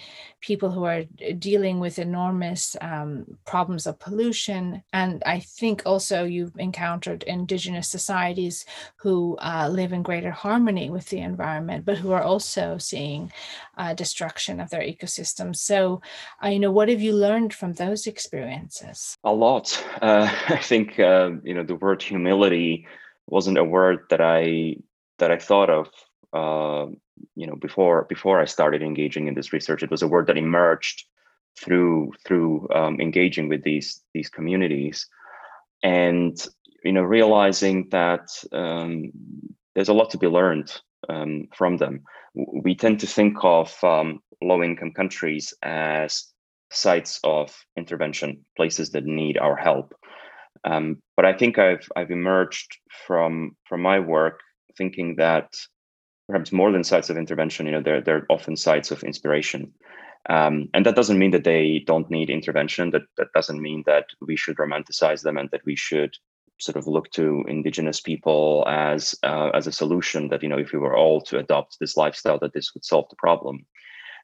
people 0.43 0.69
who 0.71 0.83
are 0.83 1.03
dealing 1.39 1.79
with 1.79 1.99
enormous 1.99 2.75
um, 2.81 3.25
problems 3.45 3.87
of 3.87 3.99
pollution. 3.99 4.83
And 4.91 5.23
i 5.25 5.39
think 5.39 5.83
also 5.85 6.25
you've 6.25 6.57
encountered 6.57 7.23
indigenous 7.23 7.87
societies 7.87 8.65
who 8.97 9.37
uh, 9.37 9.69
live 9.71 9.93
in 9.93 10.03
greater 10.03 10.31
harmony 10.31 10.89
with 10.89 11.07
the 11.09 11.19
environment 11.19 11.85
but 11.85 11.97
who 11.97 12.11
are 12.11 12.23
also 12.23 12.77
seeing 12.77 13.31
uh, 13.77 13.93
destruction 13.93 14.59
of 14.59 14.69
their 14.69 14.81
ecosystems 14.81 15.57
so 15.57 16.01
uh, 16.43 16.47
you 16.47 16.59
know 16.59 16.71
what 16.71 16.89
have 16.89 17.01
you 17.01 17.13
learned 17.13 17.53
from 17.53 17.73
those 17.73 18.07
experiences? 18.07 19.15
A 19.23 19.31
lot. 19.31 19.65
Uh, 20.01 20.27
i 20.49 20.57
think 20.57 20.99
uh, 20.99 21.31
you 21.43 21.53
know 21.53 21.63
the 21.63 21.75
word 21.75 22.01
humility 22.01 22.62
wasn't 23.27 23.57
a 23.57 23.63
word 23.63 23.99
that 24.09 24.21
I 24.21 24.77
that 25.19 25.31
I 25.31 25.37
thought 25.37 25.69
of 25.69 25.87
uh, 26.33 26.91
you 27.35 27.47
know 27.47 27.55
before 27.55 28.05
before 28.09 28.41
I 28.41 28.45
started 28.45 28.81
engaging 28.81 29.27
in 29.27 29.35
this 29.35 29.53
research. 29.53 29.83
It 29.83 29.91
was 29.91 30.01
a 30.01 30.07
word 30.07 30.27
that 30.27 30.37
emerged 30.37 31.05
through 31.61 32.11
through 32.25 32.67
um, 32.73 32.99
engaging 32.99 33.47
with 33.49 33.63
these 33.63 34.01
these 34.13 34.29
communities, 34.29 35.07
and 35.81 36.35
you 36.83 36.91
know 36.91 37.03
realizing 37.03 37.89
that 37.91 38.27
um, 38.51 39.11
there's 39.75 39.89
a 39.89 39.93
lot 39.93 40.09
to 40.11 40.17
be 40.17 40.27
learned 40.27 40.71
um, 41.09 41.47
from 41.55 41.77
them. 41.77 42.03
We 42.35 42.75
tend 42.75 42.99
to 43.01 43.07
think 43.07 43.37
of 43.43 43.71
um, 43.83 44.19
low 44.41 44.63
income 44.63 44.91
countries 44.91 45.53
as 45.61 46.33
sites 46.71 47.19
of 47.23 47.55
intervention, 47.77 48.45
places 48.57 48.91
that 48.91 49.05
need 49.05 49.37
our 49.37 49.55
help. 49.55 49.93
Um, 50.65 51.01
but 51.15 51.25
I 51.25 51.33
think 51.33 51.59
I've 51.59 51.87
I've 51.95 52.11
emerged 52.11 52.77
from 53.07 53.55
from 53.67 53.81
my 53.81 53.99
work 53.99 54.39
thinking 54.77 55.15
that 55.17 55.53
perhaps 56.27 56.51
more 56.51 56.71
than 56.71 56.83
sites 56.83 57.09
of 57.09 57.17
intervention, 57.17 57.65
you 57.65 57.73
know, 57.73 57.81
they're 57.81 58.01
they're 58.01 58.25
often 58.29 58.55
sites 58.55 58.91
of 58.91 59.03
inspiration. 59.03 59.73
Um, 60.29 60.69
and 60.73 60.85
that 60.85 60.95
doesn't 60.95 61.19
mean 61.19 61.31
that 61.31 61.43
they 61.43 61.83
don't 61.85 62.09
need 62.09 62.29
intervention. 62.29 62.91
That 62.91 63.03
that 63.17 63.33
doesn't 63.33 63.61
mean 63.61 63.83
that 63.85 64.05
we 64.21 64.37
should 64.37 64.57
romanticize 64.57 65.21
them 65.21 65.37
and 65.37 65.49
that 65.51 65.65
we 65.65 65.75
should 65.75 66.15
sort 66.59 66.77
of 66.77 66.87
look 66.87 67.11
to 67.11 67.43
indigenous 67.47 67.99
people 67.99 68.63
as 68.67 69.15
uh, 69.23 69.49
as 69.53 69.67
a 69.67 69.71
solution. 69.71 70.29
That 70.29 70.43
you 70.43 70.49
know, 70.49 70.57
if 70.57 70.71
we 70.71 70.79
were 70.79 70.95
all 70.95 71.19
to 71.21 71.39
adopt 71.39 71.77
this 71.79 71.97
lifestyle, 71.97 72.39
that 72.39 72.53
this 72.53 72.73
would 72.73 72.85
solve 72.85 73.09
the 73.09 73.17
problem. 73.17 73.65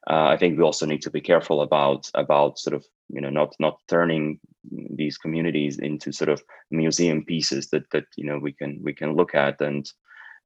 Uh, 0.08 0.28
I 0.28 0.38
think 0.38 0.56
we 0.56 0.64
also 0.64 0.86
need 0.86 1.02
to 1.02 1.10
be 1.10 1.20
careful 1.20 1.60
about 1.60 2.10
about 2.14 2.58
sort 2.58 2.74
of 2.74 2.86
you 3.12 3.20
know 3.20 3.30
not 3.30 3.54
not 3.58 3.78
turning 3.88 4.38
these 4.70 5.18
communities 5.18 5.78
into 5.78 6.12
sort 6.12 6.28
of 6.28 6.42
museum 6.70 7.24
pieces 7.24 7.68
that 7.68 7.88
that 7.90 8.06
you 8.16 8.24
know 8.24 8.38
we 8.38 8.52
can 8.52 8.80
we 8.82 8.92
can 8.92 9.14
look 9.14 9.34
at 9.34 9.60
and 9.60 9.90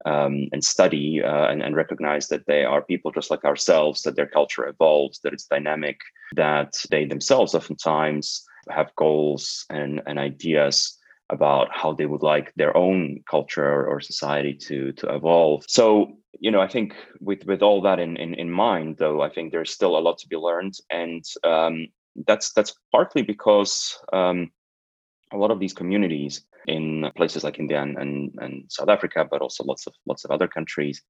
um, 0.07 0.48
and 0.53 0.62
study 0.62 1.22
uh, 1.22 1.46
and, 1.46 1.62
and 1.62 1.77
recognize 1.77 2.29
that 2.29 2.46
they 2.46 2.64
are 2.64 2.83
people 2.83 3.11
just 3.11 3.31
like 3.31 3.44
ourselves, 3.44 4.03
that 4.03 4.16
their 4.16 4.27
culture 4.27 4.66
evolves, 4.66 5.20
that 5.20 5.33
it's 5.33 5.46
dynamic, 5.46 5.98
that 6.35 6.74
they 6.90 7.07
themselves 7.07 7.55
oftentimes 7.55 8.44
have 8.68 8.94
goals 8.96 9.64
and, 9.70 10.03
and 10.07 10.18
ideas 10.18 10.98
about 11.31 11.68
how 11.72 11.92
they 11.92 12.07
would 12.07 12.22
like 12.22 12.53
their 12.57 12.77
own 12.77 13.22
culture 13.31 13.87
or 13.87 14.00
society 14.00 14.55
to 14.55 14.92
to 14.92 15.14
evolve. 15.14 15.64
So 15.68 16.18
you 16.38 16.50
know, 16.50 16.61
I 16.61 16.68
think 16.68 16.94
with 17.20 17.46
with 17.46 17.62
all 17.62 17.81
that 17.83 17.98
in 17.98 18.16
in, 18.16 18.35
in 18.35 18.50
mind, 18.50 18.96
though, 18.98 19.22
I 19.22 19.31
think 19.31 19.50
there's 19.53 19.70
still 19.70 19.96
a 19.96 20.00
lot 20.00 20.18
to 20.18 20.29
be 20.29 20.37
learned, 20.37 20.74
and 20.90 21.24
um, 21.42 21.87
that's 22.27 22.53
that's 22.53 22.74
partly 22.92 23.22
because 23.22 23.98
um, 24.12 24.50
a 25.33 25.37
lot 25.37 25.50
of 25.50 25.61
these 25.61 25.72
communities 25.72 26.42
in 26.66 27.11
places 27.16 27.44
like 27.44 27.59
India 27.59 27.83
and, 27.83 27.98
and, 27.98 28.35
and 28.38 28.64
South 28.68 28.88
Africa, 28.88 29.27
but 29.31 29.42
also 29.42 29.64
lots 29.64 29.87
of 29.87 29.94
lots 30.07 30.24
of 30.24 30.31
other 30.31 30.48
countries. 30.48 31.03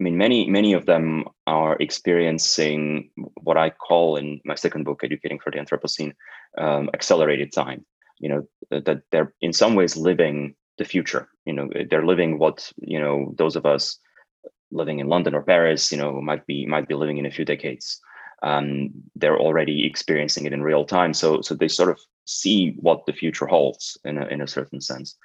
I 0.00 0.04
mean, 0.04 0.18
many 0.18 0.48
many 0.48 0.72
of 0.72 0.86
them 0.86 1.24
are 1.46 1.76
experiencing 1.80 3.10
what 3.42 3.56
I 3.56 3.70
call 3.70 4.16
in 4.16 4.40
my 4.44 4.54
second 4.54 4.84
book, 4.84 5.00
"Educating 5.02 5.38
for 5.38 5.50
the 5.50 5.58
Anthropocene," 5.58 6.12
um, 6.58 6.90
accelerated 6.94 7.52
time. 7.52 7.84
You 8.18 8.28
know 8.28 8.42
that 8.70 9.02
they're 9.10 9.32
in 9.40 9.52
some 9.52 9.74
ways 9.74 9.96
living 9.96 10.54
the 10.78 10.84
future. 10.84 11.28
You 11.44 11.52
know, 11.52 11.68
they're 11.90 12.06
living 12.06 12.38
what 12.38 12.72
you 12.76 13.00
know 13.00 13.34
those 13.38 13.56
of 13.56 13.66
us 13.66 13.98
living 14.70 14.98
in 14.98 15.08
London 15.08 15.34
or 15.34 15.42
Paris, 15.42 15.92
you 15.92 15.98
know, 15.98 16.20
might 16.20 16.44
be 16.46 16.66
might 16.66 16.88
be 16.88 16.94
living 16.94 17.18
in 17.18 17.26
a 17.26 17.30
few 17.30 17.44
decades. 17.44 18.00
Um, 18.42 18.90
they're 19.14 19.38
already 19.38 19.86
experiencing 19.86 20.44
it 20.44 20.52
in 20.52 20.62
real 20.62 20.84
time, 20.84 21.14
so 21.14 21.40
so 21.40 21.54
they 21.54 21.68
sort 21.68 21.90
of 21.90 21.98
see 22.26 22.74
what 22.80 23.06
the 23.06 23.12
future 23.12 23.46
holds 23.46 23.98
in 24.04 24.18
a 24.18 24.26
in 24.26 24.40
a 24.40 24.46
certain 24.46 24.80
sense, 24.80 25.16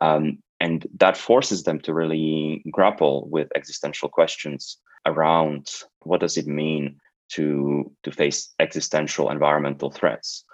um, 0.00 0.38
and 0.60 0.86
that 0.98 1.16
forces 1.16 1.62
them 1.62 1.80
to 1.80 1.94
really 1.94 2.62
grapple 2.70 3.28
with 3.30 3.48
existential 3.54 4.08
questions 4.08 4.78
around 5.06 5.68
what 6.00 6.20
does 6.20 6.36
it 6.36 6.46
mean 6.46 6.96
to 7.28 7.90
to 8.02 8.10
face 8.10 8.52
existential 8.58 9.30
environmental 9.30 9.90
threats. 9.90 10.44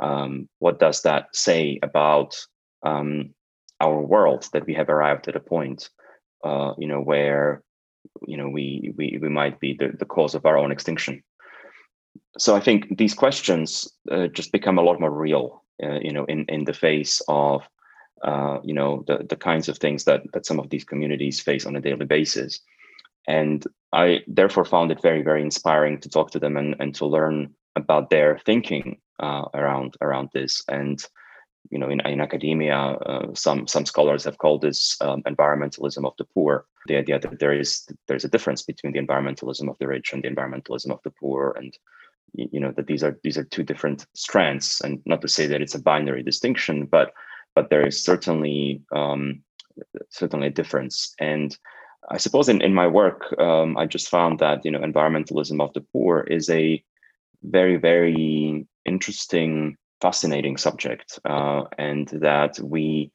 Um, 0.00 0.48
what 0.58 0.78
does 0.78 1.02
that 1.02 1.34
say 1.34 1.78
about 1.82 2.36
um, 2.82 3.34
our 3.80 4.00
world 4.00 4.48
that 4.52 4.66
we 4.66 4.74
have 4.74 4.88
arrived 4.88 5.28
at 5.28 5.36
a 5.36 5.40
point, 5.40 5.88
uh, 6.44 6.72
you 6.78 6.86
know, 6.86 7.00
where 7.00 7.62
you 8.26 8.36
know 8.36 8.48
we 8.48 8.92
we 8.96 9.18
we 9.20 9.28
might 9.28 9.58
be 9.58 9.74
the, 9.78 9.92
the 9.98 10.04
cause 10.04 10.34
of 10.34 10.46
our 10.46 10.56
own 10.56 10.70
extinction 10.70 11.22
so 12.38 12.54
i 12.56 12.60
think 12.60 12.96
these 12.96 13.14
questions 13.14 13.88
uh, 14.10 14.26
just 14.28 14.52
become 14.52 14.78
a 14.78 14.82
lot 14.82 15.00
more 15.00 15.10
real 15.10 15.62
uh, 15.82 15.98
you 16.00 16.12
know 16.12 16.24
in 16.26 16.44
in 16.48 16.64
the 16.64 16.72
face 16.72 17.22
of 17.28 17.62
uh, 18.22 18.58
you 18.64 18.74
know 18.74 19.04
the 19.06 19.26
the 19.28 19.36
kinds 19.36 19.68
of 19.68 19.78
things 19.78 20.04
that 20.04 20.22
that 20.32 20.46
some 20.46 20.58
of 20.58 20.70
these 20.70 20.84
communities 20.84 21.40
face 21.40 21.66
on 21.66 21.76
a 21.76 21.80
daily 21.80 22.06
basis 22.06 22.60
and 23.28 23.64
i 23.92 24.20
therefore 24.26 24.64
found 24.64 24.90
it 24.90 25.02
very 25.02 25.22
very 25.22 25.42
inspiring 25.42 26.00
to 26.00 26.08
talk 26.08 26.30
to 26.30 26.38
them 26.38 26.56
and 26.56 26.76
and 26.80 26.94
to 26.94 27.06
learn 27.06 27.54
about 27.76 28.10
their 28.10 28.38
thinking 28.38 28.98
uh, 29.20 29.44
around 29.54 29.96
around 30.00 30.30
this. 30.32 30.62
And 30.68 31.02
you 31.70 31.78
know, 31.78 31.88
in, 31.88 32.00
in 32.06 32.20
academia, 32.20 32.76
uh, 32.76 33.34
some 33.34 33.66
some 33.66 33.86
scholars 33.86 34.24
have 34.24 34.38
called 34.38 34.62
this 34.62 34.96
um, 35.00 35.22
environmentalism 35.24 36.06
of 36.06 36.14
the 36.16 36.24
poor. 36.24 36.64
The 36.86 36.96
idea 36.96 37.18
that 37.18 37.38
there 37.38 37.52
is 37.52 37.86
there's 38.08 38.24
a 38.24 38.28
difference 38.28 38.62
between 38.62 38.92
the 38.92 39.00
environmentalism 39.00 39.68
of 39.68 39.78
the 39.78 39.86
rich 39.86 40.12
and 40.12 40.22
the 40.22 40.30
environmentalism 40.30 40.90
of 40.90 41.02
the 41.02 41.10
poor, 41.10 41.54
and 41.58 41.76
you 42.34 42.60
know 42.60 42.72
that 42.72 42.86
these 42.86 43.02
are 43.02 43.18
these 43.22 43.38
are 43.38 43.44
two 43.44 43.62
different 43.62 44.06
strands. 44.14 44.80
And 44.84 45.00
not 45.06 45.22
to 45.22 45.28
say 45.28 45.46
that 45.46 45.60
it's 45.60 45.74
a 45.74 45.82
binary 45.82 46.22
distinction, 46.22 46.86
but 46.86 47.12
but 47.54 47.70
there 47.70 47.86
is 47.86 48.02
certainly 48.02 48.82
um, 48.94 49.42
certainly 50.10 50.48
a 50.48 50.50
difference. 50.50 51.14
And 51.20 51.56
I 52.10 52.18
suppose 52.18 52.48
in, 52.48 52.62
in 52.62 52.74
my 52.74 52.86
work, 52.86 53.34
um, 53.40 53.76
I 53.76 53.86
just 53.86 54.08
found 54.08 54.38
that 54.38 54.64
you 54.64 54.70
know 54.70 54.80
environmentalism 54.80 55.60
of 55.60 55.72
the 55.72 55.80
poor 55.92 56.20
is 56.20 56.50
a 56.50 56.82
very 57.42 57.76
very 57.76 58.66
interesting 58.84 59.76
fascinating 60.00 60.56
subject, 60.56 61.18
uh, 61.24 61.64
and 61.78 62.08
that 62.08 62.58
we 62.60 63.10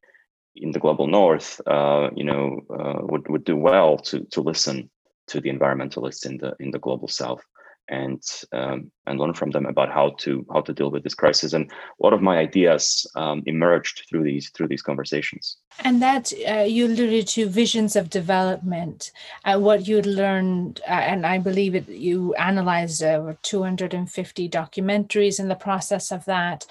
in 0.55 0.71
the 0.71 0.79
global 0.79 1.07
north, 1.07 1.61
uh, 1.65 2.09
you 2.15 2.23
know, 2.23 2.59
uh, 2.69 2.99
would 3.03 3.27
would 3.29 3.43
do 3.43 3.55
well 3.55 3.97
to 3.97 4.25
to 4.31 4.41
listen 4.41 4.89
to 5.27 5.39
the 5.39 5.49
environmentalists 5.49 6.25
in 6.25 6.37
the 6.37 6.55
in 6.59 6.71
the 6.71 6.79
global 6.79 7.07
south 7.07 7.43
and 7.91 8.23
um, 8.53 8.89
and 9.05 9.19
learn 9.19 9.33
from 9.33 9.51
them 9.51 9.65
about 9.65 9.91
how 9.91 10.11
to 10.19 10.45
how 10.51 10.61
to 10.61 10.73
deal 10.73 10.89
with 10.89 11.03
this 11.03 11.13
crisis. 11.13 11.53
And 11.53 11.69
a 11.69 12.03
lot 12.03 12.13
of 12.13 12.21
my 12.21 12.37
ideas 12.37 13.05
um, 13.15 13.43
emerged 13.45 14.05
through 14.09 14.23
these 14.23 14.49
through 14.49 14.69
these 14.69 14.81
conversations. 14.81 15.57
And 15.79 16.01
that 16.01 16.31
uh, 16.49 16.61
you 16.61 16.85
alluded 16.87 17.27
to 17.29 17.47
visions 17.47 17.95
of 17.95 18.09
development, 18.09 19.11
uh, 19.45 19.59
what 19.59 19.87
you'd 19.87 20.05
learned, 20.05 20.81
uh, 20.87 20.91
and 20.91 21.25
I 21.25 21.37
believe 21.37 21.75
it. 21.75 21.87
You 21.89 22.33
analyzed 22.35 23.03
over 23.03 23.37
250 23.41 24.49
documentaries 24.49 25.39
in 25.39 25.49
the 25.49 25.55
process 25.55 26.11
of 26.11 26.25
that, 26.25 26.65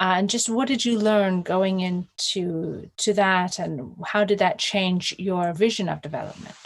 uh, 0.00 0.14
and 0.16 0.28
just 0.28 0.48
what 0.48 0.68
did 0.68 0.84
you 0.84 0.98
learn 0.98 1.42
going 1.42 1.80
into 1.80 2.90
to 2.98 3.14
that, 3.14 3.58
and 3.58 3.94
how 4.06 4.24
did 4.24 4.40
that 4.40 4.58
change 4.58 5.14
your 5.18 5.52
vision 5.52 5.88
of 5.88 6.02
development? 6.02 6.56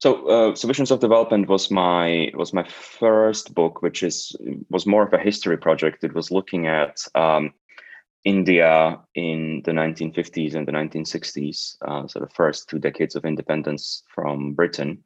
So, 0.00 0.26
uh, 0.28 0.54
Visions 0.66 0.90
of 0.90 1.00
Development 1.00 1.46
was 1.46 1.70
my 1.70 2.30
was 2.34 2.54
my 2.54 2.64
first 2.64 3.54
book, 3.54 3.82
which 3.82 4.02
is 4.02 4.34
was 4.70 4.86
more 4.86 5.02
of 5.06 5.12
a 5.12 5.18
history 5.18 5.58
project. 5.58 6.04
It 6.04 6.14
was 6.14 6.30
looking 6.30 6.66
at 6.66 7.04
um, 7.14 7.52
India 8.24 8.98
in 9.14 9.60
the 9.66 9.72
1950s 9.72 10.54
and 10.54 10.66
the 10.66 10.72
1960s, 10.72 11.76
uh, 11.86 12.06
so 12.06 12.18
the 12.18 12.28
first 12.28 12.70
two 12.70 12.78
decades 12.78 13.14
of 13.14 13.26
independence 13.26 14.02
from 14.08 14.54
Britain, 14.54 15.04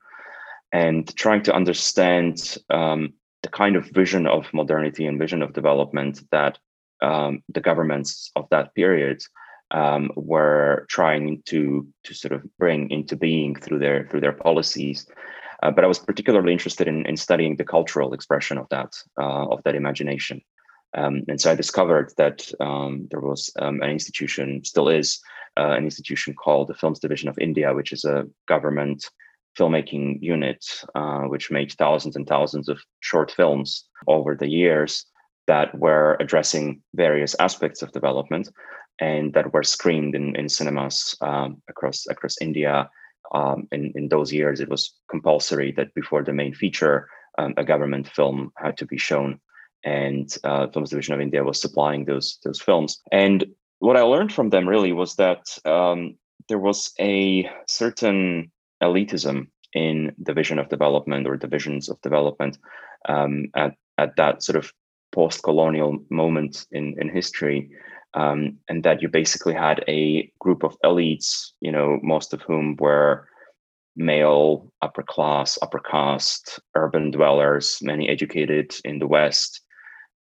and 0.70 1.14
trying 1.16 1.42
to 1.42 1.54
understand 1.54 2.58
um, 2.70 3.14
the 3.42 3.48
kind 3.48 3.74
of 3.74 3.86
vision 3.86 4.28
of 4.28 4.46
modernity 4.54 5.06
and 5.06 5.18
vision 5.18 5.42
of 5.42 5.54
development 5.54 6.22
that 6.30 6.56
um, 7.02 7.42
the 7.48 7.60
governments 7.60 8.30
of 8.36 8.46
that 8.50 8.72
period 8.76 9.20
um, 9.74 10.10
were 10.14 10.86
trying 10.88 11.42
to 11.46 11.86
to 12.04 12.14
sort 12.14 12.32
of 12.32 12.42
bring 12.58 12.90
into 12.90 13.16
being 13.16 13.56
through 13.56 13.80
their 13.80 14.06
through 14.08 14.20
their 14.20 14.32
policies. 14.32 15.06
Uh, 15.62 15.70
but 15.70 15.84
I 15.84 15.88
was 15.88 15.98
particularly 15.98 16.52
interested 16.52 16.88
in, 16.88 17.06
in 17.06 17.16
studying 17.16 17.56
the 17.56 17.64
cultural 17.64 18.12
expression 18.14 18.56
of 18.58 18.68
that 18.70 18.92
uh, 19.20 19.46
of 19.48 19.62
that 19.64 19.74
imagination. 19.74 20.40
Um, 20.96 21.22
and 21.28 21.40
so 21.40 21.50
I 21.50 21.56
discovered 21.56 22.12
that 22.18 22.48
um, 22.60 23.08
there 23.10 23.20
was 23.20 23.52
um, 23.58 23.82
an 23.82 23.90
institution, 23.90 24.62
still 24.64 24.88
is 24.88 25.20
uh, 25.58 25.74
an 25.78 25.84
institution 25.84 26.34
called 26.34 26.68
the 26.68 26.74
Films 26.74 27.00
Division 27.00 27.28
of 27.28 27.38
India, 27.38 27.74
which 27.74 27.92
is 27.92 28.04
a 28.04 28.26
government 28.46 29.10
filmmaking 29.58 30.22
unit 30.22 30.64
uh, 30.94 31.22
which 31.22 31.50
made 31.50 31.72
thousands 31.72 32.14
and 32.16 32.26
thousands 32.28 32.68
of 32.68 32.78
short 33.00 33.30
films 33.32 33.88
over 34.06 34.36
the 34.36 34.48
years 34.48 35.04
that 35.46 35.76
were 35.78 36.16
addressing 36.20 36.80
various 36.94 37.34
aspects 37.38 37.82
of 37.82 37.92
development 37.92 38.48
and 39.00 39.32
that 39.34 39.52
were 39.52 39.62
screened 39.62 40.14
in, 40.14 40.36
in 40.36 40.48
cinemas 40.48 41.16
um, 41.20 41.62
across 41.68 42.06
across 42.06 42.36
India. 42.40 42.88
Um, 43.34 43.66
in, 43.72 43.92
in 43.96 44.08
those 44.08 44.32
years, 44.32 44.60
it 44.60 44.68
was 44.68 44.94
compulsory 45.10 45.72
that 45.72 45.94
before 45.94 46.22
the 46.22 46.32
main 46.32 46.54
feature, 46.54 47.08
um, 47.38 47.54
a 47.56 47.64
government 47.64 48.06
film 48.08 48.52
had 48.58 48.76
to 48.76 48.86
be 48.86 48.98
shown, 48.98 49.40
and 49.84 50.36
uh, 50.44 50.68
Films 50.68 50.90
Division 50.90 51.14
of 51.14 51.20
India 51.20 51.42
was 51.42 51.60
supplying 51.60 52.04
those 52.04 52.38
those 52.44 52.60
films. 52.60 53.00
And 53.10 53.44
what 53.78 53.96
I 53.96 54.02
learned 54.02 54.32
from 54.32 54.50
them 54.50 54.68
really 54.68 54.92
was 54.92 55.16
that 55.16 55.58
um, 55.64 56.16
there 56.48 56.58
was 56.58 56.92
a 57.00 57.50
certain 57.66 58.52
elitism 58.82 59.48
in 59.72 60.14
the 60.18 60.34
vision 60.34 60.58
of 60.58 60.68
development 60.68 61.26
or 61.26 61.36
divisions 61.36 61.88
of 61.88 62.00
development 62.02 62.58
um, 63.08 63.46
at 63.56 63.74
at 63.98 64.16
that 64.16 64.42
sort 64.42 64.56
of 64.56 64.72
post-colonial 65.12 65.98
moment 66.10 66.66
in 66.72 66.94
in 67.00 67.08
history 67.08 67.70
um, 68.14 68.58
and 68.68 68.82
that 68.84 69.02
you 69.02 69.08
basically 69.08 69.54
had 69.54 69.84
a 69.88 70.30
group 70.38 70.62
of 70.62 70.76
elites, 70.84 71.50
you 71.60 71.72
know, 71.72 71.98
most 72.02 72.32
of 72.32 72.40
whom 72.42 72.76
were 72.78 73.28
male, 73.96 74.72
upper 74.82 75.02
class, 75.02 75.58
upper 75.62 75.80
caste, 75.80 76.60
urban 76.74 77.10
dwellers, 77.10 77.78
many 77.82 78.08
educated 78.08 78.74
in 78.84 78.98
the 78.98 79.06
West, 79.06 79.60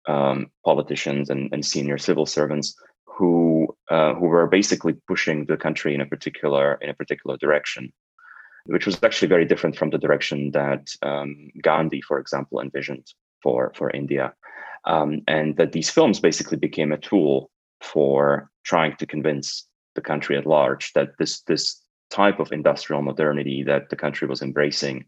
um, 0.08 0.50
politicians 0.64 1.30
and, 1.30 1.52
and 1.52 1.64
senior 1.64 1.98
civil 1.98 2.26
servants 2.26 2.74
who 3.04 3.68
uh, 3.90 4.14
who 4.14 4.26
were 4.26 4.46
basically 4.46 4.94
pushing 5.06 5.44
the 5.46 5.56
country 5.56 5.94
in 5.94 6.00
a 6.00 6.06
particular 6.06 6.74
in 6.80 6.88
a 6.90 6.94
particular 6.94 7.36
direction, 7.36 7.92
which 8.66 8.86
was 8.86 9.02
actually 9.02 9.28
very 9.28 9.44
different 9.44 9.76
from 9.76 9.90
the 9.90 9.98
direction 9.98 10.50
that 10.52 10.88
um, 11.02 11.50
Gandhi, 11.62 12.00
for 12.00 12.18
example, 12.18 12.60
envisioned 12.60 13.06
for 13.42 13.72
for 13.74 13.90
India. 13.90 14.32
Um, 14.86 15.20
and 15.28 15.58
that 15.58 15.72
these 15.72 15.90
films 15.90 16.20
basically 16.20 16.56
became 16.56 16.90
a 16.90 16.96
tool 16.96 17.50
for 17.82 18.50
trying 18.64 18.96
to 18.96 19.06
convince 19.06 19.66
the 19.94 20.00
country 20.00 20.36
at 20.36 20.46
large 20.46 20.92
that 20.94 21.10
this 21.18 21.42
this 21.42 21.82
type 22.10 22.40
of 22.40 22.52
industrial 22.52 23.02
modernity 23.02 23.62
that 23.62 23.88
the 23.88 23.96
country 23.96 24.26
was 24.26 24.42
embracing 24.42 25.04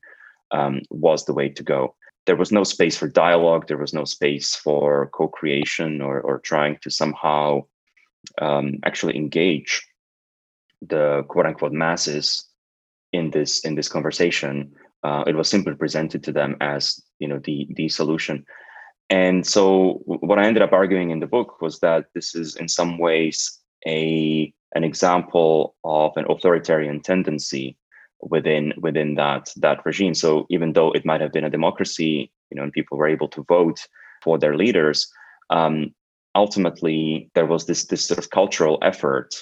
um, 0.52 0.80
was 0.90 1.24
the 1.24 1.34
way 1.34 1.48
to 1.48 1.62
go. 1.62 1.94
There 2.26 2.36
was 2.36 2.52
no 2.52 2.62
space 2.62 2.96
for 2.96 3.08
dialogue. 3.08 3.66
There 3.66 3.78
was 3.78 3.92
no 3.92 4.04
space 4.04 4.54
for 4.54 5.10
co-creation 5.12 6.00
or 6.00 6.20
or 6.20 6.38
trying 6.38 6.78
to 6.82 6.90
somehow 6.90 7.62
um, 8.40 8.78
actually 8.84 9.16
engage 9.16 9.86
the 10.80 11.24
quote 11.28 11.46
unquote 11.46 11.72
masses 11.72 12.48
in 13.12 13.30
this 13.30 13.64
in 13.64 13.74
this 13.74 13.88
conversation. 13.88 14.72
Uh, 15.02 15.24
it 15.26 15.34
was 15.34 15.48
simply 15.48 15.74
presented 15.74 16.22
to 16.22 16.32
them 16.32 16.56
as 16.60 17.02
you 17.18 17.28
know 17.28 17.40
the 17.44 17.66
the 17.76 17.88
solution 17.88 18.44
and 19.12 19.46
so 19.46 20.00
what 20.06 20.38
I 20.38 20.46
ended 20.46 20.62
up 20.62 20.72
arguing 20.72 21.10
in 21.10 21.20
the 21.20 21.26
book 21.26 21.60
was 21.60 21.80
that 21.80 22.06
this 22.14 22.34
is 22.34 22.56
in 22.56 22.66
some 22.66 22.96
ways 22.96 23.60
a 23.86 24.50
an 24.74 24.84
example 24.84 25.74
of 25.84 26.12
an 26.16 26.24
authoritarian 26.30 27.02
tendency 27.02 27.76
within 28.22 28.72
within 28.78 29.16
that 29.16 29.50
that 29.56 29.84
regime. 29.84 30.14
So 30.14 30.46
even 30.48 30.72
though 30.72 30.92
it 30.92 31.04
might 31.04 31.20
have 31.20 31.30
been 31.30 31.44
a 31.44 31.50
democracy, 31.50 32.32
you 32.48 32.56
know, 32.56 32.62
and 32.62 32.72
people 32.72 32.96
were 32.96 33.06
able 33.06 33.28
to 33.28 33.42
vote 33.42 33.86
for 34.22 34.38
their 34.38 34.56
leaders, 34.56 35.12
um, 35.50 35.94
ultimately 36.34 37.30
there 37.34 37.44
was 37.44 37.66
this 37.66 37.84
this 37.84 38.06
sort 38.06 38.18
of 38.18 38.30
cultural 38.30 38.78
effort 38.80 39.34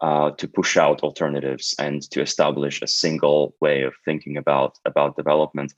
uh, 0.00 0.32
to 0.32 0.48
push 0.48 0.76
out 0.76 1.04
alternatives 1.04 1.76
and 1.78 2.02
to 2.10 2.20
establish 2.20 2.82
a 2.82 2.88
single 2.88 3.54
way 3.60 3.82
of 3.82 3.94
thinking 4.04 4.36
about 4.36 4.78
about 4.84 5.16
development. 5.16 5.72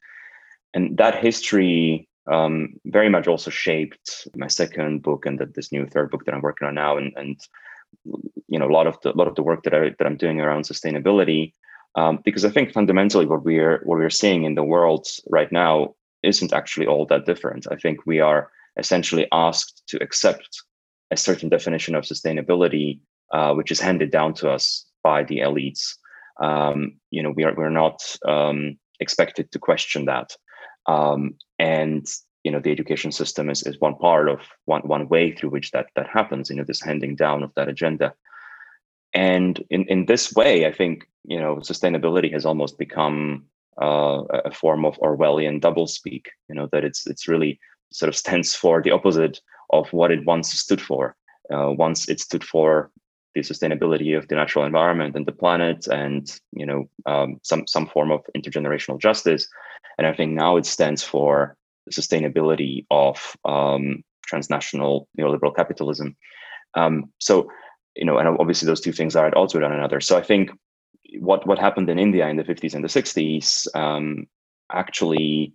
And 0.72 0.96
that 0.96 1.22
history 1.22 2.08
um, 2.26 2.74
very 2.86 3.08
much 3.08 3.26
also 3.26 3.50
shaped 3.50 4.28
my 4.34 4.48
second 4.48 5.02
book 5.02 5.26
and 5.26 5.38
the, 5.38 5.46
this 5.46 5.72
new 5.72 5.86
third 5.86 6.10
book 6.10 6.24
that 6.24 6.34
I'm 6.34 6.40
working 6.40 6.66
on 6.66 6.74
now, 6.74 6.96
and 6.96 7.12
and 7.16 7.40
you 8.48 8.58
know 8.58 8.66
a 8.66 8.72
lot 8.72 8.86
of 8.86 8.98
the 9.02 9.12
lot 9.12 9.28
of 9.28 9.34
the 9.34 9.42
work 9.42 9.62
that 9.64 9.74
I 9.74 9.90
that 9.98 10.06
I'm 10.06 10.16
doing 10.16 10.40
around 10.40 10.64
sustainability, 10.64 11.52
um, 11.96 12.20
because 12.24 12.44
I 12.44 12.50
think 12.50 12.72
fundamentally 12.72 13.26
what 13.26 13.44
we're 13.44 13.82
what 13.84 13.98
we're 13.98 14.10
seeing 14.10 14.44
in 14.44 14.54
the 14.54 14.64
world 14.64 15.06
right 15.28 15.50
now 15.52 15.94
isn't 16.22 16.52
actually 16.52 16.86
all 16.86 17.06
that 17.06 17.26
different. 17.26 17.66
I 17.70 17.76
think 17.76 18.06
we 18.06 18.20
are 18.20 18.50
essentially 18.78 19.26
asked 19.32 19.82
to 19.88 20.02
accept 20.02 20.62
a 21.10 21.16
certain 21.16 21.48
definition 21.48 21.94
of 21.94 22.04
sustainability, 22.04 23.00
uh, 23.32 23.52
which 23.52 23.70
is 23.70 23.80
handed 23.80 24.10
down 24.10 24.34
to 24.34 24.50
us 24.50 24.86
by 25.02 25.22
the 25.22 25.38
elites. 25.38 25.94
Um, 26.42 26.94
you 27.10 27.22
know, 27.22 27.30
we 27.36 27.44
are 27.44 27.54
we're 27.54 27.70
not 27.70 28.00
um, 28.26 28.78
expected 29.00 29.52
to 29.52 29.58
question 29.58 30.06
that. 30.06 30.36
Um, 30.86 31.36
and 31.58 32.06
you 32.42 32.50
know 32.52 32.60
the 32.60 32.70
education 32.70 33.10
system 33.10 33.48
is, 33.48 33.62
is 33.62 33.80
one 33.80 33.96
part 33.96 34.28
of 34.28 34.40
one 34.66 34.82
one 34.82 35.08
way 35.08 35.32
through 35.32 35.50
which 35.50 35.70
that 35.70 35.86
that 35.96 36.08
happens 36.08 36.50
you 36.50 36.56
know 36.56 36.64
this 36.64 36.82
handing 36.82 37.16
down 37.16 37.42
of 37.42 37.52
that 37.56 37.68
agenda. 37.68 38.14
And 39.14 39.62
in 39.70 39.84
in 39.84 40.06
this 40.06 40.34
way 40.34 40.66
i 40.66 40.72
think 40.72 41.08
you 41.24 41.40
know 41.40 41.56
sustainability 41.56 42.32
has 42.32 42.44
almost 42.44 42.78
become 42.78 43.44
uh, 43.80 44.22
a 44.44 44.50
form 44.50 44.84
of 44.84 44.98
orwellian 44.98 45.60
doublespeak 45.60 46.26
you 46.48 46.54
know 46.54 46.68
that 46.72 46.84
it's 46.84 47.06
it's 47.06 47.28
really 47.28 47.58
sort 47.92 48.08
of 48.08 48.16
stands 48.16 48.54
for 48.54 48.82
the 48.82 48.90
opposite 48.90 49.40
of 49.70 49.92
what 49.92 50.10
it 50.10 50.26
once 50.26 50.52
stood 50.52 50.80
for. 50.80 51.16
Uh, 51.52 51.70
once 51.70 52.08
it 52.08 52.20
stood 52.20 52.42
for 52.42 52.90
the 53.34 53.40
sustainability 53.40 54.16
of 54.16 54.26
the 54.28 54.34
natural 54.34 54.64
environment 54.64 55.14
and 55.16 55.26
the 55.26 55.32
planet 55.32 55.86
and 55.88 56.40
you 56.52 56.64
know 56.64 56.88
um, 57.04 57.38
some 57.42 57.66
some 57.66 57.86
form 57.86 58.10
of 58.10 58.20
intergenerational 58.36 58.98
justice 58.98 59.46
and 59.98 60.06
i 60.06 60.12
think 60.12 60.32
now 60.32 60.56
it 60.56 60.66
stands 60.66 61.02
for 61.02 61.56
the 61.86 61.92
sustainability 61.92 62.86
of 62.90 63.36
um, 63.44 64.02
transnational 64.26 65.08
neoliberal 65.18 65.54
capitalism. 65.54 66.16
Um, 66.74 67.12
so, 67.20 67.50
you 67.94 68.04
know, 68.04 68.18
and 68.18 68.28
obviously 68.40 68.66
those 68.66 68.80
two 68.80 68.92
things 68.92 69.14
are 69.16 69.26
at 69.26 69.36
odds 69.36 69.54
with 69.54 69.62
one 69.62 69.72
another. 69.72 70.00
So 70.00 70.16
I 70.16 70.22
think 70.22 70.50
what 71.20 71.46
what 71.46 71.58
happened 71.58 71.88
in 71.88 71.98
India 71.98 72.26
in 72.28 72.36
the 72.36 72.44
50s 72.44 72.74
and 72.74 72.82
the 72.82 72.88
60s 72.88 73.66
um, 73.76 74.26
actually 74.72 75.52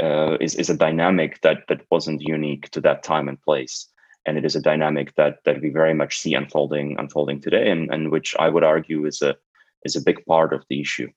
uh, 0.00 0.36
is 0.40 0.54
is 0.56 0.68
a 0.68 0.76
dynamic 0.76 1.40
that 1.42 1.58
that 1.68 1.82
wasn't 1.90 2.20
unique 2.20 2.70
to 2.70 2.80
that 2.82 3.02
time 3.02 3.28
and 3.28 3.40
place, 3.40 3.88
and 4.26 4.36
it 4.36 4.44
is 4.44 4.56
a 4.56 4.60
dynamic 4.60 5.14
that 5.14 5.38
that 5.44 5.62
we 5.62 5.70
very 5.70 5.94
much 5.94 6.18
see 6.18 6.34
unfolding 6.34 6.96
unfolding 6.98 7.40
today, 7.40 7.70
and 7.70 7.90
and 7.92 8.10
which 8.10 8.34
I 8.38 8.48
would 8.48 8.64
argue 8.64 9.06
is 9.06 9.22
a 9.22 9.36
is 9.84 9.96
a 9.96 10.02
big 10.02 10.24
part 10.26 10.52
of 10.52 10.64
the 10.68 10.80
issue. 10.80 11.08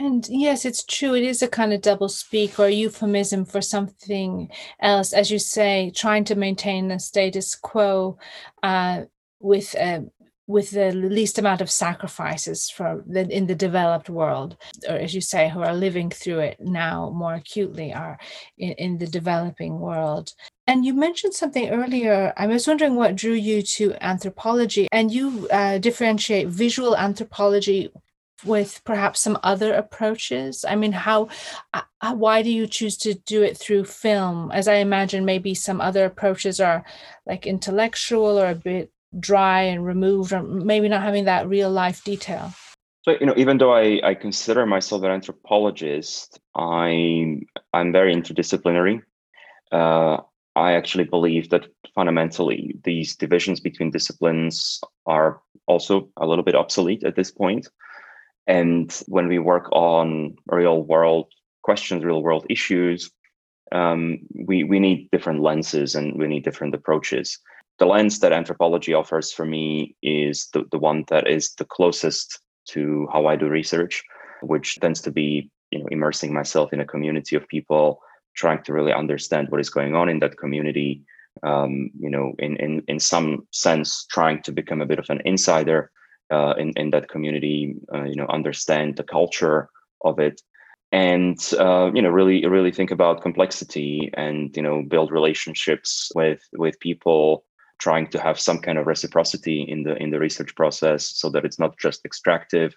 And 0.00 0.26
yes, 0.30 0.64
it's 0.64 0.82
true. 0.82 1.14
It 1.14 1.24
is 1.24 1.42
a 1.42 1.46
kind 1.46 1.74
of 1.74 1.82
double 1.82 2.08
speak 2.08 2.58
or 2.58 2.70
euphemism 2.70 3.44
for 3.44 3.60
something 3.60 4.48
else, 4.80 5.12
as 5.12 5.30
you 5.30 5.38
say, 5.38 5.92
trying 5.94 6.24
to 6.24 6.34
maintain 6.34 6.88
the 6.88 6.98
status 6.98 7.54
quo 7.54 8.16
uh, 8.62 9.02
with 9.40 9.76
uh, 9.78 10.00
with 10.46 10.70
the 10.70 10.90
least 10.92 11.38
amount 11.38 11.60
of 11.60 11.70
sacrifices 11.70 12.70
for 12.70 13.04
the, 13.06 13.28
in 13.28 13.46
the 13.46 13.54
developed 13.54 14.08
world, 14.08 14.56
or 14.88 14.96
as 14.96 15.14
you 15.14 15.20
say, 15.20 15.50
who 15.50 15.60
are 15.60 15.74
living 15.74 16.08
through 16.08 16.38
it 16.38 16.56
now 16.60 17.10
more 17.10 17.34
acutely, 17.34 17.92
are 17.92 18.18
in, 18.56 18.72
in 18.72 18.98
the 18.98 19.06
developing 19.06 19.80
world. 19.80 20.32
And 20.66 20.86
you 20.86 20.94
mentioned 20.94 21.34
something 21.34 21.68
earlier. 21.68 22.32
I 22.38 22.46
was 22.46 22.66
wondering 22.66 22.96
what 22.96 23.16
drew 23.16 23.34
you 23.34 23.60
to 23.76 23.94
anthropology, 24.00 24.88
and 24.92 25.12
you 25.12 25.46
uh, 25.52 25.76
differentiate 25.76 26.48
visual 26.48 26.96
anthropology 26.96 27.90
with 28.44 28.80
perhaps 28.84 29.20
some 29.20 29.38
other 29.42 29.74
approaches? 29.74 30.64
I 30.68 30.76
mean, 30.76 30.92
how, 30.92 31.28
uh, 31.74 31.82
uh, 32.00 32.14
why 32.14 32.42
do 32.42 32.50
you 32.50 32.66
choose 32.66 32.96
to 32.98 33.14
do 33.14 33.42
it 33.42 33.56
through 33.56 33.84
film? 33.84 34.50
As 34.52 34.68
I 34.68 34.74
imagine, 34.74 35.24
maybe 35.24 35.54
some 35.54 35.80
other 35.80 36.04
approaches 36.04 36.60
are 36.60 36.84
like 37.26 37.46
intellectual 37.46 38.38
or 38.38 38.50
a 38.50 38.54
bit 38.54 38.92
dry 39.18 39.62
and 39.62 39.84
removed, 39.84 40.32
or 40.32 40.42
maybe 40.42 40.88
not 40.88 41.02
having 41.02 41.24
that 41.24 41.48
real 41.48 41.70
life 41.70 42.04
detail. 42.04 42.52
So 43.02 43.16
you 43.18 43.26
know, 43.26 43.34
even 43.36 43.58
though 43.58 43.72
I, 43.72 44.00
I 44.04 44.14
consider 44.14 44.66
myself 44.66 45.02
an 45.02 45.10
anthropologist, 45.10 46.38
I'm 46.54 47.46
I'm 47.72 47.92
very 47.92 48.14
interdisciplinary. 48.14 49.02
Uh, 49.72 50.18
I 50.56 50.72
actually 50.72 51.04
believe 51.04 51.48
that 51.50 51.66
fundamentally 51.94 52.76
these 52.84 53.16
divisions 53.16 53.60
between 53.60 53.90
disciplines 53.90 54.80
are 55.06 55.40
also 55.66 56.10
a 56.16 56.26
little 56.26 56.44
bit 56.44 56.54
obsolete 56.54 57.04
at 57.04 57.16
this 57.16 57.30
point. 57.30 57.68
And 58.50 58.92
when 59.06 59.28
we 59.28 59.38
work 59.38 59.68
on 59.70 60.34
real 60.46 60.82
world 60.82 61.26
questions, 61.62 62.04
real 62.04 62.20
world 62.20 62.46
issues, 62.50 63.08
um, 63.70 64.18
we, 64.34 64.64
we 64.64 64.80
need 64.80 65.08
different 65.12 65.40
lenses 65.40 65.94
and 65.94 66.18
we 66.18 66.26
need 66.26 66.42
different 66.42 66.74
approaches. 66.74 67.38
The 67.78 67.86
lens 67.86 68.18
that 68.18 68.32
anthropology 68.32 68.92
offers 68.92 69.32
for 69.32 69.46
me 69.46 69.94
is 70.02 70.48
the, 70.52 70.64
the 70.72 70.80
one 70.80 71.04
that 71.10 71.28
is 71.28 71.54
the 71.58 71.64
closest 71.64 72.40
to 72.70 73.06
how 73.12 73.26
I 73.26 73.36
do 73.36 73.48
research, 73.48 74.02
which 74.42 74.80
tends 74.80 75.00
to 75.02 75.12
be 75.12 75.48
you 75.70 75.78
know 75.78 75.86
immersing 75.92 76.34
myself 76.34 76.72
in 76.72 76.80
a 76.80 76.84
community 76.92 77.36
of 77.36 77.46
people, 77.46 78.00
trying 78.34 78.64
to 78.64 78.72
really 78.72 78.92
understand 78.92 79.48
what 79.50 79.60
is 79.60 79.70
going 79.70 79.94
on 79.94 80.08
in 80.08 80.18
that 80.18 80.38
community. 80.38 81.02
Um, 81.44 81.90
you 81.96 82.10
know, 82.10 82.34
in 82.40 82.56
in 82.56 82.82
in 82.88 82.98
some 82.98 83.46
sense, 83.52 84.06
trying 84.10 84.42
to 84.42 84.50
become 84.52 84.80
a 84.80 84.86
bit 84.86 84.98
of 84.98 85.06
an 85.08 85.22
insider 85.24 85.92
uh, 86.30 86.54
in 86.58 86.72
in 86.76 86.90
that 86.90 87.08
community. 87.08 87.74
Uh, 87.92 88.04
you 88.04 88.16
know, 88.16 88.26
understand 88.28 88.96
the 88.96 89.02
culture 89.02 89.68
of 90.04 90.18
it, 90.18 90.40
and 90.92 91.38
uh, 91.58 91.90
you 91.94 92.02
know, 92.02 92.08
really 92.08 92.46
really 92.46 92.72
think 92.72 92.90
about 92.90 93.22
complexity 93.22 94.10
and 94.14 94.56
you 94.56 94.62
know 94.62 94.82
build 94.82 95.10
relationships 95.10 96.10
with 96.14 96.40
with 96.52 96.80
people. 96.80 97.44
Trying 97.78 98.08
to 98.08 98.20
have 98.20 98.38
some 98.38 98.58
kind 98.58 98.76
of 98.76 98.86
reciprocity 98.86 99.62
in 99.62 99.84
the 99.84 99.96
in 99.96 100.10
the 100.10 100.18
research 100.18 100.54
process, 100.54 101.06
so 101.06 101.30
that 101.30 101.46
it's 101.46 101.58
not 101.58 101.78
just 101.78 102.04
extractive. 102.04 102.76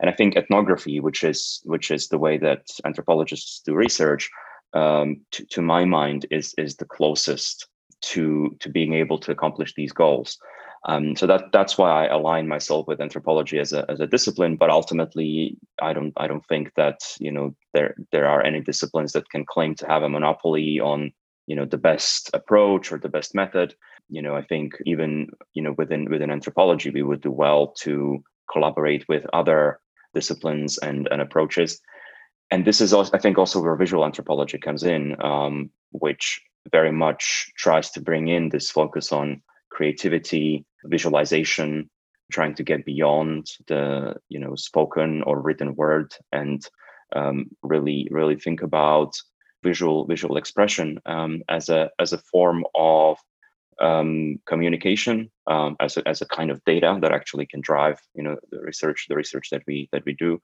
And 0.00 0.08
I 0.08 0.14
think 0.14 0.34
ethnography, 0.34 0.98
which 0.98 1.22
is 1.24 1.60
which 1.64 1.90
is 1.90 2.08
the 2.08 2.18
way 2.18 2.38
that 2.38 2.62
anthropologists 2.86 3.60
do 3.66 3.74
research, 3.74 4.30
um, 4.72 5.20
to, 5.32 5.44
to 5.44 5.60
my 5.60 5.84
mind, 5.84 6.24
is 6.30 6.54
is 6.56 6.76
the 6.76 6.86
closest 6.86 7.68
to 8.02 8.56
to 8.60 8.70
being 8.70 8.94
able 8.94 9.18
to 9.18 9.30
accomplish 9.30 9.74
these 9.74 9.92
goals. 9.92 10.38
Um, 10.88 11.14
so 11.14 11.26
that 11.26 11.52
that's 11.52 11.76
why 11.76 11.90
I 11.90 12.06
align 12.06 12.48
myself 12.48 12.86
with 12.86 13.00
anthropology 13.00 13.58
as 13.58 13.72
a 13.72 13.84
as 13.90 14.00
a 14.00 14.06
discipline. 14.06 14.56
But 14.56 14.70
ultimately, 14.70 15.58
I 15.80 15.92
don't 15.92 16.14
I 16.16 16.26
don't 16.26 16.46
think 16.46 16.72
that 16.76 17.00
you 17.18 17.30
know 17.30 17.54
there 17.74 17.94
there 18.12 18.26
are 18.26 18.42
any 18.42 18.60
disciplines 18.60 19.12
that 19.12 19.28
can 19.28 19.44
claim 19.44 19.74
to 19.76 19.86
have 19.86 20.02
a 20.02 20.08
monopoly 20.08 20.80
on 20.80 21.12
you 21.46 21.54
know 21.54 21.66
the 21.66 21.76
best 21.76 22.30
approach 22.32 22.92
or 22.92 22.98
the 22.98 23.10
best 23.10 23.34
method. 23.34 23.74
You 24.08 24.22
know, 24.22 24.34
I 24.34 24.42
think 24.42 24.74
even 24.86 25.28
you 25.52 25.62
know 25.62 25.74
within 25.76 26.10
within 26.10 26.30
anthropology, 26.30 26.90
we 26.90 27.02
would 27.02 27.20
do 27.20 27.30
well 27.30 27.74
to 27.82 28.22
collaborate 28.50 29.06
with 29.06 29.26
other 29.34 29.80
disciplines 30.14 30.78
and 30.78 31.08
and 31.10 31.20
approaches. 31.20 31.80
And 32.50 32.64
this 32.64 32.80
is 32.80 32.92
also, 32.92 33.12
I 33.14 33.20
think, 33.20 33.38
also 33.38 33.62
where 33.62 33.76
visual 33.76 34.04
anthropology 34.04 34.58
comes 34.58 34.82
in, 34.82 35.14
um, 35.22 35.70
which 35.92 36.40
very 36.72 36.90
much 36.90 37.52
tries 37.56 37.90
to 37.92 38.00
bring 38.00 38.28
in 38.28 38.48
this 38.48 38.70
focus 38.70 39.12
on 39.12 39.40
creativity, 39.70 40.64
visualization, 40.84 41.90
trying 42.30 42.54
to 42.54 42.62
get 42.62 42.84
beyond 42.84 43.46
the 43.66 44.16
you 44.28 44.38
know 44.38 44.54
spoken 44.54 45.22
or 45.22 45.40
written 45.40 45.74
word 45.74 46.12
and 46.32 46.66
um, 47.14 47.46
really 47.62 48.08
really 48.10 48.36
think 48.36 48.62
about 48.62 49.12
visual 49.62 50.06
visual 50.06 50.36
expression 50.36 50.98
um, 51.06 51.42
as 51.48 51.68
a 51.68 51.90
as 51.98 52.12
a 52.12 52.18
form 52.18 52.64
of 52.74 53.18
um, 53.80 54.38
communication 54.46 55.30
um, 55.46 55.76
as 55.80 55.96
a, 55.96 56.06
as 56.06 56.20
a 56.20 56.26
kind 56.26 56.50
of 56.50 56.62
data 56.64 56.98
that 57.00 57.12
actually 57.12 57.46
can 57.46 57.60
drive 57.60 57.98
you 58.14 58.22
know 58.22 58.36
the 58.50 58.60
research 58.60 59.06
the 59.08 59.16
research 59.16 59.50
that 59.50 59.62
we 59.66 59.88
that 59.92 60.04
we 60.04 60.14
do. 60.14 60.40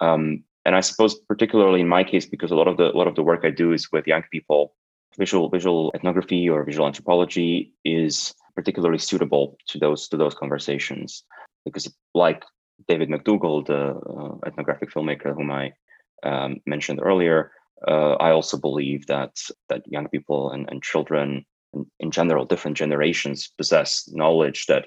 Um, 0.00 0.44
and 0.66 0.74
I 0.74 0.80
suppose 0.80 1.14
particularly 1.28 1.80
in 1.80 1.88
my 1.88 2.04
case 2.04 2.26
because 2.26 2.50
a 2.50 2.56
lot 2.56 2.68
of 2.68 2.76
the 2.76 2.90
a 2.90 2.96
lot 2.96 3.08
of 3.08 3.14
the 3.14 3.22
work 3.22 3.44
I 3.44 3.50
do 3.50 3.72
is 3.72 3.90
with 3.92 4.06
young 4.06 4.24
people 4.30 4.74
visual 5.18 5.48
visual 5.48 5.92
ethnography 5.94 6.48
or 6.48 6.64
visual 6.64 6.86
anthropology 6.86 7.72
is 7.84 8.34
particularly 8.54 8.98
suitable 8.98 9.56
to 9.68 9.78
those 9.78 10.08
to 10.08 10.16
those 10.16 10.34
conversations. 10.34 11.24
Because 11.64 11.92
like 12.14 12.44
David 12.88 13.10
MacDougall, 13.10 13.62
the 13.62 13.94
uh, 13.94 14.46
ethnographic 14.46 14.90
filmmaker 14.90 15.34
whom 15.34 15.50
I 15.50 15.72
um, 16.22 16.60
mentioned 16.66 17.00
earlier, 17.02 17.52
uh, 17.86 18.14
I 18.14 18.30
also 18.30 18.56
believe 18.58 19.06
that 19.06 19.36
that 19.68 19.82
young 19.86 20.08
people 20.08 20.50
and, 20.50 20.68
and 20.70 20.82
children, 20.82 21.44
and 21.72 21.86
in 22.00 22.10
general, 22.10 22.44
different 22.44 22.76
generations 22.76 23.50
possess 23.56 24.08
knowledge 24.12 24.66
that 24.66 24.86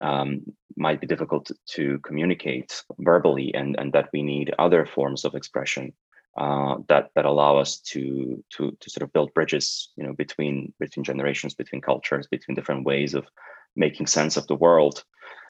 um, 0.00 0.42
might 0.76 1.00
be 1.00 1.06
difficult 1.06 1.50
to, 1.74 1.98
communicate 2.00 2.82
verbally, 2.98 3.54
and 3.54 3.76
and 3.78 3.92
that 3.92 4.08
we 4.12 4.22
need 4.22 4.54
other 4.58 4.86
forms 4.86 5.24
of 5.24 5.34
expression 5.34 5.92
uh, 6.36 6.76
that 6.88 7.10
that 7.14 7.24
allow 7.24 7.56
us 7.56 7.78
to 7.78 8.42
to 8.50 8.76
to 8.80 8.90
sort 8.90 9.02
of 9.02 9.12
build 9.12 9.32
bridges, 9.34 9.90
you 9.96 10.04
know, 10.04 10.12
between 10.12 10.72
between 10.78 11.04
generations, 11.04 11.54
between 11.54 11.80
cultures, 11.80 12.26
between 12.26 12.54
different 12.54 12.84
ways 12.84 13.14
of 13.14 13.26
making 13.74 14.06
sense 14.06 14.36
of 14.36 14.46
the 14.46 14.54
world. 14.54 15.04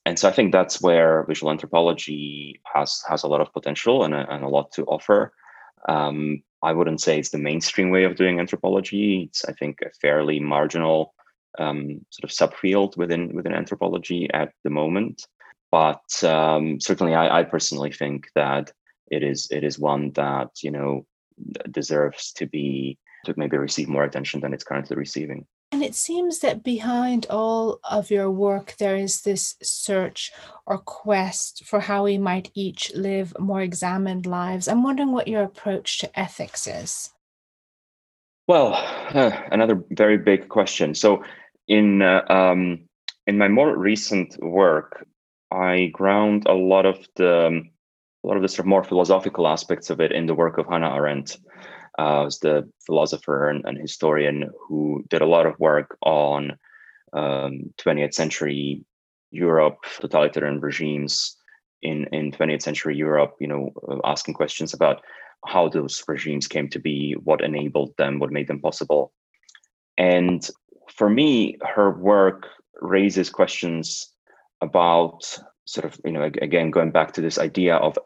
And 0.04 0.18
so 0.18 0.28
I 0.28 0.32
think 0.32 0.52
that's 0.52 0.80
where 0.80 1.24
visual 1.24 1.50
anthropology 1.50 2.60
has 2.72 3.02
has 3.08 3.24
a 3.24 3.28
lot 3.28 3.40
of 3.40 3.52
potential 3.52 4.04
and 4.04 4.14
a, 4.14 4.32
and 4.32 4.44
a 4.44 4.48
lot 4.48 4.70
to 4.72 4.84
offer. 4.84 5.32
Um, 5.88 6.42
I 6.62 6.72
wouldn't 6.72 7.00
say 7.00 7.18
it's 7.18 7.30
the 7.30 7.38
mainstream 7.38 7.90
way 7.90 8.04
of 8.04 8.16
doing 8.16 8.38
anthropology. 8.38 9.24
It's 9.28 9.44
I 9.44 9.52
think 9.52 9.80
a 9.82 9.90
fairly 10.00 10.38
marginal 10.38 11.14
um, 11.58 12.04
sort 12.10 12.24
of 12.24 12.30
subfield 12.30 12.96
within 12.96 13.34
within 13.34 13.54
anthropology 13.54 14.28
at 14.32 14.52
the 14.62 14.70
moment. 14.70 15.26
But 15.72 16.22
um, 16.22 16.80
certainly, 16.80 17.14
I, 17.14 17.40
I 17.40 17.42
personally 17.42 17.92
think 17.92 18.28
that 18.36 18.70
it 19.10 19.22
is 19.22 19.48
it 19.50 19.64
is 19.64 19.78
one 19.78 20.12
that 20.12 20.50
you 20.62 20.70
know 20.70 21.06
deserves 21.70 22.32
to 22.32 22.46
be 22.46 22.98
to 23.24 23.34
maybe 23.36 23.56
receive 23.56 23.88
more 23.88 24.04
attention 24.04 24.40
than 24.40 24.54
it's 24.54 24.64
currently 24.64 24.96
receiving. 24.96 25.46
And 25.72 25.82
it 25.82 25.96
seems 25.96 26.38
that 26.40 26.62
behind 26.62 27.26
all 27.28 27.80
of 27.90 28.10
your 28.10 28.30
work, 28.30 28.76
there 28.78 28.96
is 28.96 29.22
this 29.22 29.56
search 29.62 30.32
or 30.64 30.78
quest 30.78 31.64
for 31.64 31.80
how 31.80 32.04
we 32.04 32.18
might 32.18 32.52
each 32.54 32.94
live 32.94 33.34
more 33.38 33.60
examined 33.60 34.26
lives. 34.26 34.68
I'm 34.68 34.84
wondering 34.84 35.12
what 35.12 35.26
your 35.28 35.42
approach 35.42 35.98
to 35.98 36.18
ethics 36.18 36.68
is. 36.68 37.10
Well, 38.46 38.74
uh, 39.12 39.32
another 39.50 39.82
very 39.90 40.18
big 40.18 40.48
question. 40.48 40.94
So, 40.94 41.24
in 41.66 42.00
uh, 42.00 42.22
um, 42.30 42.86
in 43.26 43.36
my 43.36 43.48
more 43.48 43.76
recent 43.76 44.40
work, 44.40 45.04
I 45.50 45.86
ground 45.92 46.44
a 46.46 46.54
lot 46.54 46.86
of 46.86 47.04
the 47.16 47.46
um, 47.48 47.70
a 48.26 48.28
lot 48.28 48.36
of 48.36 48.42
the 48.42 48.48
sort 48.48 48.60
of 48.60 48.66
more 48.66 48.82
philosophical 48.82 49.46
aspects 49.46 49.88
of 49.88 50.00
it 50.00 50.10
in 50.10 50.26
the 50.26 50.34
work 50.34 50.58
of 50.58 50.66
Hannah 50.66 50.92
Arendt, 50.92 51.38
uh, 51.96 52.22
was 52.24 52.40
the 52.40 52.68
philosopher 52.84 53.48
and, 53.48 53.64
and, 53.64 53.78
historian 53.78 54.50
who 54.66 55.04
did 55.08 55.22
a 55.22 55.26
lot 55.26 55.46
of 55.46 55.58
work 55.60 55.96
on 56.02 56.58
um, 57.12 57.72
20th 57.78 58.14
century 58.14 58.84
Europe, 59.30 59.78
totalitarian 60.00 60.60
regimes 60.60 61.36
in, 61.82 62.06
in 62.12 62.32
20th 62.32 62.62
century 62.62 62.96
Europe, 62.96 63.36
you 63.38 63.46
know, 63.46 63.70
asking 64.04 64.34
questions 64.34 64.74
about 64.74 65.02
how 65.46 65.68
those 65.68 66.02
regimes 66.08 66.48
came 66.48 66.68
to 66.68 66.80
be, 66.80 67.14
what 67.22 67.44
enabled 67.44 67.96
them, 67.96 68.18
what 68.18 68.32
made 68.32 68.48
them 68.48 68.60
possible. 68.60 69.12
And 69.96 70.46
for 70.92 71.08
me, 71.08 71.58
her 71.62 71.92
work 71.92 72.48
raises 72.80 73.30
questions 73.30 74.12
about 74.60 75.38
sort 75.66 75.84
of 75.84 76.00
you 76.04 76.12
know 76.12 76.22
again 76.22 76.70
going 76.70 76.90
back 76.90 77.12
to 77.12 77.20
this 77.20 77.38
idea 77.38 77.76
of 77.76 77.98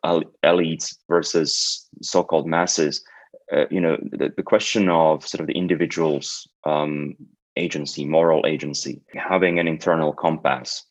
elites 0.45 0.97
versus 1.09 1.87
so-called 2.03 2.47
masses 2.47 3.05
uh, 3.53 3.67
you 3.71 3.81
know 3.81 3.97
the, 4.13 4.33
the 4.37 4.43
question 4.43 4.89
of 4.89 5.27
sort 5.27 5.41
of 5.41 5.47
the 5.47 5.57
individual's 5.57 6.49
um, 6.65 7.15
agency 7.57 8.05
moral 8.05 8.47
agency 8.47 9.03
having 9.15 9.59
an 9.59 9.69
internal 9.69 10.13
compass 10.13 10.85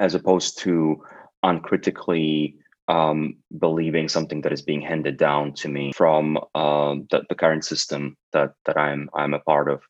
as 0.00 0.14
opposed 0.14 0.58
to 0.58 1.02
uncritically 1.42 2.56
um, 2.88 3.36
believing 3.58 4.08
something 4.08 4.40
that 4.42 4.52
is 4.52 4.62
being 4.62 4.80
handed 4.80 5.16
down 5.16 5.52
to 5.54 5.68
me 5.68 5.92
from 5.92 6.38
uh, 6.54 6.94
the, 7.10 7.22
the 7.28 7.34
current 7.34 7.64
system 7.64 8.16
that 8.32 8.52
that 8.64 8.78
I'm 8.78 9.10
I'm 9.14 9.34
a 9.34 9.40
part 9.40 9.68
of. 9.68 9.82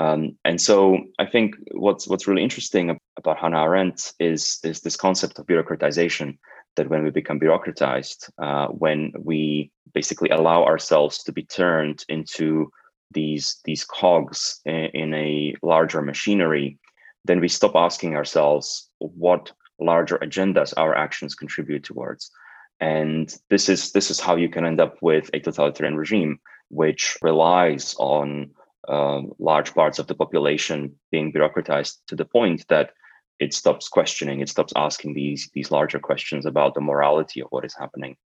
Um, 0.00 0.38
and 0.44 0.60
so 0.60 0.98
I 1.18 1.26
think 1.26 1.56
what's 1.72 2.08
what's 2.08 2.26
really 2.26 2.42
interesting 2.42 2.98
about 3.18 3.38
Hannah 3.38 3.62
Arendt 3.62 4.12
is 4.18 4.58
is 4.62 4.80
this 4.80 4.96
concept 4.96 5.38
of 5.38 5.46
bureaucratization. 5.46 6.38
That 6.76 6.88
when 6.88 7.02
we 7.02 7.10
become 7.10 7.40
bureaucratized, 7.40 8.30
uh, 8.38 8.68
when 8.68 9.12
we 9.18 9.72
basically 9.92 10.30
allow 10.30 10.64
ourselves 10.64 11.24
to 11.24 11.32
be 11.32 11.42
turned 11.42 12.04
into 12.08 12.70
these 13.10 13.60
these 13.64 13.84
cogs 13.84 14.60
in, 14.64 14.88
in 15.02 15.14
a 15.14 15.54
larger 15.62 16.00
machinery, 16.00 16.78
then 17.24 17.40
we 17.40 17.48
stop 17.48 17.74
asking 17.74 18.14
ourselves 18.14 18.88
what 18.98 19.52
larger 19.80 20.18
agendas 20.18 20.72
our 20.76 20.94
actions 20.94 21.34
contribute 21.34 21.84
towards. 21.84 22.30
And 22.78 23.34
this 23.50 23.68
is 23.68 23.92
this 23.92 24.10
is 24.10 24.20
how 24.20 24.36
you 24.36 24.48
can 24.48 24.64
end 24.64 24.80
up 24.80 24.96
with 25.02 25.28
a 25.34 25.40
totalitarian 25.40 25.96
regime, 25.96 26.38
which 26.68 27.18
relies 27.20 27.94
on 27.98 28.52
um, 28.88 29.32
large 29.38 29.74
parts 29.74 29.98
of 29.98 30.06
the 30.06 30.14
population 30.14 30.94
being 31.10 31.32
bureaucratized 31.32 31.98
to 32.08 32.16
the 32.16 32.24
point 32.24 32.64
that 32.68 32.90
it 33.38 33.54
stops 33.54 33.88
questioning, 33.88 34.40
it 34.40 34.48
stops 34.48 34.72
asking 34.76 35.14
these 35.14 35.50
these 35.54 35.70
larger 35.70 35.98
questions 35.98 36.46
about 36.46 36.74
the 36.74 36.80
morality 36.80 37.40
of 37.40 37.48
what 37.50 37.64
is 37.64 37.74
happening. 37.78 38.16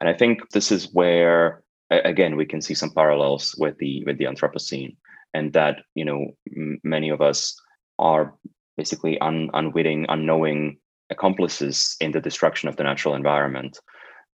And 0.00 0.08
I 0.08 0.14
think 0.14 0.50
this 0.50 0.72
is 0.72 0.92
where 0.92 1.62
again 1.90 2.36
we 2.36 2.46
can 2.46 2.60
see 2.60 2.74
some 2.74 2.90
parallels 2.90 3.54
with 3.58 3.76
the 3.78 4.04
with 4.04 4.18
the 4.18 4.24
Anthropocene, 4.24 4.96
and 5.34 5.52
that 5.52 5.82
you 5.94 6.04
know 6.04 6.26
m- 6.56 6.80
many 6.82 7.10
of 7.10 7.20
us 7.20 7.54
are 7.98 8.34
basically 8.76 9.18
un, 9.20 9.50
unwitting, 9.54 10.06
unknowing 10.08 10.78
accomplices 11.10 11.96
in 12.00 12.12
the 12.12 12.20
destruction 12.20 12.68
of 12.68 12.76
the 12.76 12.84
natural 12.84 13.14
environment 13.14 13.78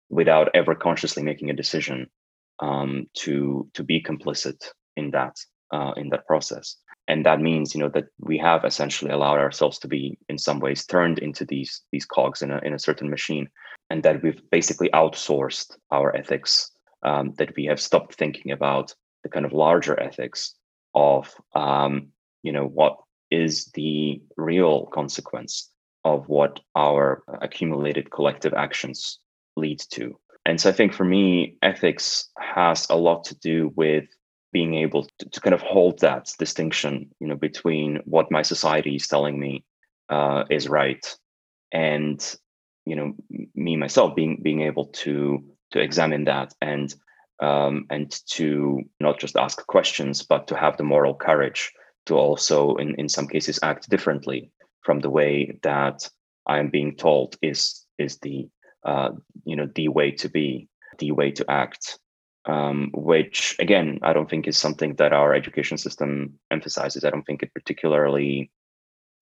without 0.09 0.49
ever 0.53 0.75
consciously 0.75 1.23
making 1.23 1.49
a 1.49 1.53
decision 1.53 2.07
um, 2.59 3.07
to 3.13 3.67
to 3.73 3.83
be 3.83 4.01
complicit 4.01 4.71
in 4.95 5.11
that 5.11 5.35
uh, 5.71 5.91
in 5.97 6.09
that 6.09 6.25
process 6.27 6.77
and 7.07 7.25
that 7.25 7.41
means 7.41 7.73
you 7.73 7.81
know 7.81 7.89
that 7.89 8.07
we 8.19 8.37
have 8.37 8.65
essentially 8.65 9.11
allowed 9.11 9.39
ourselves 9.39 9.79
to 9.79 9.87
be 9.87 10.17
in 10.29 10.37
some 10.37 10.59
ways 10.59 10.85
turned 10.85 11.19
into 11.19 11.45
these 11.45 11.81
these 11.91 12.05
cogs 12.05 12.41
in 12.41 12.51
a, 12.51 12.59
in 12.59 12.73
a 12.73 12.79
certain 12.79 13.09
machine 13.09 13.47
and 13.89 14.03
that 14.03 14.21
we've 14.23 14.41
basically 14.51 14.89
outsourced 14.89 15.77
our 15.91 16.15
ethics 16.15 16.71
um, 17.03 17.33
that 17.37 17.55
we 17.55 17.65
have 17.65 17.79
stopped 17.79 18.15
thinking 18.15 18.51
about 18.51 18.93
the 19.23 19.29
kind 19.29 19.45
of 19.45 19.53
larger 19.53 19.99
ethics 19.99 20.55
of 20.93 21.33
um, 21.55 22.07
you 22.43 22.51
know 22.51 22.65
what 22.65 22.97
is 23.31 23.65
the 23.73 24.21
real 24.37 24.85
consequence 24.87 25.71
of 26.03 26.29
what 26.29 26.59
our 26.75 27.23
accumulated 27.41 28.11
collective 28.11 28.53
actions 28.53 29.19
lead 29.57 29.81
to. 29.89 30.17
And 30.45 30.61
so 30.61 30.69
I 30.69 30.73
think 30.73 30.93
for 30.93 31.03
me, 31.03 31.57
ethics 31.63 32.29
has 32.37 32.85
a 32.89 32.95
lot 32.95 33.23
to 33.25 33.35
do 33.39 33.73
with 33.75 34.05
being 34.55 34.75
able 34.75 35.03
to, 35.19 35.29
to 35.33 35.41
kind 35.41 35.53
of 35.53 35.61
hold 35.61 35.99
that 35.99 36.31
distinction, 36.39 36.91
you 37.19 37.27
know, 37.27 37.35
between 37.35 37.99
what 38.05 38.31
my 38.31 38.41
society 38.41 38.95
is 38.95 39.05
telling 39.05 39.37
me 39.37 39.65
uh, 40.09 40.45
is 40.49 40.69
right 40.69 41.05
and 41.73 42.37
you 42.85 42.95
know 42.95 43.09
me 43.55 43.75
myself 43.75 44.15
being 44.15 44.39
being 44.41 44.61
able 44.61 44.85
to 45.03 45.43
to 45.71 45.79
examine 45.79 46.23
that 46.23 46.53
and 46.61 46.95
um, 47.41 47.85
and 47.89 48.07
to 48.37 48.81
not 48.99 49.19
just 49.19 49.35
ask 49.35 49.57
questions 49.67 50.21
but 50.31 50.47
to 50.47 50.55
have 50.55 50.77
the 50.77 50.89
moral 50.93 51.15
courage 51.27 51.73
to 52.05 52.13
also 52.15 52.75
in, 52.75 52.95
in 53.01 53.09
some 53.09 53.27
cases 53.27 53.59
act 53.61 53.89
differently 53.89 54.51
from 54.85 54.99
the 55.01 55.09
way 55.09 55.59
that 55.63 56.07
I 56.45 56.59
am 56.59 56.69
being 56.69 56.95
told 56.95 57.35
is 57.41 57.85
is 57.97 58.19
the 58.19 58.47
uh, 58.85 59.09
you 59.43 59.55
know 59.57 59.67
the 59.75 59.89
way 59.89 60.11
to 60.11 60.29
be, 60.29 60.69
the 60.99 61.11
way 61.11 61.31
to 61.31 61.45
act. 61.49 61.99
Um, 62.47 62.91
which 62.93 63.55
again, 63.59 63.99
I 64.03 64.13
don't 64.13 64.29
think 64.29 64.47
is 64.47 64.57
something 64.57 64.95
that 64.95 65.13
our 65.13 65.33
education 65.33 65.79
system 65.79 66.37
emphasizes. 66.51 67.03
I 67.03 67.09
don't 67.09 67.25
think 67.25 67.41
it 67.41 67.53
particularly 67.53 68.51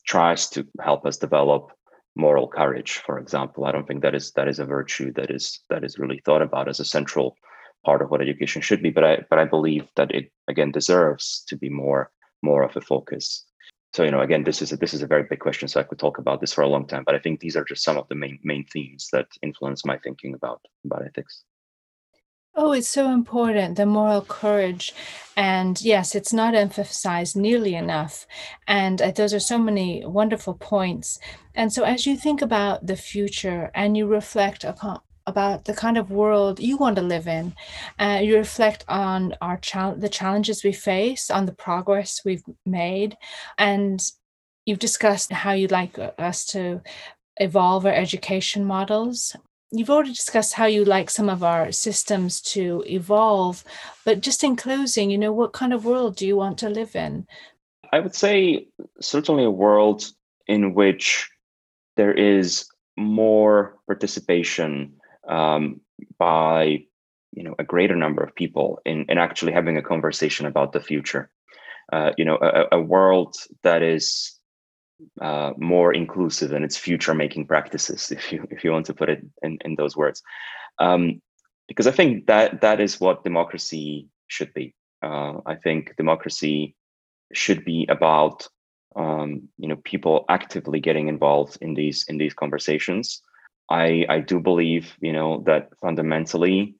tries 0.05 0.49
to 0.49 0.67
help 0.81 1.05
us 1.05 1.17
develop 1.17 1.71
moral 2.15 2.47
courage, 2.47 2.97
for 2.97 3.19
example. 3.19 3.65
I 3.65 3.71
don't 3.71 3.87
think 3.87 4.01
that 4.01 4.15
is 4.15 4.31
that 4.33 4.47
is 4.47 4.59
a 4.59 4.65
virtue 4.65 5.11
that 5.13 5.31
is 5.31 5.61
that 5.69 5.83
is 5.83 5.97
really 5.97 6.21
thought 6.25 6.41
about 6.41 6.67
as 6.67 6.79
a 6.79 6.85
central 6.85 7.37
part 7.85 8.01
of 8.01 8.09
what 8.09 8.21
education 8.21 8.61
should 8.61 8.83
be. 8.83 8.91
But 8.91 9.03
I 9.03 9.25
but 9.29 9.39
I 9.39 9.45
believe 9.45 9.87
that 9.95 10.11
it 10.11 10.31
again 10.47 10.71
deserves 10.71 11.43
to 11.47 11.55
be 11.55 11.69
more 11.69 12.11
more 12.41 12.63
of 12.63 12.75
a 12.75 12.81
focus. 12.81 13.45
So 13.93 14.03
you 14.03 14.11
know, 14.11 14.21
again, 14.21 14.43
this 14.43 14.61
is 14.61 14.71
a, 14.71 14.77
this 14.77 14.93
is 14.93 15.03
a 15.03 15.07
very 15.07 15.23
big 15.23 15.39
question. 15.39 15.67
So 15.67 15.79
I 15.79 15.83
could 15.83 15.99
talk 15.99 16.17
about 16.17 16.41
this 16.41 16.53
for 16.53 16.61
a 16.61 16.67
long 16.67 16.87
time, 16.87 17.03
but 17.05 17.15
I 17.15 17.19
think 17.19 17.39
these 17.39 17.55
are 17.55 17.63
just 17.63 17.83
some 17.83 17.97
of 17.97 18.07
the 18.09 18.15
main 18.15 18.39
main 18.43 18.65
themes 18.65 19.09
that 19.11 19.27
influence 19.41 19.85
my 19.85 19.97
thinking 19.97 20.33
about 20.33 20.61
about 20.85 21.05
ethics. 21.05 21.43
Oh, 22.55 22.71
it's 22.71 22.87
so 22.87 23.11
important, 23.11 23.77
the 23.77 23.85
moral 23.85 24.21
courage. 24.21 24.93
And 25.35 25.81
yes, 25.81 26.13
it's 26.13 26.31
not 26.31 26.53
emphasized 26.53 27.35
nearly 27.35 27.73
enough. 27.73 28.27
And 28.67 29.01
uh, 29.01 29.11
those 29.11 29.33
are 29.33 29.39
so 29.39 29.57
many 29.57 30.05
wonderful 30.05 30.53
points. 30.53 31.19
And 31.55 31.73
so, 31.73 31.83
as 31.83 32.05
you 32.05 32.15
think 32.15 32.41
about 32.41 32.85
the 32.85 32.95
future 32.95 33.71
and 33.73 33.97
you 33.97 34.05
reflect 34.05 34.63
upon, 34.63 34.99
about 35.25 35.65
the 35.65 35.73
kind 35.73 35.97
of 35.97 36.11
world 36.11 36.59
you 36.59 36.77
want 36.77 36.95
to 36.97 37.01
live 37.01 37.27
in. 37.27 37.55
Uh, 37.97 38.19
you 38.21 38.35
reflect 38.37 38.83
on 38.87 39.33
our 39.41 39.57
chal- 39.57 39.95
the 39.95 40.09
challenges 40.09 40.63
we 40.63 40.73
face, 40.73 41.31
on 41.31 41.45
the 41.45 41.53
progress 41.53 42.21
we've 42.25 42.43
made, 42.65 43.17
and 43.57 44.11
you've 44.65 44.79
discussed 44.79 45.31
how 45.31 45.53
you'd 45.53 45.71
like 45.71 45.97
us 46.17 46.45
to 46.45 46.81
evolve 47.37 47.85
our 47.85 47.93
education 47.93 48.65
models. 48.65 49.35
You've 49.75 49.89
already 49.89 50.11
discussed 50.11 50.53
how 50.53 50.67
you 50.67 50.85
like 50.85 51.09
some 51.09 51.29
of 51.29 51.43
our 51.43 51.71
systems 51.71 52.39
to 52.53 52.83
evolve, 52.85 53.63
but 54.05 54.21
just 54.21 54.43
in 54.43 54.55
closing, 54.55 55.09
you 55.09 55.17
know, 55.17 55.33
what 55.33 55.51
kind 55.51 55.73
of 55.73 55.83
world 55.83 56.15
do 56.15 56.27
you 56.27 56.35
want 56.35 56.59
to 56.59 56.69
live 56.69 56.95
in? 56.95 57.25
I 57.91 57.99
would 57.99 58.13
say 58.13 58.67
certainly 59.01 59.43
a 59.43 59.51
world 59.51 60.05
in 60.47 60.75
which 60.75 61.27
there 61.97 62.13
is 62.13 62.67
more 62.97 63.79
participation 63.87 64.93
um, 65.27 65.81
by 66.19 66.85
you 67.31 67.43
know 67.43 67.55
a 67.57 67.63
greater 67.63 67.95
number 67.95 68.23
of 68.23 68.35
people 68.35 68.79
in, 68.85 69.05
in 69.09 69.17
actually 69.17 69.51
having 69.51 69.77
a 69.77 69.81
conversation 69.81 70.45
about 70.45 70.71
the 70.71 70.79
future 70.79 71.31
uh, 71.91 72.11
you 72.17 72.25
know 72.25 72.37
a, 72.41 72.77
a, 72.77 72.81
world 72.81 73.35
that 73.63 73.81
is 73.81 74.37
uh, 75.21 75.53
more 75.57 75.93
inclusive 75.93 76.51
in 76.53 76.63
its 76.63 76.77
future 76.77 77.13
making 77.13 77.47
practices 77.47 78.11
if 78.17 78.31
you 78.31 78.45
if 78.49 78.63
you 78.63 78.71
want 78.71 78.85
to 78.87 78.93
put 78.93 79.09
it 79.09 79.25
in, 79.41 79.57
in 79.65 79.75
those 79.75 79.95
words. 79.95 80.21
Um, 80.79 81.21
because 81.67 81.87
i 81.87 81.91
think 81.91 82.25
that 82.27 82.59
that 82.61 82.81
is 82.81 82.99
what 82.99 83.23
democracy 83.23 84.07
should 84.27 84.53
be. 84.53 84.75
Uh, 85.01 85.33
i 85.45 85.55
think 85.55 85.95
democracy 85.97 86.75
should 87.33 87.65
be 87.65 87.85
about 87.89 88.47
um, 88.95 89.49
you 89.57 89.67
know 89.67 89.77
people 89.83 90.25
actively 90.29 90.79
getting 90.79 91.07
involved 91.07 91.57
in 91.61 91.73
these 91.73 92.05
in 92.07 92.17
these 92.17 92.33
conversations. 92.33 93.21
I 93.69 94.05
I 94.09 94.19
do 94.19 94.39
believe 94.39 94.95
you 95.01 95.13
know 95.13 95.43
that 95.45 95.69
fundamentally, 95.81 96.75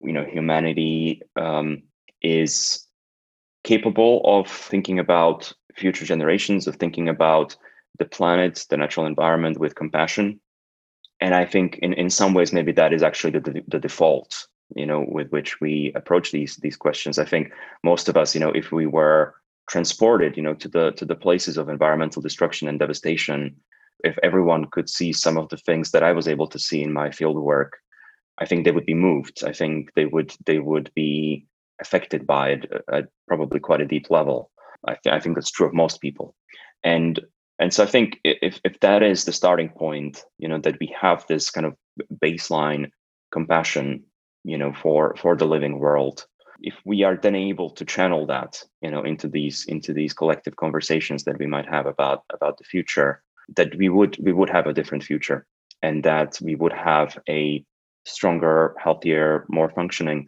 you 0.00 0.12
know, 0.12 0.24
humanity 0.24 1.22
um, 1.36 1.82
is 2.22 2.86
capable 3.64 4.20
of 4.24 4.48
thinking 4.48 4.98
about 4.98 5.52
future 5.74 6.04
generations, 6.04 6.66
of 6.66 6.76
thinking 6.76 7.08
about 7.08 7.56
the 7.98 8.04
planet, 8.04 8.66
the 8.70 8.76
natural 8.76 9.06
environment 9.06 9.58
with 9.58 9.74
compassion. 9.74 10.40
And 11.20 11.34
I 11.34 11.44
think 11.44 11.78
in, 11.78 11.92
in 11.94 12.10
some 12.10 12.34
ways, 12.34 12.52
maybe 12.52 12.72
that 12.72 12.92
is 12.92 13.02
actually 13.02 13.38
the, 13.38 13.62
the 13.66 13.78
default, 13.78 14.46
you 14.74 14.86
know, 14.86 15.04
with 15.08 15.30
which 15.30 15.60
we 15.60 15.92
approach 15.94 16.30
these 16.30 16.56
these 16.56 16.76
questions. 16.76 17.18
I 17.18 17.24
think 17.24 17.52
most 17.82 18.08
of 18.08 18.16
us, 18.16 18.34
you 18.34 18.40
know, 18.40 18.50
if 18.50 18.70
we 18.72 18.86
were 18.86 19.34
transported, 19.68 20.36
you 20.36 20.42
know, 20.42 20.54
to 20.54 20.68
the 20.68 20.90
to 20.92 21.04
the 21.04 21.14
places 21.14 21.56
of 21.56 21.68
environmental 21.68 22.22
destruction 22.22 22.68
and 22.68 22.78
devastation, 22.78 23.56
if 24.04 24.18
everyone 24.22 24.66
could 24.66 24.88
see 24.90 25.12
some 25.12 25.38
of 25.38 25.48
the 25.48 25.56
things 25.56 25.90
that 25.90 26.02
I 26.02 26.12
was 26.12 26.28
able 26.28 26.46
to 26.48 26.58
see 26.58 26.82
in 26.82 26.92
my 26.92 27.10
field 27.10 27.38
work, 27.38 27.78
I 28.38 28.44
think 28.44 28.64
they 28.64 28.72
would 28.72 28.86
be 28.86 28.94
moved. 28.94 29.42
I 29.44 29.52
think 29.52 29.92
they 29.94 30.06
would 30.06 30.34
they 30.44 30.58
would 30.58 30.90
be 30.94 31.46
affected 31.80 32.26
by 32.26 32.50
it 32.50 32.70
at 32.92 33.08
probably 33.28 33.60
quite 33.60 33.80
a 33.80 33.86
deep 33.86 34.10
level. 34.10 34.50
I, 34.86 34.96
th- 35.02 35.14
I 35.14 35.20
think 35.20 35.34
that's 35.34 35.50
true 35.50 35.66
of 35.66 35.74
most 35.74 36.00
people, 36.00 36.34
and 36.84 37.18
and 37.58 37.72
so 37.72 37.84
I 37.84 37.86
think 37.86 38.20
if 38.24 38.60
if 38.64 38.78
that 38.80 39.02
is 39.02 39.24
the 39.24 39.32
starting 39.32 39.70
point, 39.70 40.24
you 40.38 40.48
know, 40.48 40.58
that 40.58 40.78
we 40.80 40.94
have 41.00 41.26
this 41.26 41.50
kind 41.50 41.66
of 41.66 41.74
baseline 42.22 42.90
compassion, 43.32 44.04
you 44.44 44.58
know, 44.58 44.72
for 44.72 45.16
for 45.16 45.36
the 45.36 45.46
living 45.46 45.78
world, 45.78 46.26
if 46.60 46.74
we 46.84 47.02
are 47.02 47.16
then 47.16 47.34
able 47.34 47.70
to 47.70 47.84
channel 47.84 48.26
that 48.26 48.62
you 48.82 48.90
know 48.90 49.02
into 49.02 49.28
these 49.28 49.64
into 49.66 49.92
these 49.92 50.12
collective 50.12 50.56
conversations 50.56 51.24
that 51.24 51.38
we 51.38 51.46
might 51.46 51.68
have 51.68 51.86
about 51.86 52.24
about 52.32 52.58
the 52.58 52.64
future 52.64 53.22
that 53.56 53.74
we 53.76 53.88
would 53.88 54.16
we 54.22 54.32
would 54.32 54.50
have 54.50 54.66
a 54.66 54.72
different 54.72 55.04
future 55.04 55.46
and 55.82 56.02
that 56.04 56.38
we 56.42 56.54
would 56.54 56.72
have 56.72 57.18
a 57.28 57.64
stronger 58.04 58.74
healthier 58.82 59.44
more 59.48 59.70
functioning 59.70 60.26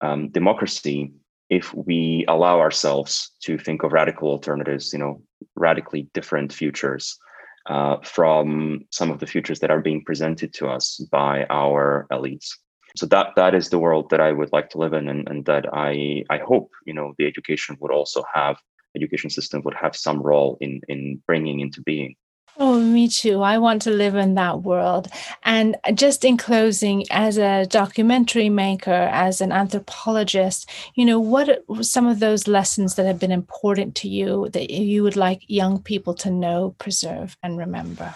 um, 0.00 0.28
democracy 0.30 1.12
if 1.50 1.74
we 1.74 2.24
allow 2.28 2.58
ourselves 2.60 3.32
to 3.40 3.58
think 3.58 3.82
of 3.82 3.92
radical 3.92 4.28
alternatives 4.28 4.92
you 4.92 4.98
know 4.98 5.22
radically 5.56 6.08
different 6.14 6.52
futures 6.52 7.18
uh, 7.66 7.96
from 8.02 8.86
some 8.90 9.10
of 9.10 9.20
the 9.20 9.26
futures 9.26 9.60
that 9.60 9.70
are 9.70 9.80
being 9.80 10.02
presented 10.04 10.52
to 10.54 10.68
us 10.68 10.96
by 11.10 11.44
our 11.50 12.06
elites 12.10 12.54
so 12.96 13.06
that 13.06 13.28
that 13.36 13.54
is 13.54 13.68
the 13.68 13.78
world 13.78 14.10
that 14.10 14.20
I 14.20 14.32
would 14.32 14.52
like 14.52 14.70
to 14.70 14.78
live 14.78 14.92
in, 14.92 15.08
and, 15.08 15.28
and 15.28 15.44
that 15.46 15.66
I 15.72 16.24
I 16.30 16.38
hope 16.38 16.70
you 16.86 16.94
know 16.94 17.14
the 17.18 17.26
education 17.26 17.76
would 17.80 17.92
also 17.92 18.24
have 18.34 18.56
education 18.96 19.30
system 19.30 19.62
would 19.64 19.74
have 19.74 19.94
some 19.94 20.20
role 20.20 20.58
in 20.60 20.80
in 20.88 21.22
bringing 21.26 21.60
into 21.60 21.82
being. 21.82 22.16
Oh, 22.62 22.78
me 22.78 23.08
too. 23.08 23.40
I 23.40 23.56
want 23.56 23.80
to 23.82 23.90
live 23.90 24.14
in 24.14 24.34
that 24.34 24.60
world. 24.60 25.08
And 25.44 25.76
just 25.94 26.26
in 26.26 26.36
closing, 26.36 27.06
as 27.10 27.38
a 27.38 27.64
documentary 27.64 28.50
maker, 28.50 28.90
as 28.90 29.40
an 29.40 29.50
anthropologist, 29.50 30.68
you 30.94 31.06
know, 31.06 31.18
what 31.18 31.64
some 31.80 32.06
of 32.06 32.20
those 32.20 32.46
lessons 32.46 32.96
that 32.96 33.06
have 33.06 33.18
been 33.18 33.32
important 33.32 33.94
to 33.96 34.08
you 34.10 34.50
that 34.50 34.68
you 34.68 35.02
would 35.02 35.16
like 35.16 35.40
young 35.48 35.82
people 35.82 36.12
to 36.16 36.30
know, 36.30 36.74
preserve, 36.78 37.34
and 37.42 37.56
remember? 37.56 38.14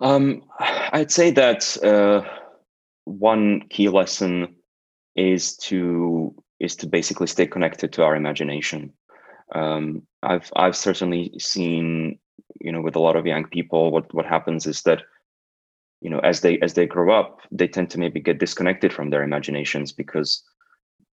Um, 0.00 0.42
I'd 0.58 1.12
say 1.12 1.30
that 1.30 1.80
uh, 1.84 2.22
one 3.04 3.68
key 3.70 3.88
lesson 3.88 4.56
is 5.14 5.56
to 5.58 6.34
is 6.58 6.74
to 6.76 6.88
basically 6.88 7.28
stay 7.28 7.46
connected 7.46 7.92
to 7.92 8.02
our 8.02 8.16
imagination. 8.16 8.92
Um, 9.54 10.02
I've 10.22 10.50
I've 10.56 10.76
certainly 10.76 11.32
seen, 11.38 12.18
you 12.60 12.72
know, 12.72 12.80
with 12.80 12.96
a 12.96 13.00
lot 13.00 13.16
of 13.16 13.26
young 13.26 13.46
people, 13.46 13.90
what 13.90 14.12
what 14.14 14.26
happens 14.26 14.66
is 14.66 14.82
that, 14.82 15.02
you 16.00 16.10
know, 16.10 16.20
as 16.20 16.40
they 16.40 16.58
as 16.60 16.74
they 16.74 16.86
grow 16.86 17.12
up, 17.12 17.40
they 17.50 17.68
tend 17.68 17.90
to 17.90 17.98
maybe 17.98 18.20
get 18.20 18.38
disconnected 18.38 18.92
from 18.92 19.10
their 19.10 19.22
imaginations 19.22 19.92
because, 19.92 20.42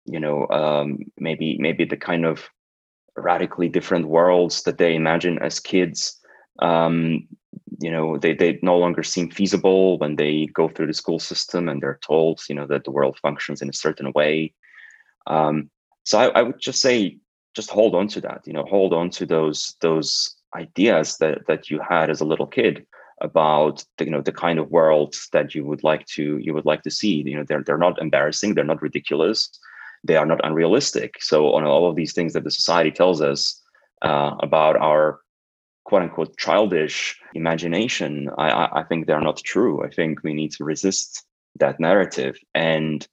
you 0.06 0.20
know, 0.20 0.48
um, 0.50 1.00
maybe 1.18 1.58
maybe 1.60 1.86
the 1.86 1.98
kind 1.98 2.26
of 2.26 2.50
radically 3.16 3.68
different 3.68 4.08
worlds 4.08 4.64
that 4.64 4.78
they 4.78 4.96
imagine 4.96 5.40
as 5.40 5.60
kids 5.60 6.20
um, 6.60 7.28
you 7.80 7.92
know 7.92 8.18
they, 8.18 8.34
they 8.34 8.60
no 8.62 8.78
longer 8.78 9.04
seem 9.04 9.30
feasible 9.30 9.98
when 10.00 10.16
they 10.16 10.48
go 10.48 10.68
through 10.68 10.88
the 10.88 10.94
school 10.94 11.20
system 11.20 11.70
and 11.70 11.82
they're 11.82 12.00
told 12.02 12.42
you 12.50 12.56
know 12.56 12.66
that 12.68 12.84
the 12.84 12.92
world 12.92 13.18
functions 13.22 13.62
in 13.62 13.70
a 13.70 13.74
certain 13.74 14.12
way. 14.14 14.54
Um, 15.28 15.70
so 16.06 16.20
I, 16.20 16.40
I, 16.40 16.42
would 16.44 16.60
just 16.60 16.82
say 16.82 17.18
just 17.54 17.70
hold 17.70 17.94
on 17.94 18.08
to 18.10 18.22
that 18.22 18.42
you 18.46 18.54
know 18.54 18.64
hold 18.64 18.94
on 18.94 19.10
to 19.12 19.26
those 19.26 19.76
those 19.82 20.36
ideas 20.56 21.18
that 21.18 21.46
that 21.48 21.70
you 21.70 21.80
had 21.80 22.10
as 22.10 22.22
a 22.22 22.26
little 22.26 22.48
kid 22.48 22.86
about 23.22 23.84
the, 23.98 24.06
you 24.06 24.12
know 24.12 24.22
the 24.22 24.32
kind 24.32 24.60
of 24.60 24.70
world 24.70 25.16
that 25.34 25.56
you 25.56 25.66
would 25.66 25.84
like 25.84 26.06
to 26.06 26.38
you 26.38 26.54
would 26.54 26.66
like 26.66 26.84
to 26.84 26.92
see. 26.92 27.24
You 27.26 27.38
know 27.38 27.44
they're 27.48 27.64
they're 27.64 27.78
not 27.78 28.02
embarrassing 28.02 28.54
they're 28.54 28.64
not 28.64 28.82
ridiculous 28.82 29.50
they 30.04 30.16
are 30.16 30.26
not 30.26 30.44
unrealistic. 30.44 31.22
So 31.22 31.54
on 31.54 31.64
all 31.64 31.90
of 31.90 31.96
these 31.96 32.14
things 32.14 32.34
that 32.34 32.44
the 32.44 32.52
society 32.52 32.92
tells 32.92 33.22
us 33.22 33.62
uh, 34.02 34.36
about 34.42 34.78
our 34.78 35.22
quote 35.84 36.04
unquote 36.04 36.38
childish 36.38 37.20
imagination, 37.34 38.30
I, 38.38 38.70
I 38.72 38.84
think 38.84 39.06
they're 39.06 39.22
not 39.22 39.38
true. 39.44 39.84
I 39.84 39.90
think 39.90 40.24
we 40.24 40.34
need 40.34 40.52
to 40.54 40.64
resist 40.64 41.26
that 41.60 41.80
narrative. 41.80 42.38
And 42.54 43.08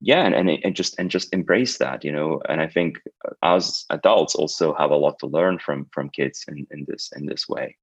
yeah 0.00 0.24
and, 0.24 0.34
and, 0.34 0.50
and 0.64 0.74
just 0.74 0.98
and 0.98 1.10
just 1.10 1.32
embrace 1.32 1.78
that 1.78 2.04
you 2.04 2.12
know 2.12 2.40
and 2.48 2.60
i 2.60 2.66
think 2.66 3.00
as 3.42 3.84
adults 3.90 4.34
also 4.34 4.74
have 4.74 4.90
a 4.90 4.96
lot 4.96 5.18
to 5.18 5.26
learn 5.26 5.58
from 5.58 5.86
from 5.92 6.08
kids 6.10 6.44
in, 6.48 6.66
in 6.70 6.84
this 6.88 7.10
in 7.16 7.26
this 7.26 7.48
way. 7.48 7.76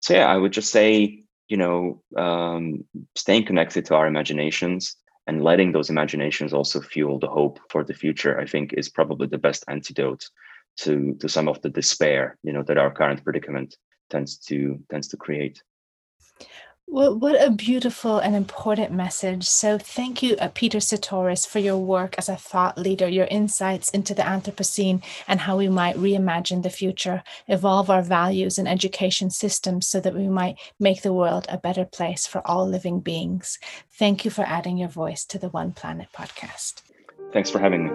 So 0.00 0.14
yeah 0.14 0.26
i 0.26 0.36
would 0.36 0.52
just 0.52 0.72
say 0.72 1.22
you 1.48 1.56
know 1.56 2.02
um, 2.16 2.84
staying 3.16 3.46
connected 3.46 3.84
to 3.86 3.94
our 3.94 4.06
imaginations 4.06 4.96
and 5.26 5.44
letting 5.44 5.72
those 5.72 5.90
imaginations 5.90 6.52
also 6.52 6.80
fuel 6.80 7.18
the 7.18 7.28
hope 7.28 7.60
for 7.70 7.84
the 7.84 7.94
future 7.94 8.38
i 8.40 8.46
think 8.46 8.72
is 8.72 8.88
probably 8.88 9.26
the 9.26 9.38
best 9.38 9.64
antidote 9.68 10.28
to 10.76 11.14
to 11.20 11.28
some 11.28 11.48
of 11.48 11.60
the 11.62 11.68
despair 11.68 12.36
you 12.42 12.52
know 12.52 12.62
that 12.62 12.78
our 12.78 12.90
current 12.90 13.22
predicament 13.22 13.76
tends 14.10 14.38
to 14.38 14.78
tends 14.90 15.08
to 15.08 15.16
create 15.16 15.62
well, 16.92 17.16
what 17.16 17.40
a 17.40 17.52
beautiful 17.52 18.18
and 18.18 18.34
important 18.34 18.90
message. 18.90 19.44
So, 19.44 19.78
thank 19.78 20.24
you, 20.24 20.34
uh, 20.36 20.48
Peter 20.52 20.78
Sutoris, 20.78 21.46
for 21.46 21.60
your 21.60 21.78
work 21.78 22.16
as 22.18 22.28
a 22.28 22.34
thought 22.34 22.76
leader, 22.76 23.08
your 23.08 23.26
insights 23.26 23.90
into 23.90 24.12
the 24.12 24.22
Anthropocene 24.22 25.00
and 25.28 25.38
how 25.38 25.56
we 25.56 25.68
might 25.68 25.94
reimagine 25.96 26.64
the 26.64 26.68
future, 26.70 27.22
evolve 27.46 27.90
our 27.90 28.02
values 28.02 28.58
and 28.58 28.66
education 28.66 29.30
systems 29.30 29.86
so 29.86 30.00
that 30.00 30.16
we 30.16 30.26
might 30.26 30.58
make 30.80 31.02
the 31.02 31.12
world 31.12 31.46
a 31.48 31.58
better 31.58 31.84
place 31.84 32.26
for 32.26 32.44
all 32.44 32.68
living 32.68 32.98
beings. 32.98 33.60
Thank 33.92 34.24
you 34.24 34.30
for 34.32 34.42
adding 34.42 34.76
your 34.76 34.88
voice 34.88 35.24
to 35.26 35.38
the 35.38 35.48
One 35.48 35.70
Planet 35.72 36.08
podcast. 36.12 36.82
Thanks 37.32 37.50
for 37.50 37.60
having 37.60 37.84
me. 37.84 37.90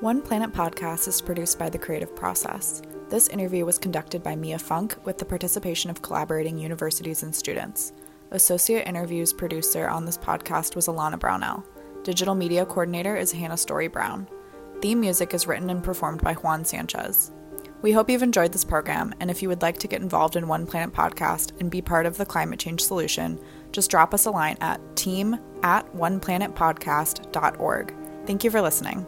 One 0.00 0.22
Planet 0.22 0.54
podcast 0.54 1.06
is 1.06 1.20
produced 1.20 1.58
by 1.58 1.68
The 1.68 1.78
Creative 1.78 2.16
Process. 2.16 2.80
This 3.10 3.26
interview 3.26 3.66
was 3.66 3.76
conducted 3.76 4.22
by 4.22 4.36
Mia 4.36 4.56
Funk 4.56 4.96
with 5.04 5.18
the 5.18 5.24
participation 5.24 5.90
of 5.90 6.00
collaborating 6.00 6.56
universities 6.56 7.24
and 7.24 7.34
students. 7.34 7.92
Associate 8.30 8.86
interviews 8.86 9.32
producer 9.32 9.88
on 9.88 10.04
this 10.04 10.16
podcast 10.16 10.76
was 10.76 10.86
Alana 10.86 11.18
Brownell. 11.18 11.64
Digital 12.04 12.36
media 12.36 12.64
coordinator 12.64 13.16
is 13.16 13.32
Hannah 13.32 13.56
Story 13.56 13.88
Brown. 13.88 14.28
Theme 14.80 15.00
music 15.00 15.34
is 15.34 15.48
written 15.48 15.70
and 15.70 15.82
performed 15.82 16.22
by 16.22 16.34
Juan 16.34 16.64
Sanchez. 16.64 17.32
We 17.82 17.90
hope 17.90 18.08
you've 18.08 18.22
enjoyed 18.22 18.52
this 18.52 18.62
program, 18.62 19.12
and 19.18 19.28
if 19.28 19.42
you 19.42 19.48
would 19.48 19.62
like 19.62 19.78
to 19.78 19.88
get 19.88 20.02
involved 20.02 20.36
in 20.36 20.46
One 20.46 20.64
Planet 20.64 20.94
Podcast 20.94 21.58
and 21.58 21.68
be 21.68 21.82
part 21.82 22.06
of 22.06 22.16
the 22.16 22.24
climate 22.24 22.60
change 22.60 22.80
solution, 22.80 23.40
just 23.72 23.90
drop 23.90 24.14
us 24.14 24.26
a 24.26 24.30
line 24.30 24.56
at 24.60 24.80
team 24.94 25.36
at 25.64 25.92
oneplanetpodcast.org. 25.96 27.94
Thank 28.24 28.44
you 28.44 28.50
for 28.52 28.60
listening. 28.60 29.04